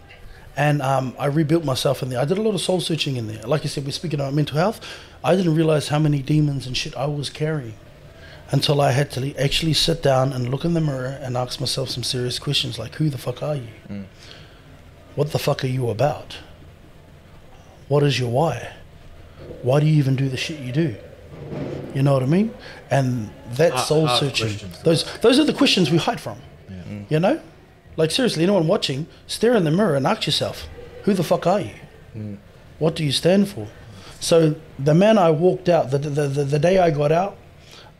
And 0.57 0.83
um, 0.83 1.15
I 1.21 1.27
rebuilt 1.27 1.65
myself 1.65 2.03
in 2.03 2.09
there. 2.09 2.19
I 2.21 2.25
did 2.25 2.37
a 2.37 2.43
lot 2.43 2.53
of 2.55 2.61
soul 2.61 2.81
searching 2.81 3.15
in 3.15 3.29
there. 3.29 3.41
Like 3.45 3.63
I 3.63 3.67
said, 3.69 3.85
we're 3.85 3.93
speaking 3.93 4.19
about 4.19 4.35
mental 4.35 4.59
health. 4.59 4.81
I 5.23 5.37
didn't 5.37 5.55
realize 5.55 5.87
how 5.89 6.01
many 6.01 6.21
demons 6.21 6.67
and 6.67 6.77
shit 6.77 6.97
I 6.97 7.07
was 7.07 7.31
carrying 7.31 7.75
until 8.51 8.81
I 8.81 8.91
had 8.91 9.13
to 9.13 9.37
actually 9.37 9.75
sit 9.75 10.03
down 10.03 10.33
and 10.33 10.49
look 10.49 10.65
in 10.65 10.75
the 10.75 10.81
mirror 10.81 11.17
and 11.23 11.37
ask 11.37 11.61
myself 11.61 11.91
some 11.91 12.03
serious 12.03 12.41
questions 12.41 12.77
like, 12.77 12.97
who 12.97 13.09
the 13.09 13.19
fuck 13.19 13.41
are 13.41 13.55
you? 13.55 13.69
Mm. 13.89 14.07
What 15.15 15.31
the 15.31 15.39
fuck 15.39 15.63
are 15.63 15.69
you 15.69 15.91
about? 15.91 16.39
What 17.87 18.03
is 18.03 18.19
your 18.19 18.31
why? 18.31 18.73
Why 19.63 19.81
do 19.81 19.87
you 19.87 19.97
even 19.97 20.17
do 20.17 20.29
the 20.29 20.37
shit 20.37 20.59
you 20.61 20.73
do? 20.73 20.95
You 21.95 22.03
know 22.03 22.13
what 22.13 22.23
I 22.23 22.27
mean? 22.27 22.55
And 22.91 23.31
that 23.53 23.75
A- 23.75 23.79
soul 23.79 24.09
ask 24.09 24.21
searching. 24.21 24.47
questions. 24.49 24.83
Those 24.83 25.19
those 25.21 25.39
are 25.39 25.45
the 25.45 25.53
questions 25.53 25.91
we 25.91 25.99
hide 25.99 26.21
from. 26.21 26.39
You 27.09 27.21
know? 27.21 27.41
Like 27.97 28.11
seriously, 28.11 28.43
anyone 28.45 28.67
watching, 28.69 29.07
stare 29.27 29.55
in 29.57 29.65
the 29.65 29.71
mirror 29.71 29.97
and 29.97 30.07
ask 30.07 30.27
yourself, 30.27 30.69
who 31.05 31.15
the 31.15 31.25
fuck 31.25 31.47
are 31.47 31.61
you? 31.61 31.75
What 32.79 32.95
do 32.95 33.05
you 33.05 33.13
stand 33.13 33.49
for? 33.49 33.67
So 34.21 34.55
the 34.79 34.95
man 34.95 35.17
I 35.19 35.31
walked 35.31 35.69
out, 35.69 35.91
the, 35.91 35.99
the, 35.99 36.29
the, 36.29 36.45
the 36.45 36.59
day 36.59 36.79
I 36.79 36.91
got 36.91 37.13
out, 37.13 37.37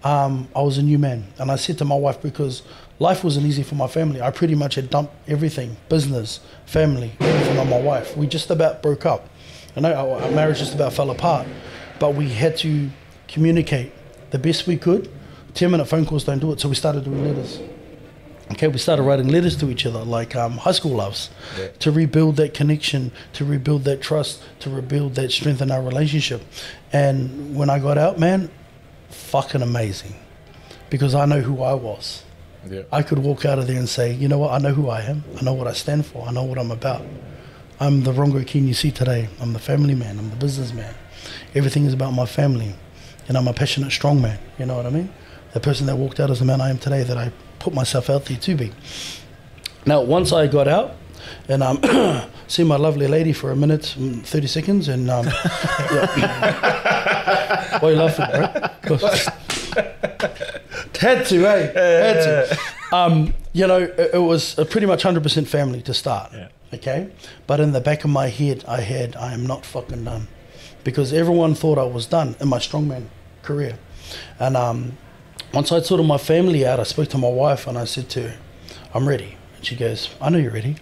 um, 0.05 0.49
I 0.55 0.63
was 0.63 0.79
a 0.79 0.83
new 0.83 0.99
man. 0.99 1.27
And 1.39 1.51
I 1.51 1.57
said 1.57 1.79
to 1.79 1.85
my 1.85 1.95
wife, 1.97 2.21
because 2.23 2.63
life 2.99 3.25
wasn't 3.25 3.47
easy 3.47 3.63
for 3.63 3.75
my 3.75 3.87
family, 3.89 4.21
I 4.21 4.31
pretty 4.31 4.55
much 4.55 4.75
had 4.77 4.91
dumped 4.91 5.13
everything 5.29 5.77
business, 5.89 6.41
family, 6.67 7.13
everything 7.21 7.59
on 7.59 7.69
my 7.69 7.81
wife. 7.81 8.17
We 8.17 8.27
just 8.27 8.51
about 8.51 8.83
broke 8.83 9.07
up. 9.07 9.29
I 9.79 9.81
know 9.81 9.95
our, 9.95 10.23
our 10.25 10.31
marriage 10.33 10.59
just 10.59 10.75
about 10.75 10.93
fell 10.93 11.11
apart, 11.11 11.47
but 12.01 12.17
we 12.17 12.29
had 12.31 12.57
to 12.59 12.91
communicate 13.29 13.93
the 14.31 14.39
best 14.39 14.67
we 14.67 14.77
could. 14.77 15.09
10 15.55 15.71
minute 15.71 15.85
phone 15.85 16.05
calls 16.05 16.25
don't 16.25 16.41
do 16.41 16.51
it, 16.51 16.59
so 16.59 16.69
we 16.69 16.75
started 16.75 17.05
doing 17.05 17.25
letters. 17.25 17.61
Okay, 18.51 18.67
we 18.67 18.79
started 18.79 19.03
writing 19.05 19.29
letters 19.29 19.57
to 19.59 19.71
each 19.71 19.87
other 19.87 20.03
like 20.03 20.35
um, 20.35 20.57
high 20.57 20.73
school 20.73 20.97
loves 20.97 21.31
Yeah. 21.57 21.69
to 21.79 21.93
rebuild 21.93 22.37
that 22.37 22.55
connection, 22.55 23.13
to 23.35 23.45
rebuild 23.45 23.85
that 23.85 24.01
trust, 24.01 24.43
to 24.61 24.71
rebuild 24.71 25.15
that 25.15 25.31
strength 25.31 25.63
in 25.63 25.71
our 25.71 25.83
relationship. 25.83 26.43
And 26.93 27.55
when 27.55 27.71
I 27.71 27.79
got 27.79 27.99
out, 27.99 28.19
man, 28.19 28.51
fucking 29.11 29.63
amazing 29.63 30.15
because 30.91 31.15
I 31.15 31.25
know 31.27 31.41
who 31.41 31.63
I 31.63 31.75
was. 31.75 32.25
Yeah. 32.69 32.83
I 32.91 33.03
could 33.03 33.21
walk 33.21 33.45
out 33.45 33.61
of 33.61 33.69
there 33.69 33.79
and 33.79 33.89
say, 33.89 34.13
you 34.13 34.27
know 34.27 34.39
what, 34.39 34.51
I 34.53 34.59
know 34.59 34.73
who 34.75 34.89
I 34.89 35.03
am, 35.03 35.23
I 35.39 35.43
know 35.43 35.53
what 35.53 35.69
I 35.69 35.73
stand 35.73 36.05
for, 36.05 36.27
I 36.27 36.33
know 36.33 36.43
what 36.43 36.59
I'm 36.59 36.73
about. 36.73 37.03
I'm 37.81 38.03
the 38.03 38.13
Rongo 38.13 38.45
Keene 38.45 38.67
you 38.67 38.75
see 38.75 38.91
today. 38.91 39.29
I'm 39.41 39.53
the 39.53 39.61
family 39.61 39.95
man, 39.95 40.19
I'm 40.19 40.31
the 40.31 40.37
businessman. 40.37 40.93
Everything 41.55 41.85
is 41.85 41.93
about 41.93 42.11
my 42.11 42.27
family. 42.27 42.75
And 43.29 43.37
I'm 43.37 43.47
a 43.47 43.53
passionate, 43.53 43.93
strong 43.93 44.21
man. 44.21 44.39
You 44.59 44.67
know 44.67 44.77
what 44.77 44.87
I 44.87 44.91
mean? 44.91 45.13
The 45.53 45.61
person 45.61 45.87
that 45.87 45.97
walked 45.97 46.19
out 46.19 46.31
as 46.31 46.41
the 46.41 46.45
man 46.45 46.61
I 46.61 46.71
am 46.71 46.79
today 46.79 47.05
that 47.05 47.17
I 47.17 47.31
put 47.61 47.75
myself 47.75 48.11
out 48.11 48.25
there 48.25 48.37
to 48.37 48.55
be. 48.57 48.73
Now, 49.87 50.01
once 50.03 50.33
I 50.33 50.49
got 50.49 50.67
out 50.67 50.97
and 51.49 51.63
um, 51.63 51.81
see 52.49 52.65
my 52.65 52.77
lovely 52.77 53.07
lady 53.07 53.33
for 53.33 53.53
a 53.53 53.57
minute, 53.57 53.95
30 53.97 54.47
seconds, 54.47 54.89
and 54.89 55.09
um, 55.11 55.27
yeah. 56.17 56.19
why 57.79 57.89
are 57.89 57.93
you 57.93 57.97
laughing, 57.97 58.27
bro? 58.87 58.99
Had 60.99 61.27
to, 61.27 61.47
eh? 61.47 61.73
Had 61.75 62.25
to. 62.25 62.59
Um, 62.93 63.35
you 63.53 63.67
know, 63.69 63.79
it, 63.79 64.11
it 64.15 64.19
was 64.19 64.59
a 64.59 64.65
pretty 64.65 64.87
much 64.87 65.05
100% 65.05 65.47
family 65.47 65.81
to 65.83 65.95
start. 65.95 66.33
Okay? 66.73 67.11
But 67.47 67.61
in 67.61 67.73
the 67.73 67.81
back 67.81 68.05
of 68.05 68.11
my 68.11 68.29
head, 68.29 68.65
I 68.67 68.81
had, 68.81 69.17
I 69.17 69.33
am 69.33 69.47
not 69.47 69.65
fucking 69.65 70.05
done. 70.05 70.29
Because 70.85 71.13
everyone 71.13 71.55
thought 71.55 71.79
I 71.79 71.85
was 71.85 72.07
done 72.07 72.37
in 72.41 72.49
my 72.49 72.59
strongman 72.59 73.07
career. 73.43 73.79
And 74.39 74.57
um, 74.57 74.99
once 75.53 75.73
I'd 75.73 75.87
sorted 75.87 76.07
my 76.07 76.19
family 76.19 76.67
out, 76.67 76.81
I 76.81 76.85
spoke 76.85 77.09
to 77.09 77.19
my 77.19 77.31
wife 77.31 77.67
and 77.67 77.77
I 77.77 77.85
said 77.85 78.09
to 78.11 78.29
her, 78.29 78.39
I'm 78.95 79.09
ready. 79.09 79.37
And 79.57 79.67
she 79.67 79.77
goes, 79.77 80.15
I 80.21 80.31
know 80.31 80.39
you're 80.39 80.53
ready. 80.53 80.77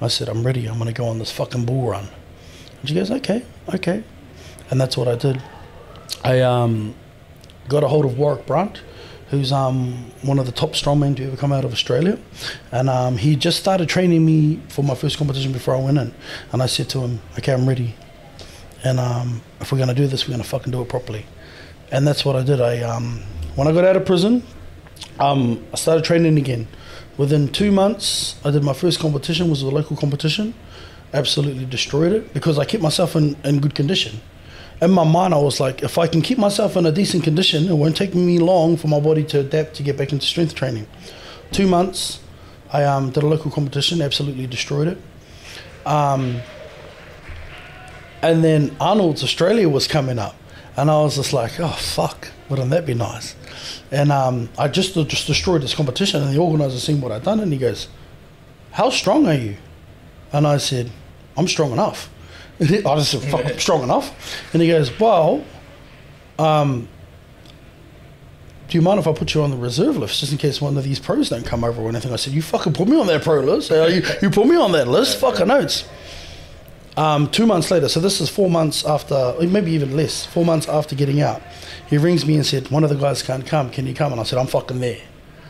I 0.00 0.08
said, 0.08 0.28
I'm 0.28 0.44
ready. 0.44 0.66
I'm 0.66 0.78
going 0.78 0.92
to 0.92 0.94
go 0.94 1.06
on 1.06 1.18
this 1.18 1.30
fucking 1.30 1.66
bull 1.66 1.90
run. 1.90 2.08
And 2.80 2.88
she 2.88 2.94
goes, 2.94 3.10
okay, 3.10 3.44
okay. 3.74 4.02
And 4.70 4.80
that's 4.80 4.96
what 4.96 5.08
I 5.08 5.16
did. 5.16 5.42
I 6.24 6.40
um, 6.40 6.94
got 7.68 7.84
a 7.84 7.88
hold 7.88 8.04
of 8.04 8.18
Warrick 8.18 8.46
Brant, 8.46 8.82
who's 9.30 9.52
um, 9.52 10.10
one 10.22 10.38
of 10.40 10.46
the 10.46 10.52
top 10.52 10.70
strongmen 10.70 11.16
to 11.16 11.24
ever 11.24 11.36
come 11.36 11.52
out 11.52 11.64
of 11.64 11.72
Australia. 11.72 12.18
And 12.72 12.90
um, 12.90 13.16
he 13.16 13.36
just 13.36 13.60
started 13.60 13.88
training 13.88 14.26
me 14.26 14.60
for 14.68 14.82
my 14.82 14.96
first 14.96 15.18
competition 15.18 15.52
before 15.52 15.76
I 15.76 15.78
went 15.80 15.98
in. 15.98 16.12
And 16.52 16.62
I 16.62 16.66
said 16.66 16.88
to 16.90 17.00
him, 17.00 17.20
okay, 17.38 17.52
I'm 17.52 17.68
ready. 17.68 17.94
And 18.82 18.98
um, 18.98 19.40
if 19.60 19.70
we're 19.70 19.78
going 19.78 19.88
to 19.88 19.94
do 19.94 20.08
this, 20.08 20.26
we're 20.26 20.32
going 20.32 20.42
to 20.42 20.48
fucking 20.48 20.72
do 20.72 20.82
it 20.82 20.88
properly. 20.88 21.26
And 21.92 22.06
that's 22.06 22.24
what 22.24 22.34
I 22.34 22.42
did. 22.42 22.60
I 22.60 22.82
um, 22.82 23.20
When 23.54 23.68
I 23.68 23.72
got 23.72 23.84
out 23.84 23.96
of 23.96 24.04
prison, 24.04 24.42
um, 25.20 25.64
I 25.72 25.76
started 25.76 26.04
training 26.04 26.36
again. 26.36 26.66
Within 27.16 27.48
two 27.48 27.70
months, 27.70 28.36
I 28.44 28.50
did 28.50 28.64
my 28.64 28.72
first 28.72 28.98
competition, 28.98 29.48
was 29.48 29.62
a 29.62 29.68
local 29.68 29.96
competition. 29.96 30.54
Absolutely 31.12 31.66
destroyed 31.66 32.12
it 32.12 32.32
because 32.34 32.58
I 32.58 32.64
kept 32.64 32.82
myself 32.82 33.14
in, 33.14 33.36
in 33.44 33.60
good 33.60 33.74
condition. 33.74 34.20
In 34.80 34.90
my 34.90 35.04
mind, 35.04 35.34
I 35.34 35.38
was 35.38 35.60
like, 35.60 35.82
if 35.82 35.98
I 35.98 36.06
can 36.06 36.22
keep 36.22 36.38
myself 36.38 36.76
in 36.76 36.86
a 36.86 36.92
decent 36.92 37.22
condition, 37.22 37.68
it 37.68 37.74
won't 37.74 37.96
take 37.96 38.14
me 38.14 38.38
long 38.38 38.78
for 38.78 38.88
my 38.88 38.98
body 38.98 39.24
to 39.24 39.40
adapt 39.40 39.74
to 39.74 39.82
get 39.82 39.98
back 39.98 40.12
into 40.12 40.24
strength 40.24 40.54
training. 40.54 40.86
Two 41.52 41.66
months, 41.66 42.20
I 42.72 42.84
um, 42.84 43.10
did 43.10 43.22
a 43.22 43.26
local 43.26 43.50
competition, 43.50 44.00
absolutely 44.00 44.46
destroyed 44.46 44.88
it. 44.88 44.98
Um, 45.86 46.40
and 48.22 48.42
then 48.44 48.74
Arnold's 48.80 49.22
Australia 49.22 49.68
was 49.68 49.86
coming 49.86 50.18
up, 50.18 50.36
and 50.76 50.90
I 50.90 51.02
was 51.02 51.16
just 51.16 51.32
like, 51.32 51.58
oh 51.58 51.68
fuck, 51.68 52.28
wouldn't 52.48 52.70
that 52.70 52.86
be 52.86 52.94
nice? 52.94 53.34
And 53.90 54.12
um, 54.12 54.48
I 54.58 54.68
just 54.68 54.94
just 54.94 55.26
destroyed 55.26 55.62
this 55.62 55.74
competition, 55.74 56.22
and 56.22 56.34
the 56.34 56.38
organizer 56.38 56.78
seen 56.78 57.00
what 57.00 57.12
I'd 57.12 57.22
done, 57.22 57.40
and 57.40 57.52
he 57.52 57.58
goes, 57.58 57.88
"How 58.72 58.90
strong 58.90 59.26
are 59.26 59.34
you?" 59.34 59.56
And 60.32 60.46
I 60.46 60.58
said, 60.58 60.90
"I'm 61.36 61.48
strong 61.48 61.72
enough." 61.72 62.10
I 62.60 62.96
just 62.96 63.12
said, 63.12 63.22
"Fuck, 63.22 63.46
I'm 63.46 63.58
strong 63.58 63.82
enough," 63.82 64.12
and 64.52 64.60
he 64.60 64.68
goes, 64.68 64.90
"Well, 65.00 65.42
um, 66.38 66.88
do 68.68 68.76
you 68.76 68.82
mind 68.82 69.00
if 69.00 69.06
I 69.06 69.12
put 69.12 69.34
you 69.34 69.42
on 69.42 69.50
the 69.50 69.56
reserve 69.56 69.96
list 69.96 70.20
just 70.20 70.32
in 70.32 70.38
case 70.38 70.60
one 70.60 70.76
of 70.76 70.84
these 70.84 70.98
pros 70.98 71.30
don't 71.30 71.44
come 71.46 71.64
over 71.64 71.80
or 71.80 71.88
anything?" 71.88 72.12
I 72.12 72.16
said, 72.16 72.34
"You 72.34 72.42
fucking 72.42 72.74
put 72.74 72.86
me 72.88 72.98
on 73.00 73.06
that 73.06 73.22
pro 73.22 73.40
list. 73.40 73.70
You, 73.70 74.02
you 74.22 74.30
put 74.30 74.46
me 74.46 74.56
on 74.56 74.72
that 74.72 74.88
list. 74.88 75.18
Fucking 75.18 75.48
notes." 75.48 75.88
Um, 76.96 77.30
two 77.30 77.46
months 77.46 77.70
later, 77.70 77.88
so 77.88 78.00
this 78.00 78.20
is 78.20 78.28
four 78.28 78.50
months 78.50 78.84
after, 78.84 79.34
maybe 79.40 79.70
even 79.70 79.96
less, 79.96 80.26
four 80.26 80.44
months 80.44 80.68
after 80.68 80.94
getting 80.96 81.22
out, 81.22 81.40
he 81.88 81.96
rings 81.96 82.26
me 82.26 82.34
and 82.34 82.44
said, 82.44 82.70
One 82.70 82.84
of 82.84 82.90
the 82.90 82.96
guys 82.96 83.22
can't 83.22 83.46
come, 83.46 83.70
can 83.70 83.86
you 83.86 83.94
come? 83.94 84.12
And 84.12 84.20
I 84.20 84.24
said, 84.24 84.38
I'm 84.38 84.48
fucking 84.48 84.80
there. 84.80 84.98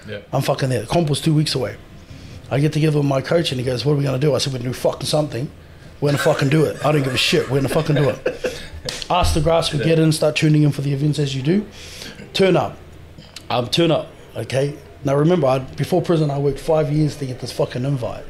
Yeah. 0.06 0.18
I'm 0.32 0.42
fucking 0.42 0.68
there. 0.68 0.82
The 0.82 0.86
comp 0.86 1.08
was 1.08 1.20
two 1.20 1.34
weeks 1.34 1.54
away. 1.54 1.76
I 2.50 2.60
get 2.60 2.72
together 2.72 2.98
with 2.98 3.06
my 3.06 3.20
coach 3.20 3.52
and 3.52 3.60
he 3.60 3.66
goes, 3.66 3.84
What 3.84 3.94
are 3.94 3.96
we 3.96 4.04
going 4.04 4.20
to 4.20 4.24
do? 4.24 4.34
I 4.34 4.38
said, 4.38 4.52
We're 4.52 4.60
going 4.60 4.72
to 4.72 4.78
do 4.78 4.80
fucking 4.80 5.06
something. 5.06 5.50
We're 6.00 6.12
to 6.12 6.18
fucking 6.18 6.48
do 6.48 6.64
it. 6.64 6.84
I 6.84 6.92
don't 6.92 7.02
give 7.02 7.14
a 7.14 7.18
shit. 7.18 7.50
We're 7.50 7.60
to 7.60 7.68
fucking 7.68 7.96
do 7.96 8.08
it. 8.08 8.62
Ask 9.10 9.34
the 9.34 9.40
grass, 9.40 9.72
we 9.72 9.80
get 9.80 9.98
in, 9.98 10.12
start 10.12 10.36
tuning 10.36 10.62
in 10.62 10.72
for 10.72 10.80
the 10.82 10.92
events 10.92 11.18
as 11.18 11.34
you 11.34 11.42
do. 11.42 11.66
Turn 12.32 12.56
up. 12.56 12.76
Um, 13.50 13.68
turn 13.68 13.90
up, 13.90 14.08
okay? 14.36 14.78
Now 15.04 15.16
remember, 15.16 15.46
I, 15.46 15.58
before 15.58 16.00
prison, 16.00 16.30
I 16.30 16.38
worked 16.38 16.60
five 16.60 16.90
years 16.90 17.16
to 17.16 17.26
get 17.26 17.40
this 17.40 17.52
fucking 17.52 17.84
invite. 17.84 18.24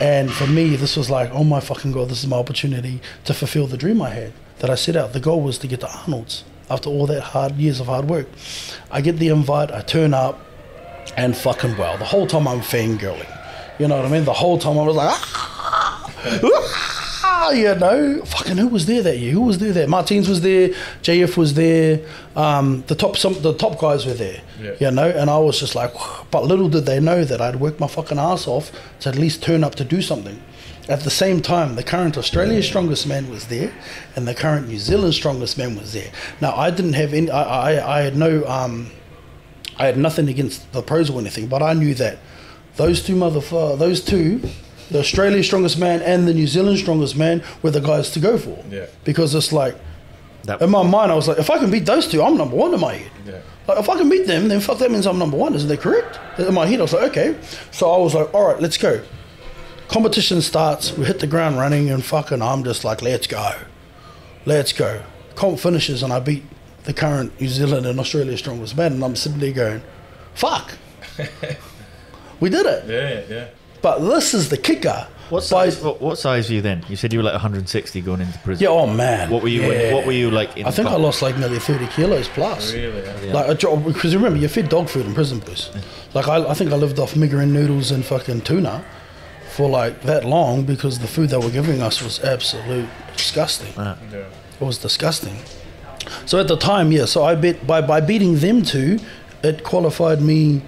And 0.00 0.32
for 0.32 0.46
me, 0.46 0.76
this 0.76 0.96
was 0.96 1.10
like, 1.10 1.30
oh 1.32 1.44
my 1.44 1.60
fucking 1.60 1.92
god, 1.92 2.08
this 2.08 2.22
is 2.22 2.28
my 2.28 2.36
opportunity 2.36 3.00
to 3.24 3.34
fulfill 3.34 3.66
the 3.66 3.76
dream 3.76 4.00
I 4.00 4.10
had 4.10 4.32
that 4.58 4.70
I 4.70 4.74
set 4.74 4.94
out. 4.94 5.12
The 5.12 5.20
goal 5.20 5.40
was 5.40 5.58
to 5.58 5.66
get 5.66 5.80
to 5.80 5.90
Arnold's 5.90 6.44
after 6.70 6.88
all 6.88 7.06
that 7.06 7.20
hard 7.20 7.56
years 7.56 7.80
of 7.80 7.86
hard 7.86 8.08
work. 8.08 8.28
I 8.90 9.00
get 9.00 9.18
the 9.18 9.28
invite, 9.28 9.70
I 9.70 9.80
turn 9.80 10.14
up, 10.14 10.40
and 11.16 11.36
fucking 11.36 11.76
well, 11.76 11.96
the 11.98 12.04
whole 12.04 12.26
time 12.26 12.46
I'm 12.46 12.60
fangirling. 12.60 13.32
You 13.78 13.88
know 13.88 13.96
what 13.96 14.06
I 14.06 14.08
mean? 14.08 14.24
The 14.24 14.32
whole 14.32 14.58
time 14.58 14.78
I 14.78 14.82
was 14.82 14.96
like, 14.96 15.10
ah, 15.10 15.55
you 17.54 17.74
know, 17.74 18.24
fucking 18.24 18.56
who 18.56 18.68
was 18.68 18.86
there 18.86 19.02
that 19.02 19.18
year? 19.18 19.32
Who 19.32 19.42
was 19.42 19.58
there? 19.58 19.72
That 19.72 19.88
Martins 19.88 20.28
was 20.28 20.40
there, 20.40 20.70
JF 21.02 21.36
was 21.36 21.54
there, 21.54 22.00
um, 22.34 22.84
the 22.86 22.94
top 22.94 23.16
some 23.16 23.40
the 23.42 23.54
top 23.54 23.78
guys 23.78 24.06
were 24.06 24.14
there. 24.14 24.42
Yeah. 24.60 24.74
You 24.80 24.90
know, 24.90 25.08
and 25.08 25.30
I 25.30 25.38
was 25.38 25.60
just 25.60 25.74
like, 25.74 25.92
but 26.30 26.44
little 26.44 26.68
did 26.68 26.86
they 26.86 27.00
know 27.00 27.24
that 27.24 27.40
I'd 27.40 27.56
worked 27.56 27.80
my 27.80 27.86
fucking 27.86 28.18
ass 28.18 28.46
off 28.46 28.72
to 29.00 29.08
at 29.08 29.16
least 29.16 29.42
turn 29.42 29.64
up 29.64 29.74
to 29.76 29.84
do 29.84 30.02
something. 30.02 30.40
At 30.88 31.00
the 31.00 31.10
same 31.10 31.42
time, 31.42 31.74
the 31.74 31.82
current 31.82 32.16
Australia's 32.16 32.66
strongest 32.66 33.08
man 33.08 33.28
was 33.28 33.48
there, 33.48 33.72
and 34.14 34.26
the 34.26 34.34
current 34.34 34.68
New 34.68 34.78
Zealand 34.78 35.14
strongest 35.14 35.58
man 35.58 35.76
was 35.76 35.92
there. 35.92 36.12
Now, 36.40 36.54
I 36.54 36.70
didn't 36.70 36.92
have 36.92 37.12
any. 37.12 37.28
I, 37.28 37.42
I, 37.72 37.98
I 37.98 38.00
had 38.02 38.16
no. 38.16 38.44
Um, 38.46 38.90
I 39.78 39.86
had 39.86 39.98
nothing 39.98 40.28
against 40.28 40.72
the 40.72 40.82
pros 40.82 41.10
or 41.10 41.20
anything, 41.20 41.48
but 41.48 41.62
I 41.62 41.74
knew 41.74 41.92
that 41.94 42.18
those 42.76 43.02
two 43.02 43.14
motherfuckers, 43.14 43.78
those 43.78 44.00
two, 44.00 44.40
the 44.90 45.00
Australia's 45.00 45.46
strongest 45.46 45.78
man 45.78 46.00
and 46.02 46.26
the 46.28 46.34
New 46.34 46.46
Zealand 46.46 46.78
strongest 46.78 47.16
man, 47.16 47.42
were 47.62 47.70
the 47.70 47.80
guys 47.80 48.10
to 48.12 48.20
go 48.20 48.38
for. 48.38 48.62
Yeah. 48.70 48.86
Because 49.04 49.34
it's 49.34 49.52
like, 49.52 49.76
That- 50.44 50.62
in 50.62 50.70
my 50.70 50.82
mind, 50.82 51.10
I 51.12 51.14
was 51.14 51.26
like, 51.28 51.38
if 51.38 51.50
I 51.50 51.58
can 51.58 51.70
beat 51.70 51.86
those 51.86 52.06
two, 52.06 52.22
I'm 52.22 52.36
number 52.36 52.56
one 52.56 52.72
in 52.74 52.80
my 52.80 52.94
head. 52.94 53.10
Yeah. 53.26 53.40
Like, 53.66 53.78
if 53.80 53.88
I 53.88 53.96
can 53.96 54.08
beat 54.08 54.26
them, 54.28 54.46
then 54.48 54.60
fuck, 54.60 54.78
that 54.78 54.90
means 54.92 55.06
I'm 55.06 55.18
number 55.18 55.36
one. 55.36 55.54
Isn't 55.54 55.68
that 55.68 55.80
correct? 55.80 56.20
In 56.38 56.54
my 56.54 56.66
head, 56.66 56.78
I 56.78 56.82
was 56.82 56.92
like, 56.92 57.10
okay. 57.10 57.36
So 57.72 57.90
I 57.90 57.98
was 57.98 58.14
like, 58.14 58.32
all 58.32 58.46
right, 58.46 58.60
let's 58.60 58.78
go. 58.78 59.02
Competition 59.88 60.40
starts, 60.40 60.96
we 60.96 61.04
hit 61.04 61.18
the 61.20 61.26
ground 61.26 61.58
running, 61.58 61.90
and 61.90 62.04
fucking, 62.04 62.42
I'm 62.42 62.62
just 62.64 62.84
like, 62.84 63.02
let's 63.02 63.26
go. 63.26 63.52
Let's 64.44 64.72
go. 64.72 65.02
Comp 65.34 65.58
finishes, 65.58 66.02
and 66.04 66.12
I 66.12 66.20
beat 66.20 66.44
the 66.84 66.92
current 66.92 67.40
New 67.40 67.48
Zealand 67.48 67.86
and 67.86 67.98
Australia 67.98 68.36
strongest 68.38 68.76
man, 68.76 68.92
and 68.92 69.04
I'm 69.04 69.16
sitting 69.16 69.38
there 69.40 69.52
going, 69.52 69.82
fuck. 70.34 70.72
we 72.40 72.50
did 72.50 72.66
it. 72.66 72.84
Yeah, 72.88 73.34
yeah. 73.36 73.48
But 73.86 74.00
this 74.00 74.34
is 74.34 74.48
the 74.48 74.56
kicker. 74.56 75.06
What 75.28 75.48
By- 75.48 75.68
size? 75.70 75.80
What, 75.80 76.00
what 76.00 76.18
size 76.18 76.48
were 76.48 76.56
you 76.56 76.60
then? 76.60 76.84
You 76.88 76.96
said 76.96 77.12
you 77.12 77.20
were 77.20 77.22
like 77.22 77.34
160 77.34 78.00
going 78.00 78.20
into 78.20 78.36
prison. 78.40 78.64
Yeah, 78.64 78.70
oh 78.70 78.88
man. 78.88 79.30
What 79.30 79.44
were 79.44 79.48
you? 79.48 79.62
Yeah. 79.62 79.94
What 79.94 80.06
were 80.06 80.12
you 80.12 80.28
like? 80.28 80.56
In 80.56 80.66
I 80.66 80.72
think 80.72 80.88
I 80.88 80.96
lost 80.96 81.22
like 81.22 81.38
nearly 81.38 81.60
30 81.60 81.86
kilos 81.86 82.26
plus. 82.26 82.72
Really? 82.72 83.00
Yeah. 83.24 83.32
Like 83.32 83.48
a 83.48 83.54
job 83.54 83.84
because 83.84 84.16
remember 84.16 84.40
you 84.40 84.48
fed 84.48 84.68
dog 84.68 84.88
food 84.88 85.06
in 85.06 85.14
prison, 85.14 85.38
boys. 85.38 85.70
Like 86.14 86.26
I, 86.26 86.48
I 86.48 86.54
think 86.54 86.72
I 86.72 86.76
lived 86.76 86.98
off 86.98 87.14
Mi 87.14 87.28
Goreng 87.28 87.50
noodles 87.50 87.92
and 87.92 88.04
fucking 88.04 88.40
tuna 88.40 88.84
for 89.54 89.70
like 89.70 90.02
that 90.02 90.24
long 90.24 90.64
because 90.64 90.98
the 90.98 91.06
food 91.06 91.30
they 91.30 91.36
were 91.36 91.50
giving 91.50 91.80
us 91.80 92.02
was 92.02 92.18
absolute 92.24 92.88
disgusting. 93.16 93.72
Yeah. 93.76 93.96
It 94.60 94.64
was 94.64 94.78
disgusting. 94.78 95.36
So 96.24 96.40
at 96.40 96.48
the 96.48 96.56
time, 96.56 96.90
yeah. 96.90 97.04
So 97.04 97.22
I 97.22 97.36
bet 97.36 97.64
by 97.68 97.82
by 97.82 98.00
beating 98.00 98.40
them 98.40 98.64
two, 98.64 98.98
it 99.44 99.62
qualified 99.62 100.20
me 100.20 100.62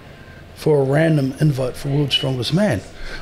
for 0.55 0.83
a 0.83 0.85
random 0.85 1.35
invite 1.41 1.77
for 1.77 1.89
World's 1.89 2.14
Strongest 2.14 2.55
Man. 2.55 2.81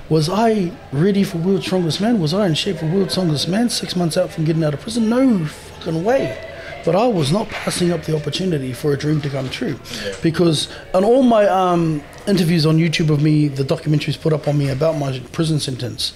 Was 0.08 0.28
I 0.28 0.72
ready 0.92 1.24
for 1.24 1.38
World's 1.38 1.66
Strongest 1.66 2.00
Man? 2.00 2.20
Was 2.20 2.32
I 2.32 2.46
in 2.46 2.54
shape 2.54 2.78
for 2.78 2.86
World's 2.86 3.12
Strongest 3.12 3.48
Man 3.48 3.68
six 3.68 3.96
months 3.96 4.16
out 4.16 4.30
from 4.30 4.44
getting 4.44 4.62
out 4.62 4.74
of 4.74 4.80
prison? 4.80 5.08
No 5.08 5.44
fucking 5.44 6.04
way. 6.04 6.52
But 6.84 6.94
I 6.94 7.08
was 7.08 7.32
not 7.32 7.48
passing 7.48 7.90
up 7.90 8.04
the 8.04 8.14
opportunity 8.14 8.72
for 8.72 8.92
a 8.92 8.96
dream 8.96 9.20
to 9.22 9.28
come 9.28 9.50
true. 9.50 9.76
Because 10.22 10.68
on 10.94 11.02
all 11.04 11.24
my 11.24 11.46
um, 11.48 12.00
interviews 12.28 12.64
on 12.64 12.78
YouTube 12.78 13.10
of 13.10 13.20
me, 13.20 13.48
the 13.48 13.64
documentaries 13.64 14.20
put 14.20 14.32
up 14.32 14.46
on 14.46 14.56
me 14.56 14.68
about 14.68 14.96
my 14.96 15.18
prison 15.32 15.58
sentence, 15.58 16.12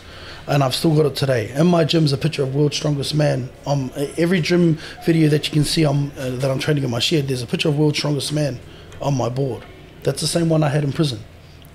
and 0.46 0.62
I've 0.62 0.76
still 0.76 0.94
got 0.94 1.06
it 1.06 1.16
today. 1.16 1.50
In 1.50 1.66
my 1.66 1.82
gym's 1.82 2.12
a 2.12 2.16
picture 2.16 2.44
of 2.44 2.54
World's 2.54 2.76
Strongest 2.76 3.16
Man. 3.16 3.50
Um, 3.66 3.90
every 4.16 4.40
gym 4.40 4.78
video 5.04 5.28
that 5.30 5.48
you 5.48 5.52
can 5.52 5.64
see 5.64 5.84
on, 5.84 6.12
uh, 6.16 6.30
that 6.36 6.48
I'm 6.48 6.60
training 6.60 6.84
in 6.84 6.90
my 6.90 7.00
shed, 7.00 7.26
there's 7.26 7.42
a 7.42 7.48
picture 7.48 7.68
of 7.68 7.76
World's 7.76 7.98
Strongest 7.98 8.32
Man 8.32 8.60
on 9.02 9.16
my 9.16 9.28
board. 9.28 9.64
That's 10.04 10.20
the 10.20 10.28
same 10.28 10.48
one 10.48 10.62
I 10.62 10.68
had 10.68 10.84
in 10.84 10.92
prison, 10.92 11.18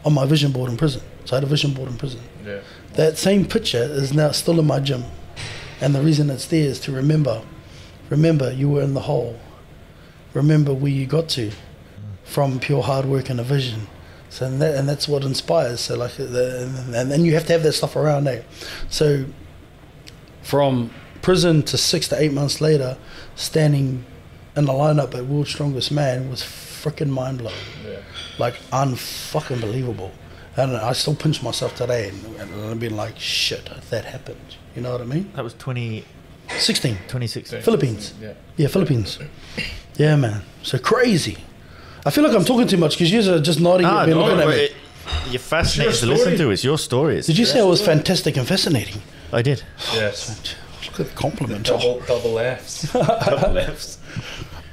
on 0.06 0.14
my 0.14 0.26
vision 0.26 0.54
board 0.54 0.72
in 0.72 0.78
prison. 0.78 1.02
So 1.26 1.36
I 1.36 1.38
had 1.38 1.44
a 1.44 1.48
vision 1.48 1.74
board 1.74 1.90
in 1.90 1.98
prison. 1.98 2.22
Yeah. 2.46 2.60
That 2.94 3.18
same 3.18 3.46
picture 3.46 3.84
is 3.84 4.14
now 4.14 4.32
still 4.32 4.60
in 4.60 4.68
my 4.68 4.80
gym. 4.80 5.04
And 5.82 5.94
the 5.94 6.02
reason 6.02 6.30
it's 6.30 6.46
there 6.48 6.68
is 6.68 6.80
to 6.82 6.92
remember 6.92 7.42
remember 8.10 8.52
you 8.52 8.70
were 8.70 8.82
in 8.82 8.94
the 8.94 9.02
hole. 9.02 9.40
Remember 10.34 10.74
where 10.74 10.92
you 10.92 11.06
got 11.06 11.30
to 11.30 11.52
from 12.24 12.60
pure 12.60 12.84
hard 12.84 13.06
work 13.06 13.30
and 13.30 13.40
a 13.40 13.44
vision. 13.44 13.88
So 14.30 14.46
and, 14.46 14.62
that, 14.62 14.76
and 14.76 14.88
that's 14.88 15.08
what 15.08 15.24
inspires. 15.24 15.82
So 15.82 15.96
like, 15.96 16.16
the, 16.16 16.70
and 16.94 17.12
then 17.12 17.24
you 17.24 17.34
have 17.34 17.46
to 17.48 17.54
have 17.54 17.64
that 17.64 17.74
stuff 17.74 17.96
around, 17.96 18.28
eh? 18.28 18.42
So 18.90 19.26
from 20.42 20.92
prison 21.22 21.64
to 21.64 21.78
six 21.78 22.08
to 22.10 22.20
eight 22.20 22.34
months 22.34 22.62
later, 22.62 22.98
standing 23.36 24.06
in 24.56 24.66
the 24.66 24.74
lineup 24.74 25.16
at 25.16 25.26
World's 25.26 25.52
Strongest 25.52 25.92
Man 25.92 26.30
was 26.30 26.42
freaking 26.42 27.10
mind 27.10 27.40
blowing. 27.40 27.56
Yeah. 27.86 28.00
Like 28.38 28.56
unfucking 28.72 29.62
believable. 29.62 30.12
And 30.58 30.76
I 30.78 30.94
still 30.94 31.16
pinch 31.16 31.44
myself 31.44 31.76
today 31.76 32.10
and, 32.10 32.36
and 32.38 32.66
I've 32.72 32.80
been 32.80 32.96
like, 32.96 33.20
shit, 33.20 33.70
that 33.90 34.06
happened. 34.06 34.56
You 34.76 34.82
know 34.82 34.92
what 34.94 35.02
I 35.02 35.06
mean? 35.06 35.32
That 35.36 35.44
was 35.44 35.54
20, 35.56 36.06
16. 36.58 36.94
2016. 36.96 37.62
Philippines. 37.62 38.14
Yeah. 38.22 38.34
Yeah, 38.56 38.68
Philippines. 38.68 39.20
Yeah, 39.98 40.16
man. 40.16 40.44
So 40.64 40.78
crazy. 40.78 41.38
I 42.06 42.10
feel 42.12 42.24
like 42.24 42.34
I'm 42.36 42.46
talking 42.46 42.68
too 42.68 42.78
much 42.78 42.94
because 42.98 43.12
you 43.12 43.20
are 43.34 43.40
just 43.40 43.60
nodding 43.60 43.86
Ah, 43.86 44.04
at 44.04 44.08
me, 44.08 44.14
no, 44.14 44.22
looking 44.24 44.40
at 44.40 44.46
but 44.46 44.56
me. 44.56 44.64
it- 44.64 44.76
you're 45.30 45.40
fascinating 45.40 45.92
It's 45.92 46.00
to 46.00 46.06
your 46.08 46.16
listen 46.16 46.34
story. 46.36 46.48
to. 46.48 46.52
It's 46.52 46.64
your 46.64 46.78
stories. 46.80 47.28
Did 47.28 47.38
you 47.38 47.46
say 47.46 47.60
I 47.60 47.64
was 47.64 47.80
fantastic 47.82 48.38
and 48.38 48.48
fascinating? 48.48 49.02
I 49.32 49.42
did. 49.44 49.62
Yes. 49.94 50.56
Look 50.88 51.00
at 51.02 51.10
the 51.10 51.16
compliment. 51.16 51.66
Double 51.68 52.00
double 52.08 52.40
Fs. 52.40 52.92
double 52.94 53.58
Fs. 53.58 54.00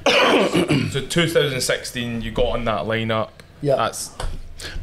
so 0.93 1.07
2016, 1.07 2.23
you 2.23 2.31
got 2.31 2.47
on 2.47 2.65
that 2.65 2.83
lineup. 2.87 3.29
Yeah. 3.61 3.77
That's 3.77 4.11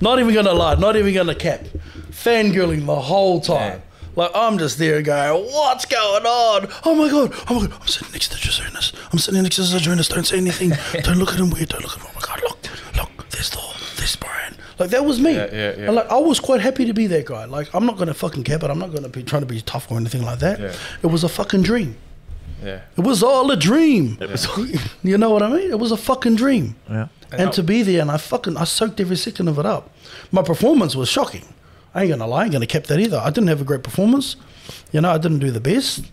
Not 0.02 0.20
even 0.20 0.34
gonna 0.34 0.54
lie, 0.54 0.76
not 0.76 0.96
even 0.96 1.14
gonna 1.14 1.36
cap. 1.36 1.62
Fangirling 2.12 2.86
the 2.86 3.00
whole 3.00 3.40
time. 3.40 3.82
Like 4.16 4.32
I'm 4.36 4.58
just 4.58 4.78
there 4.78 5.02
going, 5.02 5.46
what's 5.46 5.86
going 5.86 6.26
on? 6.26 6.68
Oh 6.84 6.96
my 6.96 7.10
god, 7.10 7.34
oh 7.50 7.60
my 7.60 7.68
god, 7.68 7.80
I'm 7.82 7.88
sitting 7.88 8.12
next 8.12 8.32
to 8.32 8.38
Jonas. 8.38 8.92
I'm 9.12 9.20
sitting 9.20 9.42
next 9.42 9.56
to 9.56 9.80
Jonas, 9.80 10.08
don't 10.10 10.26
say 10.26 10.38
anything. 10.38 10.70
don't 11.04 11.18
look 11.18 11.30
at 11.30 11.40
him 11.40 11.50
weird, 11.52 11.70
don't 11.70 11.82
look 11.82 11.94
at 11.94 12.00
him. 12.00 12.08
Oh 12.10 12.14
my 12.16 12.22
god, 12.22 12.42
look, 12.44 12.58
look, 12.98 13.30
there's 13.30 13.50
Thor, 13.50 13.74
there's 13.98 14.16
Brian. 14.16 14.56
Like 14.78 14.90
that 14.90 15.06
was 15.06 15.20
me. 15.20 15.36
Yeah, 15.36 15.48
yeah, 15.52 15.76
yeah. 15.78 15.86
And 15.86 15.96
like 15.96 16.10
I 16.10 16.18
was 16.18 16.40
quite 16.40 16.62
happy 16.62 16.86
to 16.86 16.94
be 16.94 17.08
that 17.08 17.26
guy. 17.26 17.46
Like 17.46 17.74
I'm 17.74 17.86
not 17.86 17.98
gonna 17.98 18.14
fucking 18.14 18.44
care, 18.44 18.60
but 18.60 18.72
I'm 18.72 18.80
not 18.80 18.94
gonna 18.94 19.10
be 19.10 19.24
trying 19.24 19.42
to 19.42 19.46
be 19.46 19.62
tough 19.62 19.90
or 19.92 19.98
anything 19.98 20.24
like 20.24 20.40
that. 20.40 20.60
Yeah. 20.60 20.74
It 21.04 21.08
was 21.08 21.24
a 21.24 21.30
fucking 21.30 21.62
dream. 21.64 21.96
Yeah. 22.64 22.82
It 22.98 23.02
was 23.02 23.24
all 23.24 23.50
a 23.52 23.56
dream. 23.58 24.18
you 25.04 25.18
know 25.18 25.30
what 25.30 25.44
I 25.44 25.50
mean? 25.50 25.72
It 25.72 25.80
was 25.80 25.92
a 25.92 25.98
fucking 25.98 26.36
dream. 26.36 26.76
Yeah. 26.90 27.08
And 27.32 27.54
to 27.54 27.64
be 27.64 27.84
there, 27.84 28.02
and 28.02 28.10
I 28.12 28.18
fucking 28.18 28.58
I 28.58 28.64
soaked 28.64 29.00
every 29.00 29.16
second 29.16 29.48
of 29.48 29.60
it 29.60 29.66
up. 29.66 29.90
My 30.32 30.42
performance 30.42 30.96
was 30.96 31.10
shocking. 31.10 31.46
I 31.94 32.02
ain't 32.04 32.10
gonna 32.12 32.28
lie, 32.28 32.42
I 32.42 32.44
ain't 32.46 32.54
gonna 32.54 32.66
cap 32.68 32.84
that 32.86 33.00
either. 33.00 33.18
I 33.18 33.30
didn't 33.30 33.48
have 33.50 33.62
a 33.62 33.64
great 33.64 33.84
performance. 33.84 34.36
You 34.92 35.02
know, 35.02 35.12
I 35.12 35.18
didn't 35.18 35.40
do 35.40 35.52
the 35.52 35.60
best. 35.62 36.06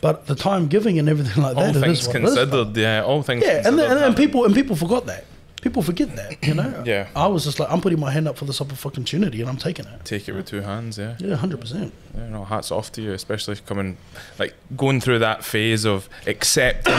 But 0.00 0.26
the 0.26 0.34
time 0.36 0.68
giving 0.68 0.98
and 1.00 1.08
everything 1.08 1.42
like 1.42 1.56
All 1.56 1.62
that, 1.64 1.76
it 1.76 1.80
things 1.80 2.00
is 2.02 2.06
what 2.06 2.16
it 2.16 2.24
is. 2.24 2.34
considered, 2.36 2.76
yeah. 2.76 3.02
All 3.02 3.22
things 3.22 3.42
Yeah, 3.44 3.56
and, 3.56 3.64
considered. 3.64 3.78
then, 3.82 3.90
and, 3.96 4.04
and 4.06 4.14
man. 4.16 4.26
people 4.26 4.44
and 4.44 4.54
people 4.54 4.76
forgot 4.76 5.06
that. 5.06 5.24
People 5.60 5.82
forget 5.82 6.14
that, 6.16 6.42
you 6.44 6.54
know. 6.54 6.82
Yeah. 6.86 7.08
I 7.16 7.26
was 7.26 7.44
just 7.44 7.58
like, 7.58 7.70
I'm 7.70 7.80
putting 7.80 7.98
my 7.98 8.10
hand 8.10 8.28
up 8.28 8.36
for 8.38 8.44
this 8.44 8.60
opportunity, 8.60 9.40
and 9.40 9.50
I'm 9.50 9.56
taking 9.56 9.86
it. 9.86 10.04
take 10.04 10.28
it 10.28 10.32
with 10.32 10.46
two 10.46 10.60
hands. 10.60 10.96
Yeah. 10.96 11.16
Yeah, 11.18 11.34
hundred 11.36 11.60
percent. 11.60 11.92
Yeah, 12.16 12.28
no, 12.28 12.44
hats 12.44 12.70
off 12.70 12.92
to 12.92 13.02
you, 13.02 13.12
especially 13.12 13.56
coming, 13.56 13.96
like 14.38 14.54
going 14.76 15.00
through 15.00 15.18
that 15.20 15.44
phase 15.44 15.84
of 15.84 16.08
accepting 16.26 16.94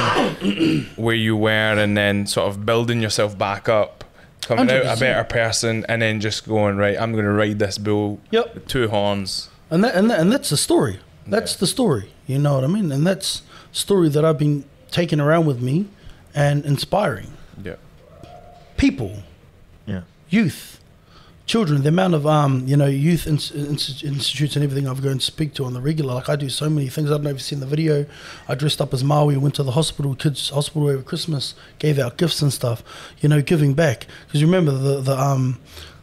where 0.95 1.15
you 1.15 1.35
were 1.37 1.49
and 1.49 1.95
then 1.97 2.27
sort 2.27 2.49
of 2.49 2.65
building 2.65 3.01
yourself 3.01 3.37
back 3.37 3.69
up, 3.69 4.03
coming 4.41 4.69
out 4.69 4.97
a 4.97 4.99
better 4.99 5.23
person, 5.23 5.85
and 5.87 6.01
then 6.01 6.19
just 6.19 6.47
going 6.47 6.77
right. 6.77 6.99
I'm 6.99 7.13
going 7.13 7.25
to 7.25 7.31
ride 7.31 7.59
this 7.59 7.77
bull. 7.77 8.19
Yep. 8.31 8.53
with 8.53 8.67
Two 8.67 8.89
horns. 8.89 9.49
And 9.71 9.83
that, 9.83 9.95
and 9.95 10.09
that, 10.11 10.19
and 10.19 10.31
that's 10.31 10.49
the 10.49 10.57
story. 10.57 10.99
That's 11.25 11.55
the 11.55 11.67
story. 11.67 12.09
You 12.27 12.39
know 12.39 12.55
what 12.55 12.63
I 12.63 12.67
mean? 12.67 12.91
And 12.91 13.05
that's 13.07 13.43
story 13.71 14.09
that 14.09 14.25
I've 14.25 14.37
been 14.37 14.65
taking 14.91 15.19
around 15.19 15.45
with 15.45 15.61
me 15.61 15.85
and 16.33 16.65
inspiring 16.65 17.33
Yeah. 17.63 17.75
People, 18.79 19.11
Yeah. 19.85 20.01
youth, 20.29 20.79
children. 21.45 21.81
The 21.83 21.89
amount 21.89 22.13
of 22.13 22.25
um, 22.25 22.63
you 22.67 22.77
know, 22.77 22.85
youth 22.85 23.27
ins- 23.27 23.51
ins- 23.51 24.03
institutes 24.03 24.55
and 24.55 24.63
everything 24.63 24.87
I've 24.87 25.01
gone 25.03 25.17
to 25.19 25.25
speak 25.25 25.53
to 25.55 25.65
on 25.65 25.73
the 25.73 25.81
regular. 25.81 26.13
Like 26.13 26.29
I 26.29 26.35
do 26.35 26.49
so 26.49 26.69
many 26.69 26.87
things. 26.89 27.09
I 27.09 27.13
don't 27.15 27.23
know 27.23 27.29
if 27.31 27.35
you've 27.35 27.41
seen 27.41 27.59
the 27.59 27.65
video. 27.65 28.05
I 28.47 28.55
dressed 28.55 28.79
up 28.81 28.93
as 28.93 29.03
Maui, 29.03 29.35
went 29.37 29.55
to 29.55 29.63
the 29.63 29.71
hospital, 29.71 30.15
kids 30.15 30.49
hospital 30.49 30.87
over 30.87 31.01
Christmas, 31.03 31.55
gave 31.79 31.99
out 31.99 32.17
gifts 32.17 32.41
and 32.41 32.53
stuff. 32.53 32.83
You 33.21 33.29
know, 33.29 33.41
giving 33.41 33.73
back 33.73 34.07
because 34.27 34.41
remember 34.43 34.71
the 34.71 35.01
the 35.01 35.17
um. 35.19 35.59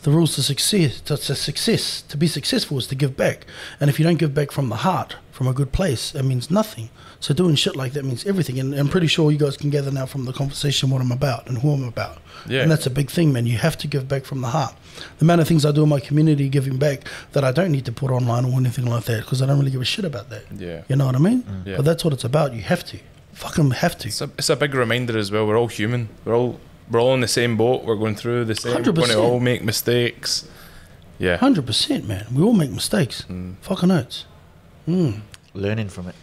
The 0.06 0.12
rules 0.12 0.36
to 0.36 0.42
success, 0.44 1.00
to, 1.00 1.16
to 1.16 1.34
success, 1.34 2.00
to 2.02 2.16
be 2.16 2.28
successful 2.28 2.78
is 2.78 2.86
to 2.86 2.94
give 2.94 3.16
back. 3.16 3.44
And 3.80 3.90
if 3.90 3.98
you 3.98 4.04
don't 4.04 4.20
give 4.20 4.32
back 4.32 4.52
from 4.52 4.68
the 4.68 4.76
heart, 4.76 5.16
from 5.32 5.48
a 5.48 5.52
good 5.52 5.72
place, 5.72 6.14
it 6.14 6.22
means 6.22 6.48
nothing. 6.48 6.90
So 7.18 7.34
doing 7.34 7.56
shit 7.56 7.74
like 7.74 7.92
that 7.94 8.04
means 8.04 8.24
everything. 8.24 8.60
And 8.60 8.72
I'm 8.72 8.88
pretty 8.88 9.08
sure 9.08 9.32
you 9.32 9.36
guys 9.36 9.56
can 9.56 9.68
gather 9.68 9.90
now 9.90 10.06
from 10.06 10.24
the 10.24 10.32
conversation 10.32 10.90
what 10.90 11.00
I'm 11.00 11.10
about 11.10 11.48
and 11.48 11.58
who 11.58 11.72
I'm 11.72 11.82
about. 11.82 12.18
Yeah. 12.48 12.62
And 12.62 12.70
that's 12.70 12.86
a 12.86 12.90
big 12.90 13.10
thing, 13.10 13.32
man. 13.32 13.46
You 13.46 13.58
have 13.58 13.76
to 13.78 13.88
give 13.88 14.06
back 14.06 14.24
from 14.24 14.42
the 14.42 14.46
heart. 14.46 14.76
The 15.18 15.24
amount 15.24 15.40
of 15.40 15.48
things 15.48 15.66
I 15.66 15.72
do 15.72 15.82
in 15.82 15.88
my 15.88 15.98
community, 15.98 16.48
giving 16.48 16.76
back, 16.76 17.00
that 17.32 17.42
I 17.42 17.50
don't 17.50 17.72
need 17.72 17.86
to 17.86 17.92
put 17.92 18.12
online 18.12 18.44
or 18.44 18.52
anything 18.60 18.86
like 18.86 19.06
that, 19.06 19.22
because 19.22 19.42
I 19.42 19.46
don't 19.46 19.58
really 19.58 19.72
give 19.72 19.80
a 19.80 19.84
shit 19.84 20.04
about 20.04 20.30
that. 20.30 20.44
Yeah. 20.56 20.84
You 20.88 20.94
know 20.94 21.06
what 21.06 21.16
I 21.16 21.18
mean? 21.18 21.44
Yeah. 21.66 21.78
But 21.78 21.84
that's 21.84 22.04
what 22.04 22.12
it's 22.12 22.22
about. 22.22 22.54
You 22.54 22.62
have 22.62 22.84
to. 22.84 23.00
Fucking 23.32 23.72
have 23.72 23.98
to. 23.98 24.06
It's 24.06 24.20
a, 24.20 24.30
it's 24.38 24.50
a 24.50 24.54
big 24.54 24.72
reminder 24.72 25.18
as 25.18 25.32
well. 25.32 25.48
We're 25.48 25.58
all 25.58 25.66
human. 25.66 26.10
We're 26.24 26.36
all 26.36 26.60
we're 26.90 27.00
all 27.00 27.14
in 27.14 27.20
the 27.20 27.28
same 27.28 27.56
boat. 27.56 27.84
We're 27.84 27.96
going 27.96 28.14
through 28.14 28.44
the 28.46 28.54
same. 28.54 28.74
We're 28.76 28.82
going 28.92 29.08
to 29.08 29.14
100%. 29.16 29.22
all 29.22 29.40
make 29.40 29.62
mistakes. 29.64 30.48
Yeah. 31.18 31.36
Hundred 31.38 31.64
percent, 31.66 32.06
man. 32.06 32.26
We 32.34 32.42
all 32.42 32.52
make 32.52 32.70
mistakes. 32.70 33.24
Fucking 33.62 33.90
oats. 33.90 34.26
Mm. 34.86 35.20
Learning 35.54 35.88
from 35.88 36.08
it. 36.08 36.14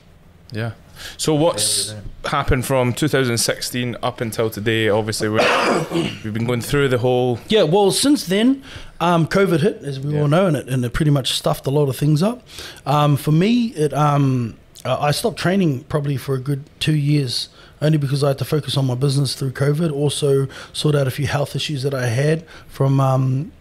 Yeah. 0.52 0.74
So 1.18 1.34
what's 1.34 1.96
happened 2.26 2.66
from 2.68 2.94
2016 2.94 3.98
up 4.04 4.22
until 4.22 4.52
today? 4.52 4.90
Obviously, 4.90 5.28
we're, 5.30 5.88
we've 6.24 6.34
been 6.34 6.46
going 6.46 6.62
through 6.62 6.90
the 6.90 7.00
whole. 7.00 7.40
Yeah, 7.48 7.64
well, 7.64 7.90
since 7.90 8.26
then, 8.28 8.64
um, 9.00 9.28
COVID 9.28 9.62
hit, 9.62 9.78
as 9.84 10.00
we 10.00 10.14
Yeah. 10.14 10.22
all 10.22 10.28
know, 10.28 10.46
and 10.46 10.56
it, 10.56 10.70
and 10.70 10.86
it 10.86 10.94
pretty 10.94 11.10
much 11.12 11.34
stuffed 11.34 11.66
a 11.66 11.72
lot 11.72 11.90
of 11.90 11.98
things 11.98 12.22
up. 12.22 12.44
Um, 12.86 13.18
for 13.18 13.32
me, 13.32 13.68
it 13.70 13.92
um, 13.94 14.56
I 14.86 15.10
stopped 15.12 15.40
training 15.40 15.86
probably 15.86 16.18
for 16.18 16.36
a 16.36 16.40
good 16.40 16.64
two 16.80 16.96
years, 16.96 17.50
only 17.84 17.98
because 17.98 18.24
I 18.24 18.30
had 18.30 18.40
to 18.40 18.46
focus 18.46 18.78
on 18.78 18.88
my 18.88 18.96
business 18.96 19.36
through 19.36 19.52
COVID. 19.52 19.92
Also, 19.92 20.48
sort 20.72 20.96
out 20.96 21.06
a 21.06 21.12
few 21.12 21.28
health 21.28 21.56
issues 21.56 21.84
that 21.84 21.94
I 21.94 22.08
had 22.08 22.48
from. 22.68 23.00
Um, 23.00 23.52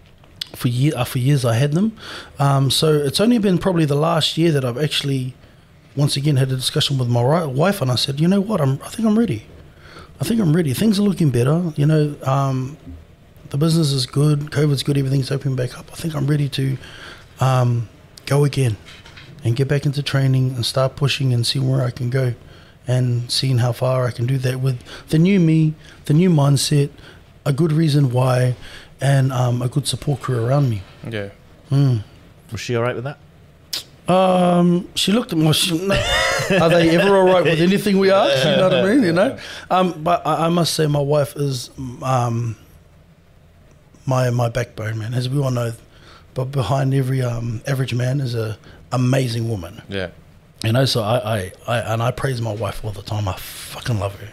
for 0.54 0.68
year 0.68 0.92
uh, 0.94 1.04
for 1.04 1.18
years 1.18 1.46
I 1.46 1.54
had 1.54 1.72
them, 1.72 1.96
um, 2.38 2.70
so 2.70 2.92
it's 2.92 3.20
only 3.20 3.38
been 3.38 3.56
probably 3.56 3.86
the 3.86 3.96
last 3.96 4.36
year 4.36 4.52
that 4.52 4.66
I've 4.66 4.76
actually, 4.76 5.34
once 5.96 6.14
again, 6.14 6.36
had 6.36 6.52
a 6.52 6.56
discussion 6.56 6.98
with 6.98 7.08
my 7.08 7.46
wife, 7.46 7.80
and 7.80 7.90
I 7.90 7.94
said, 7.94 8.20
you 8.20 8.28
know 8.28 8.42
what, 8.42 8.60
I'm, 8.60 8.78
I 8.84 8.88
think 8.88 9.08
I'm 9.08 9.18
ready. 9.18 9.46
I 10.20 10.24
think 10.24 10.42
I'm 10.42 10.54
ready. 10.54 10.74
Things 10.74 10.98
are 10.98 11.04
looking 11.04 11.30
better. 11.30 11.72
You 11.74 11.86
know, 11.86 12.16
um, 12.24 12.76
the 13.48 13.56
business 13.56 13.92
is 13.92 14.04
good. 14.04 14.50
COVID's 14.50 14.82
good. 14.82 14.98
Everything's 14.98 15.30
opening 15.30 15.56
back 15.56 15.78
up. 15.78 15.90
I 15.90 15.96
think 15.96 16.14
I'm 16.14 16.26
ready 16.26 16.50
to 16.50 16.76
um, 17.40 17.88
go 18.26 18.44
again 18.44 18.76
and 19.44 19.56
get 19.56 19.68
back 19.68 19.86
into 19.86 20.02
training 20.02 20.54
and 20.54 20.66
start 20.66 20.96
pushing 20.96 21.32
and 21.32 21.46
see 21.46 21.58
where 21.60 21.82
I 21.82 21.90
can 21.90 22.10
go 22.10 22.34
and 22.86 23.30
seeing 23.30 23.58
how 23.58 23.72
far 23.72 24.06
I 24.06 24.10
can 24.10 24.26
do 24.26 24.38
that 24.38 24.60
with 24.60 24.80
the 25.08 25.18
new 25.18 25.38
me, 25.38 25.74
the 26.06 26.14
new 26.14 26.30
mindset, 26.30 26.90
a 27.44 27.52
good 27.52 27.72
reason 27.72 28.10
why, 28.10 28.56
and 29.00 29.32
um, 29.32 29.62
a 29.62 29.68
good 29.68 29.86
support 29.86 30.20
crew 30.20 30.44
around 30.44 30.70
me. 30.70 30.82
Yeah. 31.08 31.30
Was 31.70 32.60
she 32.60 32.76
all 32.76 32.82
right 32.82 32.94
with 32.94 33.04
that? 33.04 33.18
Um, 34.08 34.88
she 34.94 35.12
looked 35.12 35.32
at 35.32 35.38
me. 35.38 35.52
She, 35.52 35.78
no, 35.86 35.94
are 36.60 36.68
they 36.68 36.96
ever 36.98 37.16
all 37.16 37.24
right 37.24 37.44
with 37.44 37.60
anything 37.60 37.98
we 37.98 38.10
ask? 38.10 38.44
You 38.44 38.56
know 38.56 38.68
what 38.68 38.74
I 38.74 38.82
mean? 38.82 39.02
You 39.04 39.12
know. 39.12 39.38
Um, 39.70 40.02
but 40.02 40.26
I, 40.26 40.46
I 40.46 40.48
must 40.48 40.74
say, 40.74 40.86
my 40.86 41.00
wife 41.00 41.36
is 41.36 41.70
um, 42.02 42.56
my 44.04 44.28
my 44.30 44.48
backbone, 44.48 44.98
man. 44.98 45.14
As 45.14 45.28
we 45.28 45.40
all 45.40 45.50
know, 45.50 45.72
but 46.34 46.46
behind 46.46 46.94
every 46.94 47.22
um, 47.22 47.62
average 47.66 47.94
man 47.94 48.20
is 48.20 48.34
a 48.34 48.58
amazing 48.90 49.48
woman. 49.48 49.80
Yeah. 49.88 50.10
You 50.64 50.72
know, 50.72 50.84
so 50.84 51.02
I, 51.02 51.16
I, 51.16 51.52
I 51.66 51.78
and 51.92 52.02
I 52.02 52.10
praise 52.12 52.40
my 52.40 52.52
wife 52.54 52.84
all 52.84 52.92
the 52.92 53.02
time. 53.02 53.26
I 53.28 53.34
fucking 53.36 53.98
love 53.98 54.14
her, 54.20 54.28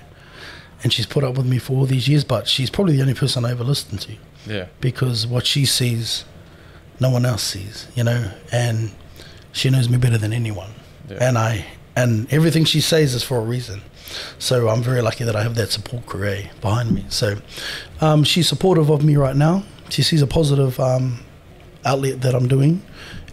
and 0.83 0.93
she's 0.93 1.05
put 1.07 1.23
up 1.23 1.35
with 1.37 1.45
me 1.47 1.57
for 1.57 1.73
all 1.77 1.85
these 1.85 2.07
years. 2.07 2.23
But 2.23 2.47
she's 2.47 2.69
probably 2.69 2.95
the 2.95 3.01
only 3.01 3.15
person 3.15 3.45
I 3.45 3.51
ever 3.51 3.63
listen 3.63 3.97
to 3.97 4.15
Yeah. 4.45 4.67
because 4.79 5.25
what 5.25 5.45
she 5.45 5.65
sees 5.65 6.25
no 6.99 7.09
one 7.09 7.25
else 7.25 7.43
sees, 7.43 7.87
you 7.95 8.03
know, 8.03 8.29
and 8.51 8.91
she 9.53 9.69
knows 9.69 9.87
me 9.89 9.97
better 9.97 10.17
than 10.17 10.33
anyone. 10.33 10.69
Yeah. 11.09 11.17
And 11.21 11.37
I 11.37 11.65
and 11.95 12.31
everything 12.31 12.65
she 12.65 12.81
says 12.81 13.13
is 13.15 13.23
for 13.23 13.37
a 13.37 13.41
reason. 13.41 13.81
So 14.37 14.69
I'm 14.69 14.81
very 14.83 15.01
lucky 15.01 15.23
that 15.23 15.35
I 15.35 15.43
have 15.43 15.55
that 15.55 15.71
support 15.71 16.05
career 16.07 16.49
behind 16.61 16.91
me. 16.91 17.05
So 17.09 17.37
um, 18.01 18.23
she's 18.23 18.47
supportive 18.47 18.89
of 18.89 19.03
me 19.03 19.15
right 19.17 19.35
now. 19.35 19.63
She 19.89 20.01
sees 20.03 20.21
a 20.21 20.27
positive 20.27 20.79
um, 20.79 21.19
outlet 21.85 22.21
that 22.21 22.33
I'm 22.35 22.47
doing, 22.47 22.81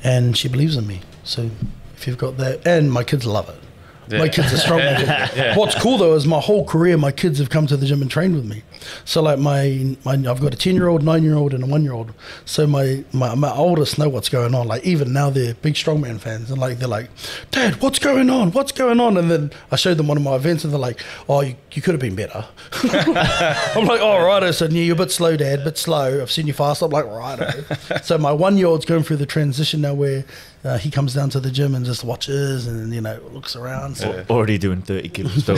and 0.04 0.36
she 0.36 0.48
believes 0.48 0.76
in 0.76 0.86
me. 0.86 1.00
So 1.24 1.50
if 1.96 2.06
you've 2.06 2.18
got 2.18 2.36
that, 2.38 2.66
and 2.66 2.92
my 2.92 3.04
kids 3.04 3.26
love 3.26 3.48
it. 3.48 3.58
Yeah. 4.08 4.18
My 4.18 4.28
kids 4.28 4.52
are 4.52 4.58
strong. 4.58 4.78
Yeah. 4.80 5.56
What's 5.56 5.74
cool 5.74 5.98
though 5.98 6.14
is 6.14 6.26
my 6.26 6.40
whole 6.40 6.64
career, 6.64 6.96
my 6.96 7.10
kids 7.12 7.38
have 7.38 7.50
come 7.50 7.66
to 7.66 7.76
the 7.76 7.86
gym 7.86 8.02
and 8.02 8.10
trained 8.10 8.34
with 8.34 8.44
me. 8.44 8.62
So 9.04 9.22
like 9.22 9.38
my, 9.38 9.96
my 10.04 10.12
I've 10.12 10.40
got 10.40 10.54
a 10.54 10.56
ten 10.56 10.74
year 10.74 10.88
old, 10.88 11.02
nine 11.02 11.22
year 11.22 11.34
old, 11.34 11.54
and 11.54 11.64
a 11.64 11.66
one 11.66 11.82
year 11.82 11.92
old. 11.92 12.12
So 12.44 12.66
my, 12.66 13.04
my 13.12 13.34
my 13.34 13.52
oldest 13.52 13.98
know 13.98 14.08
what's 14.08 14.28
going 14.28 14.54
on. 14.54 14.66
Like 14.68 14.84
even 14.84 15.12
now 15.12 15.30
they're 15.30 15.54
big 15.54 15.74
strongman 15.74 16.20
fans, 16.20 16.50
and 16.50 16.60
like 16.60 16.78
they're 16.78 16.88
like, 16.88 17.10
Dad, 17.50 17.80
what's 17.82 17.98
going 17.98 18.30
on? 18.30 18.52
What's 18.52 18.72
going 18.72 19.00
on? 19.00 19.16
And 19.16 19.30
then 19.30 19.50
I 19.70 19.76
showed 19.76 19.96
them 19.96 20.06
one 20.08 20.16
of 20.16 20.22
my 20.22 20.34
events, 20.36 20.64
and 20.64 20.72
they're 20.72 20.80
like, 20.80 21.00
Oh, 21.28 21.40
you, 21.42 21.56
you 21.72 21.82
could 21.82 21.94
have 21.94 22.00
been 22.00 22.14
better. 22.16 22.44
I'm 22.82 23.86
like, 23.86 24.00
Oh, 24.00 24.24
right. 24.24 24.42
I 24.42 24.50
said, 24.50 24.72
Yeah, 24.72 24.82
you're 24.82 24.94
a 24.94 24.98
bit 24.98 25.10
slow, 25.10 25.36
Dad, 25.36 25.64
bit 25.64 25.78
slow. 25.78 26.20
I've 26.22 26.30
seen 26.30 26.46
you 26.46 26.52
fast. 26.52 26.82
I'm 26.82 26.90
like, 26.90 27.06
Right. 27.06 27.64
so 28.04 28.18
my 28.18 28.32
one 28.32 28.56
year 28.56 28.66
old's 28.66 28.84
going 28.84 29.02
through 29.02 29.16
the 29.18 29.26
transition 29.26 29.80
now 29.80 29.94
where. 29.94 30.24
Uh, 30.64 30.76
he 30.78 30.90
comes 30.90 31.14
down 31.14 31.30
to 31.30 31.38
the 31.38 31.50
gym 31.50 31.76
and 31.76 31.86
just 31.86 32.02
watches 32.02 32.66
and 32.66 32.92
you 32.92 33.00
know 33.00 33.20
looks 33.30 33.54
around. 33.54 33.96
So 33.96 34.24
Already 34.28 34.58
doing 34.58 34.82
30 34.82 35.08
kilos. 35.10 35.44
so 35.44 35.52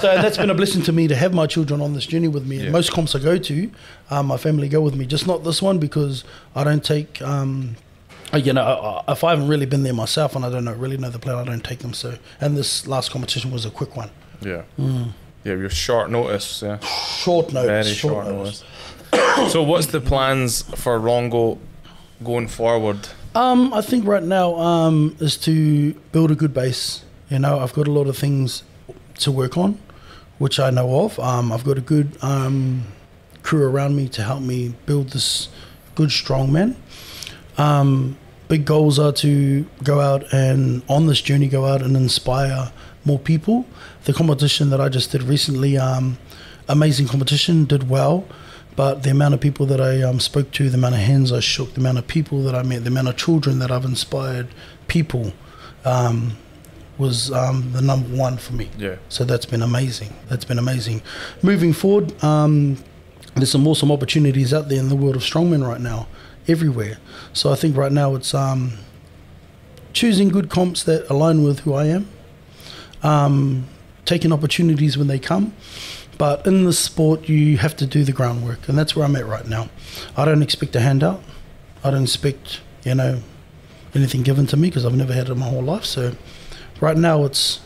that's 0.00 0.38
been 0.38 0.48
a 0.48 0.54
blessing 0.54 0.80
to 0.84 0.92
me 0.92 1.06
to 1.08 1.14
have 1.14 1.34
my 1.34 1.46
children 1.46 1.82
on 1.82 1.92
this 1.94 2.06
journey 2.06 2.28
with 2.28 2.46
me. 2.46 2.58
Yeah. 2.64 2.70
most 2.70 2.92
comps 2.92 3.14
I 3.14 3.18
go 3.18 3.38
to, 3.38 3.70
um, 4.10 4.26
my 4.26 4.36
family 4.36 4.68
go 4.68 4.80
with 4.80 4.94
me. 4.94 5.06
Just 5.06 5.26
not 5.26 5.44
this 5.44 5.60
one 5.62 5.78
because 5.78 6.24
I 6.54 6.64
don't 6.64 6.84
take. 6.84 7.20
Um, 7.22 7.76
uh, 8.32 8.38
you 8.38 8.52
know, 8.52 8.62
I- 8.64 9.10
I- 9.10 9.12
if 9.12 9.22
I 9.24 9.30
haven't 9.30 9.48
really 9.48 9.66
been 9.66 9.82
there 9.84 9.94
myself 9.94 10.34
and 10.36 10.44
I 10.44 10.50
don't 10.50 10.64
know, 10.64 10.72
really 10.72 10.96
know 10.96 11.10
the 11.10 11.18
plan, 11.18 11.36
I 11.36 11.44
don't 11.44 11.62
take 11.64 11.80
them. 11.80 11.92
So, 11.94 12.14
and 12.40 12.56
this 12.56 12.86
last 12.86 13.10
competition 13.10 13.50
was 13.50 13.64
a 13.64 13.70
quick 13.70 13.96
one, 13.96 14.10
Yeah. 14.42 14.62
Yeah, 14.78 15.56
you're 15.56 15.68
short 15.70 16.10
notice. 16.10 16.62
Yeah. 16.62 16.78
short 16.80 17.52
notice. 17.52 17.66
Very 17.86 17.94
short, 17.94 18.12
short 18.24 18.26
notice. 18.28 18.64
notice. 19.12 19.52
so, 19.52 19.62
what's 19.62 19.86
the 19.86 20.00
plans 20.00 20.62
for 20.74 20.98
Rongo 20.98 21.58
going 22.24 22.48
forward? 22.48 23.08
Um, 23.34 23.74
I 23.74 23.80
think 23.82 24.06
right 24.06 24.22
now 24.22 24.54
um, 24.56 25.16
is 25.20 25.36
to 25.38 25.92
build 26.12 26.30
a 26.30 26.34
good 26.34 26.54
base. 26.54 27.02
You 27.30 27.38
know, 27.40 27.58
I've 27.58 27.72
got 27.74 27.86
a 27.88 27.90
lot 27.92 28.06
of 28.06 28.16
things 28.16 28.62
to 29.18 29.30
work 29.32 29.58
on, 29.58 29.78
which 30.38 30.58
I 30.58 30.70
know 30.70 31.04
of. 31.04 31.18
Um, 31.18 31.52
I've 31.52 31.64
got 31.64 31.78
a 31.78 31.82
good 31.82 32.16
um, 32.22 32.84
crew 33.42 33.66
around 33.68 33.96
me 33.96 34.08
to 34.08 34.22
help 34.22 34.42
me 34.42 34.74
build 34.86 35.10
this 35.10 35.48
good 35.94 36.10
strong 36.10 36.52
man. 36.52 36.76
Um, 37.56 38.16
big 38.48 38.64
goals 38.64 38.98
are 38.98 39.12
to 39.12 39.66
go 39.82 40.00
out 40.00 40.32
and 40.32 40.82
on 40.88 41.06
this 41.06 41.20
journey 41.20 41.48
go 41.48 41.66
out 41.66 41.82
and 41.82 41.96
inspire 41.96 42.72
more 43.04 43.18
people. 43.18 43.66
The 44.04 44.12
competition 44.12 44.70
that 44.70 44.80
I 44.80 44.88
just 44.88 45.12
did 45.12 45.22
recently, 45.22 45.78
um, 45.78 46.18
amazing 46.68 47.08
competition, 47.08 47.64
did 47.64 47.88
well. 47.88 48.26
But 48.76 49.04
the 49.04 49.10
amount 49.10 49.34
of 49.34 49.40
people 49.40 49.66
that 49.66 49.80
I 49.80 50.02
um, 50.02 50.18
spoke 50.18 50.50
to, 50.52 50.68
the 50.68 50.76
amount 50.76 50.94
of 50.94 51.00
hands 51.00 51.30
I 51.30 51.40
shook, 51.40 51.74
the 51.74 51.80
amount 51.80 51.98
of 51.98 52.08
people 52.08 52.42
that 52.42 52.56
I 52.56 52.62
met, 52.64 52.82
the 52.82 52.88
amount 52.90 53.08
of 53.08 53.16
children 53.16 53.60
that 53.60 53.70
I've 53.70 53.84
inspired, 53.84 54.48
people, 54.88 55.32
um, 55.84 56.36
was 56.98 57.32
um, 57.32 57.72
the 57.72 57.82
number 57.82 58.08
one 58.16 58.36
for 58.36 58.52
me. 58.52 58.70
Yeah. 58.78 58.96
So 59.08 59.24
that's 59.24 59.46
been 59.46 59.62
amazing. 59.62 60.14
That's 60.28 60.44
been 60.44 60.58
amazing. 60.58 61.02
Moving 61.42 61.72
forward, 61.72 62.22
um, 62.22 62.76
there's 63.34 63.50
some 63.50 63.66
awesome 63.66 63.90
opportunities 63.90 64.54
out 64.54 64.68
there 64.68 64.78
in 64.78 64.88
the 64.88 64.96
world 64.96 65.16
of 65.16 65.22
strongmen 65.22 65.66
right 65.66 65.80
now, 65.80 66.06
everywhere. 66.46 66.98
So 67.32 67.52
I 67.52 67.56
think 67.56 67.76
right 67.76 67.92
now 67.92 68.14
it's 68.14 68.32
um, 68.32 68.74
choosing 69.92 70.28
good 70.28 70.50
comps 70.50 70.84
that 70.84 71.08
align 71.10 71.42
with 71.42 71.60
who 71.60 71.74
I 71.74 71.86
am, 71.86 72.08
um, 73.02 73.66
taking 74.04 74.32
opportunities 74.32 74.96
when 74.96 75.08
they 75.08 75.18
come. 75.18 75.54
But 76.16 76.46
in 76.46 76.64
this 76.64 76.78
sport, 76.78 77.28
you 77.28 77.58
have 77.58 77.74
to 77.76 77.86
do 77.86 78.04
the 78.04 78.12
groundwork, 78.12 78.68
and 78.68 78.78
that's 78.78 78.94
where 78.94 79.04
I'm 79.04 79.16
at 79.16 79.26
right 79.26 79.46
now. 79.48 79.68
I 80.16 80.24
don't 80.24 80.42
expect 80.42 80.76
a 80.76 80.80
handout. 80.80 81.20
I 81.82 81.90
don't 81.90 82.04
expect, 82.04 82.60
you 82.84 82.94
know, 82.94 83.20
anything 83.94 84.22
given 84.22 84.46
to 84.46 84.56
me 84.56 84.68
because 84.68 84.84
I've 84.86 84.94
never 84.94 85.12
had 85.12 85.28
it 85.28 85.32
in 85.32 85.38
my 85.38 85.48
whole 85.48 85.62
life. 85.62 85.84
So 85.84 86.12
right 86.80 86.96
now, 86.96 87.24
it's 87.24 87.60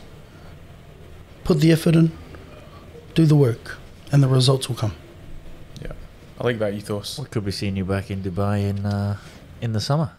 put 1.44 1.60
the 1.60 1.72
effort 1.72 1.94
in, 1.96 2.12
do 3.14 3.24
the 3.26 3.34
work, 3.36 3.76
and 4.12 4.22
the 4.22 4.28
results 4.28 4.68
will 4.68 4.76
come. 4.76 4.94
Yeah. 5.82 5.92
I 6.40 6.44
like 6.44 6.58
that 6.58 6.74
ethos. 6.74 7.18
we 7.18 7.26
could 7.26 7.44
be 7.44 7.50
seeing 7.52 7.76
you 7.76 7.84
back 7.84 8.10
in 8.10 8.22
Dubai 8.22 8.68
in 8.68 8.84
uh, 8.86 9.16
in 9.60 9.72
the 9.72 9.80
summer, 9.80 10.12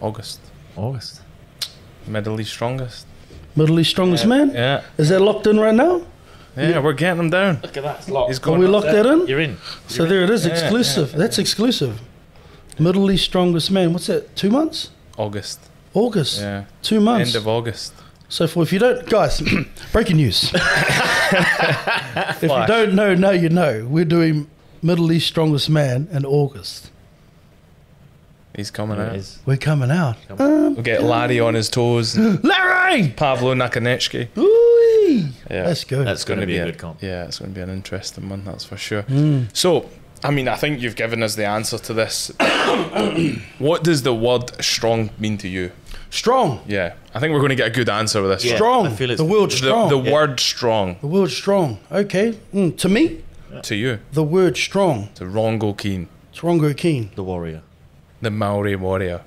August. 0.00 0.40
August. 0.76 1.22
Middle 2.06 2.40
East 2.40 2.52
strongest. 2.52 3.06
Middle 3.56 3.78
East 3.80 3.90
strongest 3.90 4.24
Yeah. 4.24 4.28
man. 4.28 4.50
Yeah. 4.54 4.82
Is 4.96 5.08
that 5.08 5.20
locked 5.20 5.46
in 5.46 5.58
right 5.60 5.74
now? 5.74 6.02
Yeah, 6.56 6.80
we're 6.80 6.94
getting 6.94 7.20
him 7.20 7.30
down. 7.30 7.60
Look 7.62 7.76
at 7.76 7.82
that. 7.84 7.98
It's 8.00 8.08
locked. 8.08 8.30
He's 8.30 8.38
Are 8.38 8.42
going 8.42 8.60
we 8.60 8.66
up 8.66 8.72
locked 8.72 8.86
there. 8.86 9.04
that 9.04 9.12
in? 9.12 9.26
You're 9.28 9.40
in. 9.40 9.56
So 9.86 10.04
there 10.04 10.24
it 10.24 10.30
is, 10.30 10.44
Yeah, 10.44 10.52
exclusive. 10.52 11.12
yeah, 11.12 11.18
That's 11.18 11.38
exclusive. 11.38 12.00
Middle 12.78 13.10
East 13.10 13.24
strongest 13.24 13.70
man. 13.70 13.92
What's 13.92 14.08
that? 14.08 14.34
Two 14.34 14.50
months? 14.50 14.90
August. 15.16 15.60
August. 15.94 16.40
Yeah. 16.40 16.64
Two 16.82 17.00
months. 17.00 17.34
End 17.34 17.42
of 17.42 17.48
August. 17.48 17.94
So 18.28 18.46
for 18.46 18.62
if 18.62 18.72
you 18.72 18.78
don't, 18.78 19.06
guys, 19.08 19.42
breaking 19.92 20.16
news. 20.16 20.52
if 20.54 22.42
you 22.42 22.48
don't 22.48 22.94
know, 22.94 23.14
now 23.14 23.30
you 23.30 23.48
know. 23.48 23.86
We're 23.90 24.04
doing 24.04 24.48
Middle 24.82 25.10
East 25.12 25.26
strongest 25.28 25.68
man 25.68 26.08
in 26.12 26.24
August. 26.24 26.90
He's 28.54 28.70
coming 28.70 28.98
There 28.98 29.08
out. 29.10 29.16
is. 29.16 29.38
We're 29.46 29.56
coming 29.56 29.90
out. 29.90 30.16
We'll 30.28 30.74
get 30.82 31.02
Larry 31.02 31.40
on 31.40 31.54
his 31.54 31.68
toes. 31.70 32.16
Larry! 32.18 33.08
Pavlo 33.16 33.54
Nakonechnyy. 33.54 34.28
Ooh, 34.38 35.28
Yeah. 35.50 35.64
that's 35.64 35.84
good. 35.84 36.06
That's 36.06 36.24
going 36.24 36.40
to 36.40 36.46
be 36.46 36.56
a 36.56 36.62
a- 36.64 36.66
good 36.66 36.78
comp. 36.78 37.02
Yeah, 37.02 37.24
it's 37.26 37.38
going 37.38 37.52
to 37.52 37.54
be 37.54 37.62
an 37.62 37.70
interesting 37.70 38.28
one, 38.28 38.44
that's 38.44 38.64
for 38.64 38.76
sure. 38.76 39.02
Mm. 39.04 39.56
So, 39.56 39.88
I 40.24 40.30
mean, 40.32 40.48
I 40.48 40.56
think 40.56 40.80
you've 40.82 40.96
given 40.96 41.22
us 41.22 41.36
the 41.36 41.46
answer 41.46 41.78
to 41.78 41.94
this. 41.94 42.28
what 43.58 43.82
does 43.84 44.02
the 44.02 44.14
word 44.14 44.62
strong 44.62 45.10
mean 45.18 45.38
to 45.38 45.48
you? 45.48 45.70
Strong. 46.10 46.60
Yeah, 46.66 46.94
I 47.14 47.20
think 47.20 47.32
we're 47.32 47.38
going 47.38 47.50
to 47.50 47.54
get 47.56 47.68
a 47.68 47.70
good 47.70 47.88
answer 47.88 48.20
with 48.20 48.32
this. 48.32 48.44
Yeah. 48.44 48.56
strong. 48.56 48.86
I 48.88 48.90
feel 48.90 49.10
it's- 49.10 49.18
the 49.18 49.24
word 49.32 49.52
strong. 49.52 49.88
the 49.88 50.00
The, 50.00 50.10
word 50.12 50.40
strong 50.40 50.96
The 51.00 51.06
word 51.06 51.30
strong. 51.30 51.78
Okay. 51.90 52.36
Mm, 52.52 52.76
to 52.78 52.88
me, 52.88 53.22
to 53.62 53.74
you, 53.76 53.98
the 54.12 54.24
word 54.24 54.56
strong. 54.56 55.08
to 55.14 55.24
Rongo 55.24 55.76
Keene, 55.76 56.08
It's 56.30 56.40
Rongo 56.40 56.76
Keene. 56.76 57.10
The 57.14 57.22
warrior. 57.22 57.62
the 58.20 58.30
Maori 58.30 58.74
warrior. 58.76 59.22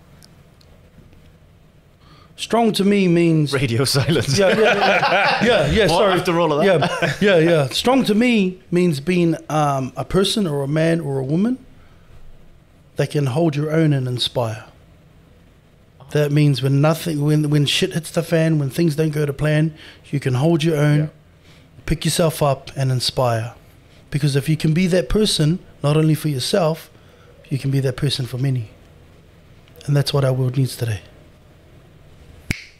Strong 2.35 2.73
to 2.73 2.83
me 2.83 3.07
means 3.07 3.53
Radio 3.53 3.85
silence. 3.97 4.37
yeah, 4.37 4.49
yeah, 4.49 4.59
yeah, 4.59 5.45
yeah. 5.45 5.71
yeah 5.71 5.81
What, 5.83 5.89
sorry. 5.97 6.19
after 6.19 6.39
all 6.39 6.51
of 6.51 6.65
that? 6.65 7.17
Yeah, 7.21 7.37
yeah, 7.37 7.49
yeah. 7.49 7.67
Strong 7.67 8.05
to 8.05 8.15
me 8.15 8.59
means 8.71 8.99
being 8.99 9.37
um, 9.49 9.93
a 9.95 10.03
person 10.03 10.47
or 10.47 10.63
a 10.63 10.67
man 10.67 10.99
or 10.99 11.19
a 11.19 11.23
woman 11.23 11.63
that 12.95 13.11
can 13.11 13.27
hold 13.27 13.55
your 13.55 13.71
own 13.71 13.93
and 13.93 14.07
inspire. 14.07 14.65
That 16.13 16.31
means 16.31 16.61
when 16.61 16.79
nothing, 16.79 17.23
when 17.25 17.49
when 17.49 17.65
shit 17.65 17.93
hits 17.93 18.11
the 18.11 18.21
fan, 18.23 18.59
when 18.59 18.69
things 18.69 18.95
don't 18.95 19.09
go 19.11 19.25
to 19.25 19.33
plan, 19.33 19.73
you 20.11 20.19
can 20.19 20.35
hold 20.35 20.63
your 20.63 20.77
own, 20.77 20.99
Yeah. 20.99 21.07
pick 21.87 22.05
yourself 22.05 22.41
up, 22.41 22.71
and 22.75 22.91
inspire. 22.91 23.53
Because 24.11 24.35
if 24.35 24.47
you 24.47 24.55
can 24.55 24.73
be 24.73 24.85
that 24.87 25.09
person, 25.09 25.57
not 25.81 25.97
only 25.97 26.13
for 26.15 26.29
yourself, 26.29 26.91
you 27.49 27.57
can 27.57 27.71
be 27.71 27.79
that 27.81 27.97
person 27.97 28.27
for 28.27 28.37
many. 28.37 28.69
And 29.87 29.95
that's 29.97 30.13
what 30.13 30.23
our 30.23 30.33
world 30.33 30.55
needs 30.55 30.75
today. 30.77 31.01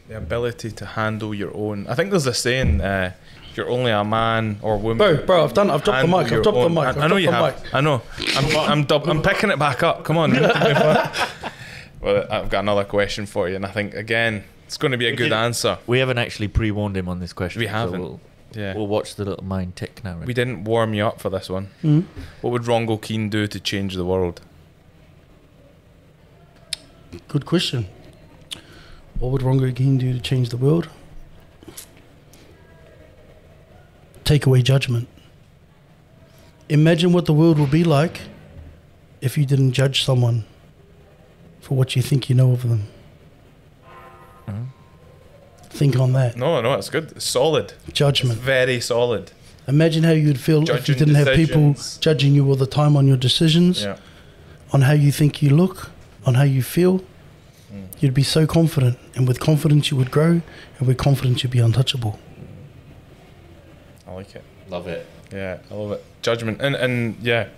The 0.08 0.18
ability 0.18 0.70
to 0.72 0.86
handle 0.86 1.34
your 1.34 1.52
own. 1.58 1.88
I 1.88 1.96
think 1.96 2.12
there's 2.12 2.28
a 2.28 2.34
saying: 2.36 2.82
uh, 2.82 3.14
"You're 3.56 3.70
only 3.70 3.90
a 3.92 4.04
man 4.04 4.60
or 4.62 4.78
woman." 4.78 4.98
Bro, 4.98 5.26
bro, 5.26 5.44
I've 5.44 5.54
done. 5.56 5.72
I've 5.72 5.84
dropped 5.84 6.02
the 6.04 6.08
mic. 6.08 6.26
I've 6.26 6.32
your 6.32 6.44
dropped 6.44 6.60
the 6.60 6.70
mic. 6.70 6.86
I, 6.86 6.90
I've 6.90 6.98
I 7.00 7.08
know 7.08 7.16
you 7.18 7.32
have. 7.32 7.56
mic. 7.64 7.74
I 7.74 7.82
know. 7.82 8.02
I'm, 8.38 8.58
I'm, 8.72 8.84
dub- 8.84 9.08
I'm 9.10 9.22
picking 9.24 9.50
it 9.50 9.58
back 9.58 9.82
up. 9.82 10.04
Come 10.04 10.18
on. 10.18 10.34
well, 12.04 12.28
I've 12.30 12.50
got 12.50 12.60
another 12.60 12.84
question 12.84 13.26
for 13.26 13.50
you, 13.50 13.56
and 13.56 13.66
I 13.66 13.70
think 13.72 13.94
again 13.94 14.44
it's 14.66 14.78
going 14.78 14.92
to 14.92 14.98
be 14.98 15.08
a 15.08 15.12
good 15.12 15.26
didn't- 15.26 15.34
answer. 15.40 15.78
We 15.88 16.00
haven't 16.00 16.18
actually 16.18 16.48
pre-warned 16.50 16.98
him 16.98 17.08
on 17.10 17.20
this 17.20 17.34
question. 17.34 17.60
We 17.60 17.68
haven't. 17.68 18.00
we'll, 18.02 18.20
Yeah, 18.56 18.76
we'll 18.76 18.88
watch 18.88 19.16
the 19.16 19.26
little 19.26 19.44
mind 19.44 19.76
tick 19.76 20.04
now. 20.04 20.18
we 20.18 20.34
didn't 20.34 20.64
warm 20.66 20.94
you 20.94 21.06
up 21.08 21.20
for 21.22 21.30
this 21.30 21.50
one. 21.50 21.70
Mhm. 21.84 22.06
What 22.42 22.52
would 22.52 22.64
Rongo 22.64 23.02
Keene 23.02 23.30
do 23.30 23.48
to 23.48 23.60
change 23.60 23.96
the 23.96 24.06
world? 24.06 24.42
Good 27.28 27.46
question. 27.46 27.88
What 29.20 29.32
would 29.32 29.42
Rongo 29.42 29.74
Keene 29.76 29.98
do 29.98 30.14
to 30.14 30.20
change 30.20 30.50
the 30.50 30.58
world? 30.58 30.90
Take 34.24 34.46
away 34.46 34.62
judgment. 34.62 35.08
Imagine 36.70 37.12
what 37.14 37.26
the 37.26 37.34
world 37.34 37.60
would 37.60 37.72
be 37.72 37.84
like 37.84 38.22
if 39.22 39.38
you 39.38 39.46
didn't 39.46 39.74
judge 39.74 40.04
someone 40.04 40.46
for 41.64 41.76
what 41.76 41.96
you 41.96 42.02
think 42.02 42.30
you 42.30 42.36
know 42.36 42.52
of 42.52 42.68
them. 42.68 42.88
Think 45.70 45.98
on 45.98 46.14
that. 46.14 46.36
No, 46.38 46.62
no, 46.62 46.74
it's 46.76 46.90
good. 46.90 47.14
It's 47.16 47.26
solid. 47.26 47.74
Judgment. 47.92 48.38
Very 48.40 48.80
solid. 48.80 49.32
Imagine 49.68 50.04
how 50.04 50.12
you'd 50.12 50.40
feel 50.40 50.70
if 50.70 50.88
you 50.88 50.94
didn't 50.94 51.16
have 51.16 51.30
people 51.36 51.76
judging 52.00 52.36
you 52.36 52.48
all 52.48 52.56
the 52.56 52.68
time 52.68 52.96
on 52.96 53.08
your 53.08 53.18
decisions, 53.18 53.82
Yeah. 53.82 53.96
on 54.72 54.82
how 54.82 54.92
you 54.94 55.12
think 55.12 55.42
you 55.42 55.50
look, 55.50 55.90
on 56.28 56.36
how 56.36 56.44
you 56.44 56.62
feel, 56.62 57.00
Mm. 57.74 57.86
you'd 58.02 58.14
be 58.14 58.22
so 58.24 58.46
confident. 58.46 59.00
And 59.16 59.28
with 59.28 59.40
confidence, 59.40 59.90
you 59.90 59.98
would 59.98 60.12
grow. 60.12 60.42
And 60.78 60.88
with 60.88 60.98
confidence, 60.98 61.42
you'd 61.42 61.52
be 61.52 61.60
untouchable. 61.60 62.20
I 64.08 64.12
like 64.14 64.36
it. 64.36 64.44
Love 64.70 64.88
it. 64.88 65.08
Yeah, 65.34 65.58
I 65.72 65.74
love 65.74 65.92
it. 65.94 66.04
Judgment 66.22 66.62
and 66.62 66.76
and 66.76 67.18
yeah, 67.22 67.50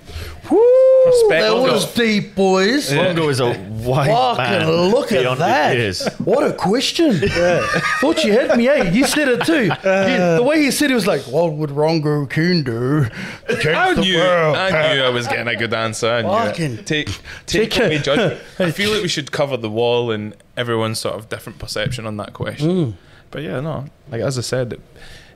Woo! 0.50 0.58
Respect 1.06 1.30
That 1.44 1.52
Rongo. 1.52 1.72
was 1.74 1.94
deep, 1.94 2.34
boys. 2.34 2.90
Rongo 2.92 3.30
is 3.30 3.40
a 3.40 3.54
white 3.54 4.08
Fucking 4.08 4.44
man. 4.68 4.68
look 4.90 5.12
at 5.12 5.20
beyond 5.20 5.38
his 5.40 5.48
that. 5.48 5.76
years. 5.78 6.08
What 6.20 6.48
a 6.48 6.54
question. 6.54 7.14
Thought 8.02 8.24
you 8.24 8.32
had 8.34 8.58
me, 8.58 8.68
eh? 8.68 8.90
You 8.92 9.06
said 9.06 9.28
it 9.28 9.46
too. 9.46 9.66
You- 9.66 10.36
the 10.38 10.44
way 10.44 10.62
he 10.64 10.72
said 10.72 10.90
it 10.90 10.96
was 10.96 11.06
like, 11.06 11.22
what 11.24 11.54
would 11.54 11.70
Rongo 11.70 12.28
Keene 12.28 12.64
do 12.64 13.04
to 13.06 13.56
change 13.62 13.76
I 13.76 13.94
the 13.94 14.02
knew, 14.02 14.18
world? 14.18 14.56
I 14.56 14.94
knew 14.96 15.04
I 15.04 15.10
was 15.10 15.28
getting 15.28 15.48
a 15.48 15.56
good 15.56 15.74
answer. 15.74 16.08
I 16.10 16.22
knew 16.24 16.30
Fucking- 16.30 16.74
it. 16.80 16.86
Take, 16.88 17.08
Take 17.46 17.70
take 17.70 17.74
from 17.74 17.90
me 17.90 17.96
it. 17.98 18.04
judgment. 18.04 18.42
I 18.60 18.72
feel 18.72 18.92
like 18.92 19.04
we 19.04 19.08
should 19.10 19.32
cover 19.32 19.58
the 19.58 19.70
wall 19.70 20.10
and 20.10 20.36
everyone's 20.58 21.00
sort 21.00 21.14
of 21.16 21.30
different 21.30 21.60
perception 21.60 22.08
on 22.08 22.18
that 22.18 22.34
question. 22.34 22.70
Mm. 22.70 22.94
But 23.30 23.44
yeah, 23.44 23.60
no, 23.60 23.86
like 24.12 24.22
as 24.22 24.40
I 24.40 24.42
said, 24.42 24.82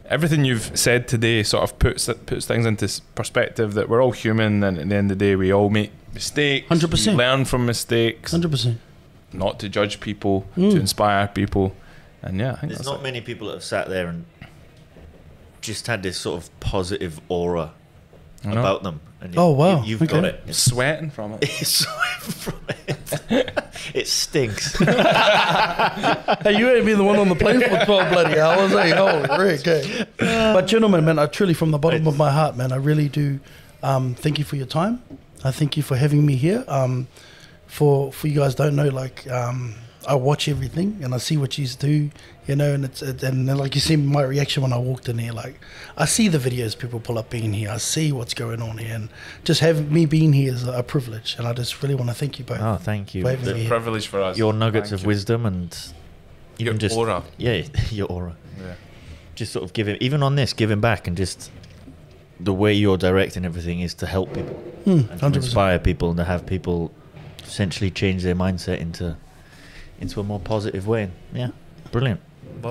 everything 0.09 0.43
you've 0.45 0.77
said 0.77 1.07
today 1.07 1.43
sort 1.43 1.63
of 1.63 1.79
puts 1.79 2.09
puts 2.25 2.45
things 2.45 2.65
into 2.65 3.01
perspective 3.15 3.73
that 3.75 3.87
we're 3.89 4.01
all 4.03 4.11
human, 4.11 4.63
and 4.63 4.77
at 4.77 4.89
the 4.89 4.95
end 4.95 5.11
of 5.11 5.17
the 5.19 5.25
day, 5.25 5.35
we 5.35 5.53
all 5.53 5.69
make 5.69 5.91
mistakes. 6.13 6.67
100%. 6.69 7.15
Learn 7.15 7.45
from 7.45 7.65
mistakes. 7.65 8.33
100%. 8.33 8.77
Not 9.31 9.59
to 9.59 9.69
judge 9.69 9.99
people, 9.99 10.45
Mm. 10.57 10.71
to 10.71 10.79
inspire 10.79 11.27
people, 11.27 11.75
and 12.21 12.39
yeah, 12.39 12.53
I 12.53 12.55
think 12.55 12.61
There's 12.71 12.79
that's 12.79 12.89
not 12.89 12.99
it. 12.99 13.03
many 13.03 13.21
people 13.21 13.47
that 13.47 13.53
have 13.53 13.63
sat 13.63 13.87
there 13.89 14.07
and 14.07 14.25
just 15.61 15.87
had 15.87 16.01
this 16.03 16.17
sort 16.17 16.41
of 16.41 16.59
positive 16.59 17.19
aura 17.29 17.61
I 17.61 17.65
know. 17.65 17.71
About 18.45 18.83
them. 18.83 19.01
And 19.21 19.37
Oh, 19.37 19.51
wow. 19.51 19.83
You, 19.83 19.97
have 19.97 20.07
Okay. 20.07 20.21
got 20.21 20.25
it. 20.25 20.43
It's, 20.47 20.57
sweating 20.63 21.09
from 21.09 21.33
it. 21.33 21.39
it's 21.43 21.85
sweating 21.85 22.31
from 22.31 22.59
it. 22.87 23.53
it 23.93 24.07
stinks. 24.07 24.77
Hey, 26.41 26.57
you 26.57 26.69
ain't 26.69 26.85
been 26.85 26.97
the 26.97 27.03
one 27.03 27.17
on 27.17 27.27
the 27.27 27.35
plane 27.35 27.59
for 27.59 27.85
12 27.85 28.11
bloody 28.11 28.39
hours, 28.39 28.73
eh? 28.73 28.95
Holy 28.95 29.43
Rick, 29.43 29.67
eh? 29.67 30.05
But, 30.17 30.67
gentlemen, 30.67 31.03
man, 31.05 31.19
I 31.19 31.25
truly, 31.25 31.53
from 31.53 31.71
the 31.71 31.77
bottom 31.77 32.07
of 32.07 32.17
my 32.17 32.31
heart, 32.31 32.55
man, 32.55 32.71
I 32.71 32.77
really 32.77 33.09
do 33.09 33.39
um, 33.83 34.15
thank 34.15 34.39
you 34.39 34.45
for 34.45 34.55
your 34.55 34.67
time. 34.67 35.01
I 35.43 35.51
thank 35.51 35.75
you 35.77 35.83
for 35.83 35.95
having 35.97 36.25
me 36.25 36.35
here. 36.35 36.63
Um, 36.67 37.07
for 37.67 38.11
for 38.11 38.27
you 38.27 38.39
guys 38.39 38.55
don't 38.55 38.75
know, 38.75 38.89
like, 38.89 39.29
um, 39.29 39.75
I 40.07 40.15
watch 40.15 40.47
everything 40.47 40.99
and 41.03 41.13
I 41.13 41.17
see 41.17 41.35
what 41.35 41.57
you 41.57 41.67
do, 41.67 42.09
you 42.47 42.55
know, 42.55 42.73
and 42.73 42.85
it's 42.85 43.01
and 43.01 43.45
like 43.57 43.75
you 43.75 43.81
see 43.81 43.95
my 43.97 44.21
reaction 44.23 44.63
when 44.63 44.71
I 44.71 44.77
walked 44.77 45.09
in 45.09 45.17
here, 45.17 45.33
like 45.33 45.59
I 45.97 46.05
see 46.05 46.29
the 46.29 46.37
videos 46.37 46.77
people 46.77 46.99
pull 46.99 47.17
up 47.17 47.29
being 47.29 47.51
here, 47.53 47.69
I 47.69 47.77
see 47.77 48.11
what's 48.13 48.33
going 48.33 48.61
on 48.61 48.77
here, 48.77 48.95
and 48.95 49.09
just 49.43 49.59
having 49.59 49.91
me 49.93 50.05
being 50.05 50.31
here 50.33 50.53
is 50.53 50.65
a 50.65 50.83
privilege, 50.83 51.35
and 51.37 51.45
I 51.47 51.53
just 51.53 51.83
really 51.83 51.95
want 51.95 52.09
to 52.09 52.15
thank 52.15 52.39
you 52.39 52.45
both. 52.45 52.61
Oh, 52.61 52.75
thank 52.77 53.13
you. 53.13 53.23
for 53.23 53.29
having 53.31 53.45
The- 53.45 53.57
here. 53.57 53.67
Privilege 53.67 54.07
for 54.07 54.21
us. 54.21 54.37
Your 54.37 54.53
nuggets 54.53 54.89
Thank 54.89 54.99
of 55.01 55.03
you. 55.03 55.07
wisdom 55.07 55.45
and 55.45 55.77
Your 56.57 56.69
even 56.69 56.79
just 56.79 56.95
aura. 56.97 57.23
Yeah, 57.37 57.63
your 57.91 58.07
aura. 58.07 58.35
Yeah. 58.57 58.73
Just 59.35 59.51
sort 59.51 59.63
of 59.65 59.73
giving, 59.73 59.97
even 59.99 60.23
on 60.23 60.35
this, 60.35 60.53
giving 60.53 60.79
back 60.79 61.07
and 61.07 61.15
just 61.17 61.51
the 62.39 62.53
way 62.53 62.73
you're 62.73 62.97
directing 62.97 63.43
everything 63.43 63.81
is 63.81 63.93
to 63.95 64.05
help 64.05 64.33
people 64.33 64.55
Hmm, 64.85 65.01
and 65.11 65.33
to 65.33 65.39
inspire 65.39 65.77
people 65.77 66.09
and 66.09 66.17
to 66.17 66.23
have 66.23 66.45
people 66.45 66.91
essentially 67.43 67.91
change 67.91 68.23
their 68.23 68.35
mindset 68.35 68.79
into 68.79 69.17
into 69.99 70.19
a 70.19 70.23
more 70.23 70.39
positive 70.39 70.87
way. 70.87 71.09
Yeah, 71.33 71.49
brilliant. 71.91 72.21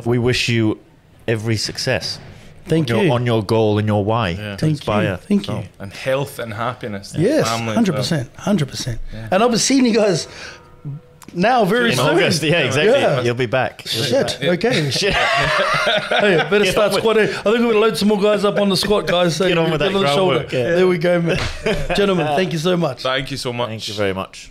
We 0.04 0.18
wish 0.18 0.48
you 0.48 0.80
every 1.26 1.56
success. 1.56 2.18
Thank 2.66 2.90
on 2.90 2.96
your, 2.96 3.04
you. 3.06 3.12
on 3.12 3.26
your 3.26 3.42
goal 3.42 3.78
and 3.78 3.88
your 3.88 4.04
why 4.04 4.30
Yeah. 4.30 4.36
to 4.52 4.56
Thank 4.58 4.70
inspire. 4.72 5.10
you. 5.12 5.16
Thank 5.16 5.44
So, 5.46 5.58
you. 5.60 5.64
and 5.78 5.90
health 5.92 6.38
and 6.38 6.52
happiness. 6.52 7.14
and 7.14 7.22
Yes, 7.22 7.48
family 7.48 7.70
as 7.70 7.74
hundred 7.76 7.94
percent, 7.94 8.30
hundred 8.36 8.68
percent. 8.68 9.00
And 9.30 9.42
I'll 9.42 9.48
be 9.48 9.56
seeing 9.56 9.86
you 9.86 9.94
guys 9.94 10.28
now 11.32 11.64
very 11.64 11.92
In 11.92 11.96
soon. 11.96 12.06
August, 12.08 12.42
yeah, 12.42 12.58
exactly. 12.60 12.92
Yeah. 13.00 13.22
You'll 13.22 13.34
be 13.34 13.46
back. 13.46 13.84
You'll 13.94 14.02
be 14.04 14.08
Shit. 14.10 14.40
back. 14.40 14.48
Okay. 14.64 14.90
Shit. 14.90 15.14
hey, 15.14 16.36
better 16.50 16.58
Get 16.64 16.72
start 16.72 16.92
squatting. 16.92 17.24
I 17.24 17.32
think 17.32 17.44
we're 17.46 17.58
gonna 17.58 17.78
load 17.78 17.96
some 17.96 18.08
more 18.08 18.20
guys 18.20 18.44
up 18.44 18.58
on 18.58 18.68
the 18.68 18.76
squat, 18.76 19.06
guys. 19.06 19.36
So 19.36 19.48
Get 19.48 19.56
on 19.56 19.70
with 19.70 19.80
that 19.80 19.94
on 19.94 20.02
the 20.02 20.14
shoulder. 20.14 20.34
groundwork, 20.46 20.52
yeah. 20.52 20.74
There 20.76 20.86
we 20.86 20.98
go, 20.98 21.22
man. 21.22 21.38
Gentlemen, 21.96 22.26
thank 22.28 22.52
you 22.52 22.58
so 22.58 22.76
much. 22.76 23.02
Thank 23.02 23.30
you 23.30 23.38
so 23.38 23.52
much. 23.54 23.68
Thank 23.70 23.88
you 23.88 23.94
very 23.94 24.12
much. 24.12 24.50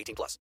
18 0.01 0.15
plus. 0.15 0.39